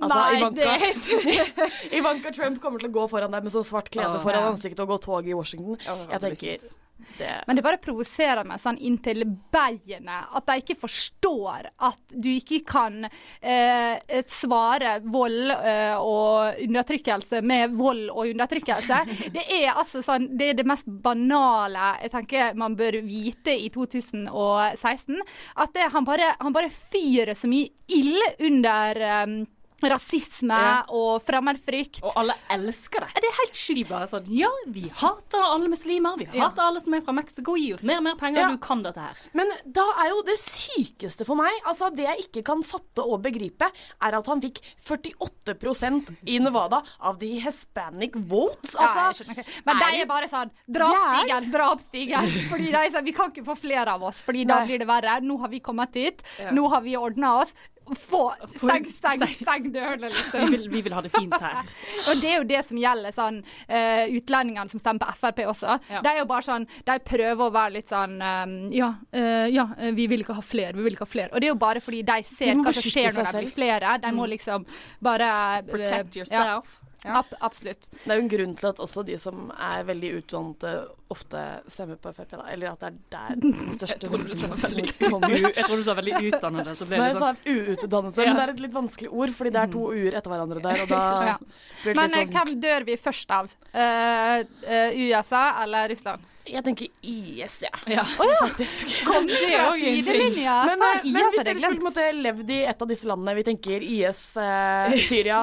Altså, 0.00 0.20
Nei, 0.20 0.36
Ivanka, 0.38 0.76
det 0.76 1.96
Ivanka 2.00 2.34
Trump 2.36 2.60
kommer 2.62 2.82
til 2.82 2.92
å 2.92 2.94
gå 3.00 3.08
foran 3.12 3.32
deg 3.36 3.48
med 3.48 3.54
sånn 3.56 3.66
svart 3.68 3.90
klede 3.92 4.20
foran 4.24 4.52
ansiktet 4.52 4.84
og 4.84 4.94
gå 4.94 5.00
tog 5.08 5.28
i 5.28 5.36
Washington. 5.36 5.80
Jeg 6.12 6.24
tenker 6.26 6.70
det 7.18 7.32
Men 7.46 7.58
det 7.58 7.64
bare 7.64 7.80
provoserer 7.82 8.46
meg 8.48 8.60
sånn 8.62 8.78
inntil 8.78 9.24
beinet 9.52 10.36
at 10.36 10.46
de 10.48 10.58
ikke 10.62 10.78
forstår 10.78 11.70
at 11.90 12.14
du 12.14 12.28
ikke 12.32 12.60
kan 12.68 13.04
eh, 13.04 14.00
svare 14.30 14.98
vold 15.04 15.52
eh, 15.54 15.96
og 15.98 16.60
undertrykkelse 16.66 17.42
med 17.46 17.76
vold 17.78 18.08
og 18.10 18.32
undertrykkelse. 18.32 19.02
Det 19.36 19.44
er 19.60 19.70
altså 19.72 20.02
sånn 20.04 20.30
Det 20.38 20.50
er 20.50 20.58
det 20.58 20.66
mest 20.68 20.88
banale 21.02 21.92
jeg 22.02 22.12
tenker 22.12 22.58
man 22.58 22.76
bør 22.78 23.00
vite 23.04 23.54
i 23.54 23.68
2016. 23.72 25.20
At 25.62 25.72
det, 25.76 25.88
han, 25.94 26.06
bare, 26.06 26.34
han 26.40 26.54
bare 26.54 26.70
fyrer 26.72 27.36
så 27.38 27.50
mye 27.50 27.70
ild 27.96 28.44
under 28.46 29.02
eh, 29.06 29.40
rasisme 29.82 30.50
Ja. 30.60 30.84
og 30.88 31.22
fremmedfrykt. 31.24 32.02
Og 32.02 32.12
alle 32.16 32.34
elsker 32.50 33.00
det. 33.00 33.14
Det 33.14 33.24
er 33.30 33.36
helt 33.40 33.54
sjukt. 33.54 33.76
De 33.80 33.84
bare 33.84 34.08
sånn 34.08 34.26
Ja, 34.28 34.50
vi 34.66 34.88
hater 34.88 35.40
alle 35.40 35.68
muslimer. 35.68 36.16
Vi 36.18 36.26
Ja. 36.34 36.48
hater 36.48 36.62
alle 36.62 36.80
som 36.80 36.92
er 36.94 37.00
fra 37.00 37.12
Mexico. 37.12 37.54
Gi 37.56 37.72
oss 37.74 37.82
mer 37.82 37.98
og 37.98 38.02
mer 38.02 38.14
penger. 38.16 38.40
Ja. 38.40 38.50
Du 38.50 38.58
kan 38.58 38.82
dette 38.82 38.98
her. 39.00 39.14
Men 39.32 39.48
da 39.70 39.84
er 40.04 40.10
jo 40.10 40.22
det 40.22 40.38
sykeste 40.38 41.24
for 41.24 41.36
meg, 41.36 41.52
altså 41.66 41.94
det 41.94 42.04
jeg 42.06 42.26
ikke 42.28 42.44
kan 42.44 42.62
fatte 42.62 42.98
og 43.04 43.22
begripe, 43.22 43.70
er 44.02 44.14
at 44.14 44.26
han 44.26 44.40
fikk 44.40 44.60
48 44.78 46.18
i 46.26 46.38
Nevada 46.38 46.82
av 47.00 47.18
de 47.18 47.38
hispanic 47.40 48.12
votes. 48.16 48.74
Ja, 48.78 49.10
Altså, 49.10 49.24
ikke. 49.24 49.44
Men 49.64 49.76
de 49.78 50.00
er 50.02 50.06
bare 50.06 50.28
sånn 50.28 50.50
Drapstiger, 50.70 50.96
opp 50.96 51.24
stigeren, 51.24 51.50
dra 51.52 51.70
opp 51.70 51.80
stigeren. 51.80 52.30
Fordi 52.50 52.66
de 52.70 52.76
er 52.76 52.90
sånn, 52.90 53.04
Vi 53.04 53.12
kan 53.16 53.30
ikke 53.32 53.44
få 53.44 53.56
flere 53.56 53.88
av 53.88 54.02
oss, 54.02 54.22
Fordi 54.22 54.44
da 54.46 54.64
blir 54.66 54.78
det 54.78 54.86
verre. 54.86 55.20
Nå 55.22 55.38
har 55.40 55.48
vi 55.48 55.60
kommet 55.60 55.94
hit. 55.94 56.22
Ja. 56.38 56.50
Nå 56.50 56.68
har 56.70 56.80
vi 56.82 56.94
ordna 56.96 57.40
oss. 57.40 57.54
Få, 57.98 58.32
steng, 58.54 58.84
steng, 58.86 59.22
steng 59.34 59.68
dørene, 59.74 60.10
Vi 60.10 60.14
liksom. 60.14 60.50
vil, 60.52 60.66
vi 60.70 60.82
vil 60.86 60.94
ha 60.94 61.02
det 61.02 61.10
fint 61.12 61.34
her. 61.42 61.70
Og 62.10 62.20
det 62.22 62.30
er 62.30 62.36
jo 62.38 62.46
det 62.48 62.60
som 62.66 62.78
gjelder 62.78 63.14
sånn 63.14 63.40
uh, 63.42 64.04
utlendingene 64.14 64.70
som 64.72 64.82
stemmer 64.82 65.02
på 65.02 65.16
Frp 65.20 65.42
også. 65.50 65.78
Ja. 65.90 66.02
De 66.04 66.12
er 66.12 66.20
jo 66.22 66.28
bare 66.30 66.46
sånn 66.46 66.66
De 66.86 66.98
prøver 67.04 67.42
å 67.46 67.50
være 67.54 67.74
litt 67.78 67.90
sånn 67.90 68.18
um, 68.20 68.54
ja, 68.74 68.92
uh, 69.16 69.46
ja, 69.50 69.66
eh, 69.78 69.94
vi 69.96 70.06
vil 70.10 70.24
ikke 70.24 70.36
ha 70.38 70.44
flere, 70.44 70.76
vi 70.76 70.86
vil 70.86 70.98
ikke 70.98 71.08
ha 71.08 71.14
flere. 71.14 71.32
Og 71.34 71.42
det 71.42 71.50
er 71.50 71.54
jo 71.54 71.60
bare 71.60 71.82
fordi 71.84 72.04
de 72.06 72.20
ser 72.26 72.54
De 72.54 72.66
hva 72.66 72.76
som 72.76 72.94
skjer 72.94 73.10
når 73.16 73.30
det 73.30 73.42
blir 73.42 73.56
flere. 73.56 73.96
De 74.04 74.14
må 74.14 74.28
liksom 74.30 74.68
bare 75.02 75.32
uh, 75.58 75.66
Protect 75.70 76.22
yourself. 76.22 76.78
Ja. 76.78 76.89
Ab 77.08 77.30
absolutt. 77.40 77.88
det 77.90 78.10
er 78.10 78.18
jo 78.18 78.24
en 78.26 78.30
grunn 78.32 78.54
til 78.58 78.66
at 78.68 78.80
også 78.84 79.04
de 79.08 79.16
som 79.20 79.48
er 79.56 79.84
veldig 79.88 80.10
utdannede, 80.18 80.72
ofte 81.10 81.44
stemmer 81.72 81.96
på 81.98 82.12
Frp. 82.14 82.34
Da. 82.36 82.44
Eller 82.52 82.70
at 82.74 82.82
det 82.82 82.90
er 82.90 82.98
der 83.14 83.38
den 83.44 83.72
største 83.74 83.96
Jeg 83.96 84.10
tror 84.10 84.26
du 84.26 84.34
sa 84.36 84.50
veldig 84.52 84.84
veldig, 85.00 85.40
jeg 85.56 85.64
trodde 85.64 85.80
du 85.80 85.86
sa 85.88 85.96
veldig 85.98 86.16
utdannede. 86.28 86.74
Så 86.76 86.88
ble 86.90 87.00
Nei, 87.00 87.08
det 87.08 87.14
jeg 87.14 87.20
sånn 87.20 87.40
sa 87.40 87.54
uutdannede, 87.56 88.26
men 88.26 88.40
det 88.40 88.44
er 88.44 88.54
et 88.54 88.64
litt 88.66 88.76
vanskelig 88.76 89.10
ord, 89.10 89.34
fordi 89.38 89.54
det 89.56 89.62
er 89.64 89.72
to 89.72 89.86
u-er 89.90 90.18
etter 90.20 90.34
hverandre 90.34 90.64
der, 90.66 90.84
og 90.84 90.92
da 90.92 91.04
Ja. 91.30 91.36
blir 91.40 91.94
det 91.94 92.00
Men 92.00 92.10
eh, 92.10 92.24
litt 92.24 92.34
sånn 92.34 92.36
hvem 92.36 92.60
dør 92.66 92.86
vi 92.90 92.98
først 93.00 93.34
av? 93.34 93.54
Uh, 93.72 94.42
uh, 94.66 95.00
USA 95.08 95.44
eller 95.64 95.90
Russland? 95.94 96.29
Jeg 96.50 96.64
tenker 96.66 96.88
IS, 97.06 97.60
jeg. 97.62 97.80
Ja. 97.94 98.02
Faktisk. 98.04 98.94
Kommer 99.08 99.30
Det 99.30 99.50
fra 99.54 99.68
sidelinja. 99.78 100.56
Men, 100.66 100.82
eh, 100.82 101.04
men 101.06 101.28
hvis 101.30 101.38
dere 101.44 101.54
jeg 101.54 101.60
skulle 101.62 101.78
på 101.78 101.84
en 101.84 101.88
måte 101.88 102.06
levd 102.16 102.50
i 102.50 102.58
et 102.70 102.82
av 102.82 102.88
disse 102.90 103.06
landene 103.08 103.34
Vi 103.38 103.44
tenker 103.46 103.84
IS, 103.86 104.22
eh, 104.40 104.96
Syria, 105.06 105.40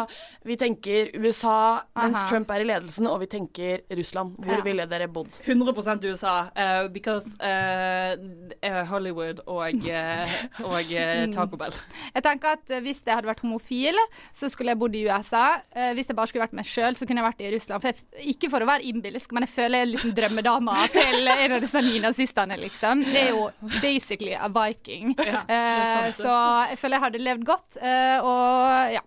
vi 0.47 0.57
tenker 0.59 1.11
USA 1.15 1.55
mens 1.97 2.17
Aha. 2.19 2.27
Trump 2.29 2.51
er 2.55 2.63
i 2.63 2.67
ledelsen, 2.67 3.07
og 3.11 3.21
vi 3.23 3.29
tenker 3.31 3.81
Russland. 3.97 4.35
Hvor 4.37 4.57
Ja. 4.57 4.63
ville 4.65 4.85
dere 4.91 5.07
bodd? 5.07 5.31
100 5.45 6.05
USA. 6.11 6.35
uh, 6.57 6.87
because 6.91 7.27
eh, 7.41 8.15
eh, 8.61 8.83
Hollywood 8.91 9.39
og, 9.47 9.73
uh, 9.87 10.37
og 10.67 10.83
Mm. 10.87 11.33
Taco 11.33 11.57
Bell. 11.57 11.73
Jeg 12.15 12.23
tenker 12.23 12.53
at 12.55 12.71
Hvis 12.83 13.03
jeg 13.05 13.13
hadde 13.15 13.27
vært 13.27 13.41
homofil, 13.43 13.95
så 14.33 14.49
skulle 14.49 14.71
jeg 14.71 14.79
bodd 14.79 14.95
i 14.95 15.03
USA. 15.07 15.59
Hvis 15.93 16.07
jeg 16.09 16.15
bare 16.15 16.27
skulle 16.27 16.43
vært 16.45 16.53
meg 16.57 16.65
sjøl, 16.65 16.95
så 16.95 17.05
kunne 17.07 17.21
jeg 17.21 17.27
vært 17.27 17.41
i 17.43 17.51
Russland. 17.55 17.81
For 17.81 17.91
jeg, 17.91 18.35
ikke 18.35 18.49
for 18.49 18.63
å 18.63 18.67
være 18.69 18.83
innbilsk, 18.87 19.31
men 19.35 19.43
jeg 19.45 19.51
føler 19.53 19.77
jeg 19.77 19.87
er 19.87 19.91
liksom 19.93 20.13
drømmedama 20.17 20.75
til 20.97 21.27
en 21.33 21.55
av 21.57 21.61
disse 21.63 21.81
nynazistene, 21.85 22.57
liksom. 22.61 23.03
Det 23.07 23.21
er 23.27 23.29
jo 23.35 23.47
basically 23.81 24.33
a 24.37 24.49
viking. 24.53 25.13
Ja, 25.23 25.43
Eh, 25.47 26.09
så 26.15 26.31
jeg 26.71 26.77
føler 26.81 26.97
jeg 26.97 27.03
hadde 27.05 27.21
levd 27.23 27.45
godt, 27.47 27.77
eh, 27.81 28.17
og 28.25 28.91
ja. 28.97 29.03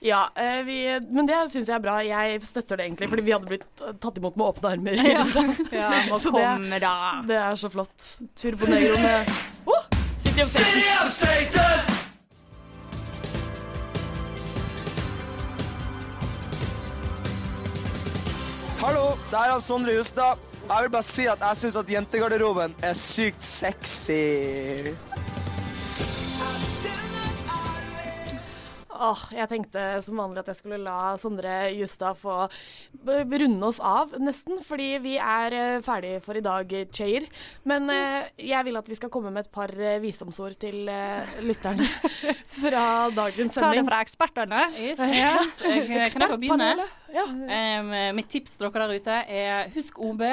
Ja, 0.00 0.20
eh, 0.40 0.62
vi, 0.64 0.76
men 1.12 1.26
det 1.28 1.36
syns 1.52 1.68
jeg 1.68 1.76
er 1.76 1.82
bra. 1.84 1.98
Jeg 2.00 2.40
støtter 2.48 2.80
det 2.80 2.86
egentlig, 2.86 3.10
fordi 3.12 3.24
vi 3.26 3.34
hadde 3.36 3.50
blitt 3.50 3.82
tatt 4.00 4.16
imot 4.16 4.38
med 4.40 4.46
åpne 4.46 4.70
armer. 4.72 4.96
i 4.96 5.12
Ja. 5.12 5.24
Ja, 5.76 5.90
må 6.08 6.18
Så 6.22 6.32
komme, 6.32 6.70
det, 6.72 6.80
da. 6.86 7.20
det 7.28 7.36
er 7.36 7.58
så 7.60 7.68
flott. 7.72 8.12
Turbo 8.40 8.70
Negro 8.70 8.96
med 9.04 9.34
oh, 9.68 9.84
City 10.24 10.86
of 10.96 11.12
Satan. 11.12 11.98
Hallo, 18.80 19.10
det 19.30 19.36
er 19.44 19.60
Sondre 19.60 19.92
Justad. 19.98 20.49
Jeg 20.70 20.82
vil 20.82 20.90
bare 20.90 21.02
si 21.02 21.24
at 21.26 21.40
jeg 21.42 21.56
syns 21.58 21.76
at 21.76 21.88
jentegarderoben 21.90 22.74
er 22.82 22.92
sykt 22.94 23.44
sexy. 23.44 24.92
Åh, 29.00 29.20
jeg 29.32 29.48
tenkte 29.48 29.82
som 30.04 30.18
vanlig 30.20 30.42
at 30.42 30.50
jeg 30.50 30.58
skulle 30.58 30.78
la 30.82 31.14
Sondre 31.20 31.70
Justad 31.72 32.18
få 32.20 32.34
runde 33.06 33.64
oss 33.64 33.78
av, 33.80 34.12
nesten. 34.20 34.58
Fordi 34.66 34.88
vi 35.00 35.14
er 35.16 35.56
eh, 35.56 35.76
ferdig 35.84 36.18
for 36.24 36.36
i 36.36 36.42
dag, 36.44 36.74
Cheyer. 36.92 37.24
Men 37.70 37.88
eh, 37.94 38.28
jeg 38.50 38.66
vil 38.68 38.76
at 38.76 38.90
vi 38.90 38.98
skal 38.98 39.12
komme 39.12 39.32
med 39.32 39.46
et 39.46 39.52
par 39.54 39.72
eh, 39.72 39.96
visdomsord 40.02 40.58
til 40.60 40.90
eh, 40.92 41.32
lytterne 41.46 41.86
fra 42.60 42.84
dagens 43.16 43.56
Ta 43.56 43.70
det 43.70 43.78
sending. 43.80 43.88
fra 43.88 44.00
ekspertene. 44.04 44.64
Yes. 44.76 45.00
yes. 45.00 45.62
Kan 46.12 46.26
jeg 46.26 46.34
få 46.34 46.40
begynne? 46.42 46.88
Ja. 47.14 47.24
Um, 47.24 47.94
mitt 48.18 48.28
tips 48.30 48.58
til 48.58 48.68
dere 48.68 48.84
der 48.84 49.00
ute 49.00 49.16
er 49.26 49.72
husk 49.74 49.96
OB, 49.98 50.26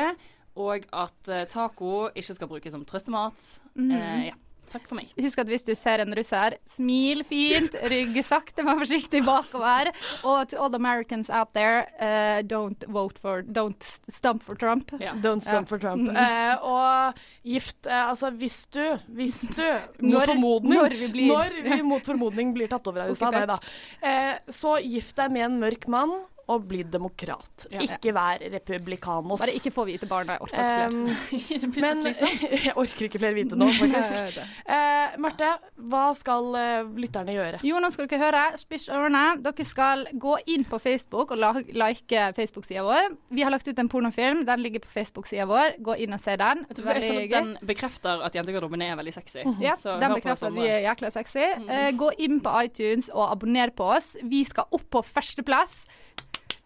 og 0.59 0.83
at 0.91 1.31
taco 1.53 2.09
ikke 2.11 2.35
skal 2.35 2.51
brukes 2.51 2.75
som 2.75 2.83
trøstemat. 2.85 3.47
Mm. 3.77 3.95
Uh, 3.95 4.27
ja. 4.27 4.35
Takk 4.71 4.87
for 4.89 4.95
meg. 4.99 5.11
Husk 5.21 5.39
at 5.39 5.47
hvis 5.47 5.63
du 5.63 5.73
ser 5.79 6.01
en 6.03 6.11
russer, 6.17 6.57
smil 6.67 7.23
fint, 7.27 7.75
rygg 7.91 8.17
sakte, 8.27 8.65
men 8.67 8.79
forsiktig 8.81 9.21
bakover. 9.25 9.91
Og 10.27 10.49
to 10.51 10.57
all 10.59 10.69
the 10.73 10.79
Americans 10.81 11.29
out 11.29 11.53
there, 11.55 11.85
uh, 12.01 12.41
don't 12.43 12.83
vote 12.91 13.17
for 13.21 13.41
Don't 13.43 13.81
stump 14.11 14.43
for 14.43 14.55
Trump. 14.59 14.91
Yeah. 14.99 15.15
Don't 15.23 15.41
stump 15.43 15.69
for 15.71 15.79
Trump. 15.79 16.09
Mm. 16.09 16.17
Uh, 16.19 16.67
og 16.67 17.21
gift 17.47 17.85
uh, 17.87 18.09
Altså, 18.09 18.31
hvis 18.35 18.65
du 18.71 18.83
Hvis 19.07 19.39
du 19.55 19.63
Når- 20.01 20.35
når 20.67 20.89
vi 20.99 21.07
blir- 21.13 21.31
Når 21.31 21.61
vi 21.63 21.81
mot 21.81 22.03
formodning 22.05 22.53
blir 22.53 22.67
tatt 22.71 22.87
over 22.87 23.05
av 23.05 23.09
USA, 23.15 23.31
nei 23.31 23.45
da. 23.49 23.57
Eh, 24.03 24.35
så 24.51 24.77
gift 24.83 25.15
deg 25.17 25.31
med 25.31 25.45
en 25.47 25.59
mørk 25.61 25.87
mann, 25.87 26.11
og 26.47 26.63
bli 26.67 26.83
demokrat. 26.87 27.65
Ikke 27.75 28.13
vær 28.15 28.39
republikanos. 28.53 29.41
Bare 29.41 29.55
ikke 29.55 29.71
få 29.75 29.83
hvite 29.87 30.07
barn. 30.07 30.27
Jeg 30.37 30.37
orker 30.39 31.57
ikke 31.57 31.71
flere. 31.73 31.95
men 32.03 32.15
jeg 32.63 32.73
orker 32.75 33.07
ikke 33.07 33.19
flere 33.19 33.35
hvite 33.35 33.57
nå, 33.59 33.67
faktisk. 33.75 34.39
uh, 34.67 35.17
Marte, 35.23 35.49
hva 35.91 36.03
skal 36.17 36.47
uh, 36.55 36.93
lytterne 36.99 37.35
gjøre? 37.35 37.59
Jo, 37.67 37.81
nå 37.83 37.91
skal 37.93 38.07
dere 38.07 38.21
høre. 38.21 38.43
Spiss 38.61 38.87
ørene. 38.93 39.23
Dere 39.43 39.67
skal 39.67 40.05
gå 40.15 40.37
inn 40.53 40.63
på 40.67 40.79
Facebook 40.81 41.35
og 41.35 41.61
like 41.75 42.23
Facebook-sida 42.37 42.85
vår. 42.87 43.11
Vi 43.35 43.43
har 43.45 43.53
lagt 43.53 43.67
ut 43.67 43.83
en 43.83 43.91
pornofilm. 43.91 44.45
Den 44.47 44.63
ligger 44.63 44.83
på 44.85 44.91
Facebook-sida 44.93 45.47
vår. 45.49 45.77
Gå 45.83 45.97
inn 46.05 46.15
og 46.15 46.23
se 46.23 46.37
den. 46.39 46.63
Veldig 46.71 47.11
gøy. 47.11 47.29
Den 47.35 47.53
bekrefter 47.67 48.23
at 48.25 48.39
jentegarderoben 48.39 48.83
er 48.87 48.95
veldig 48.99 49.15
sexy. 49.19 49.43
Ja, 49.63 49.75
Så 49.79 49.97
den 50.01 50.15
bekrefter 50.15 50.51
at 50.51 50.57
vi 50.57 50.67
er 50.71 50.83
jækla 50.87 51.11
sexy. 51.13 51.45
Uh, 51.67 51.89
gå 51.99 52.11
inn 52.23 52.39
på 52.43 52.55
iTunes 52.63 53.11
og 53.13 53.27
abonner 53.31 53.73
på 53.75 53.91
oss. 53.97 54.15
Vi 54.23 54.43
skal 54.47 54.67
opp 54.71 54.87
på 54.93 55.03
førsteplass. 55.05 55.85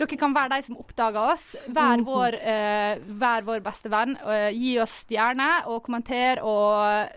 Dere 0.02 0.18
kan 0.18 0.34
være 0.34 0.56
de 0.56 0.66
som 0.66 0.80
oppdager 0.82 1.34
oss. 1.36 1.52
Vær 1.70 2.02
vår, 2.06 2.40
eh, 2.42 3.02
vær 3.22 3.46
vår 3.46 3.60
beste 3.62 3.92
venn. 3.94 4.16
Eh, 4.18 4.48
gi 4.58 4.72
oss 4.82 5.04
stjerner 5.04 5.68
og 5.70 5.84
kommenter 5.86 6.42
og 6.42 7.12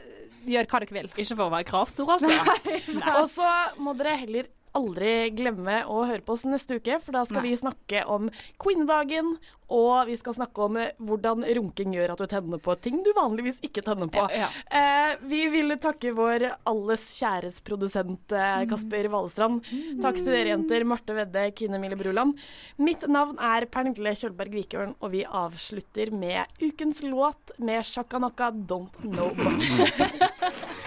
gjør 0.45 0.69
hva 0.69 0.81
dere 0.83 0.97
vil. 0.99 1.09
Ikke 1.17 1.37
for 1.39 1.47
å 1.47 1.55
være 1.55 1.69
kravstor, 1.71 2.13
altså. 2.19 2.29
Og 3.23 3.31
så 3.33 3.49
må 3.81 3.97
dere 3.97 4.19
heller 4.21 4.51
aldri 4.75 5.31
glemme 5.37 5.83
å 5.91 6.05
høre 6.09 6.25
på 6.25 6.35
oss 6.37 6.47
neste 6.49 6.81
uke, 6.81 6.99
for 7.03 7.17
da 7.17 7.25
skal 7.29 7.43
Nei. 7.43 7.53
vi 7.53 7.61
snakke 7.61 8.07
om 8.11 8.31
kvinnedagen. 8.63 9.37
Og 9.73 10.11
vi 10.11 10.17
skal 10.21 10.35
snakke 10.37 10.67
om 10.67 10.77
eh, 10.77 10.91
hvordan 11.01 11.45
runking 11.57 11.95
gjør 11.97 12.13
at 12.13 12.21
du 12.21 12.27
tenner 12.29 12.61
på 12.61 12.75
ting 12.85 12.99
du 13.05 13.09
vanligvis 13.17 13.63
ikke 13.65 13.81
tenner 13.87 14.11
på. 14.13 14.27
Ja. 14.35 14.51
Eh, 14.69 15.15
vi 15.25 15.41
vil 15.53 15.73
takke 15.81 16.13
vår 16.17 16.47
alles 16.69 17.07
kjæres 17.17 17.63
produsent 17.65 18.35
eh, 18.37 18.67
Kasper 18.69 19.09
Valestrand. 19.13 19.65
Takk 20.05 20.21
til 20.21 20.31
dere 20.31 20.53
jenter, 20.53 20.85
Marte 20.89 21.17
Vedde, 21.17 21.47
Kine 21.57 21.81
Mille 21.81 21.97
Bruland. 21.99 22.37
Mitt 22.77 23.09
navn 23.09 23.41
er 23.41 23.65
Pernille 23.73 24.13
Kjølberg 24.21 24.53
Vikørn, 24.61 24.97
og 25.01 25.15
vi 25.17 25.25
avslutter 25.25 26.13
med 26.13 26.61
ukens 26.61 27.01
låt 27.09 27.57
med 27.57 27.89
Shakanaka 27.89 28.53
Don't 28.53 29.01
Know 29.09 29.33
Much. 29.41 29.81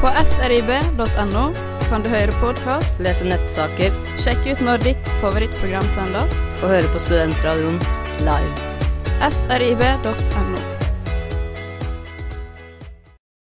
På 0.00 0.08
srib.no 0.24 1.42
kan 1.90 2.04
du 2.04 2.08
høre 2.08 2.32
podkast, 2.40 3.02
lese 3.04 3.26
nettsaker, 3.28 3.92
sjekke 4.16 4.54
ut 4.54 4.64
når 4.64 4.86
ditt 4.86 5.12
favorittprogram 5.20 5.92
sendes, 5.92 6.40
og 6.62 6.70
høre 6.72 6.88
på 6.94 7.04
Studentradioen 7.04 7.80
live. 8.24 8.68
srib.no. 9.28 10.79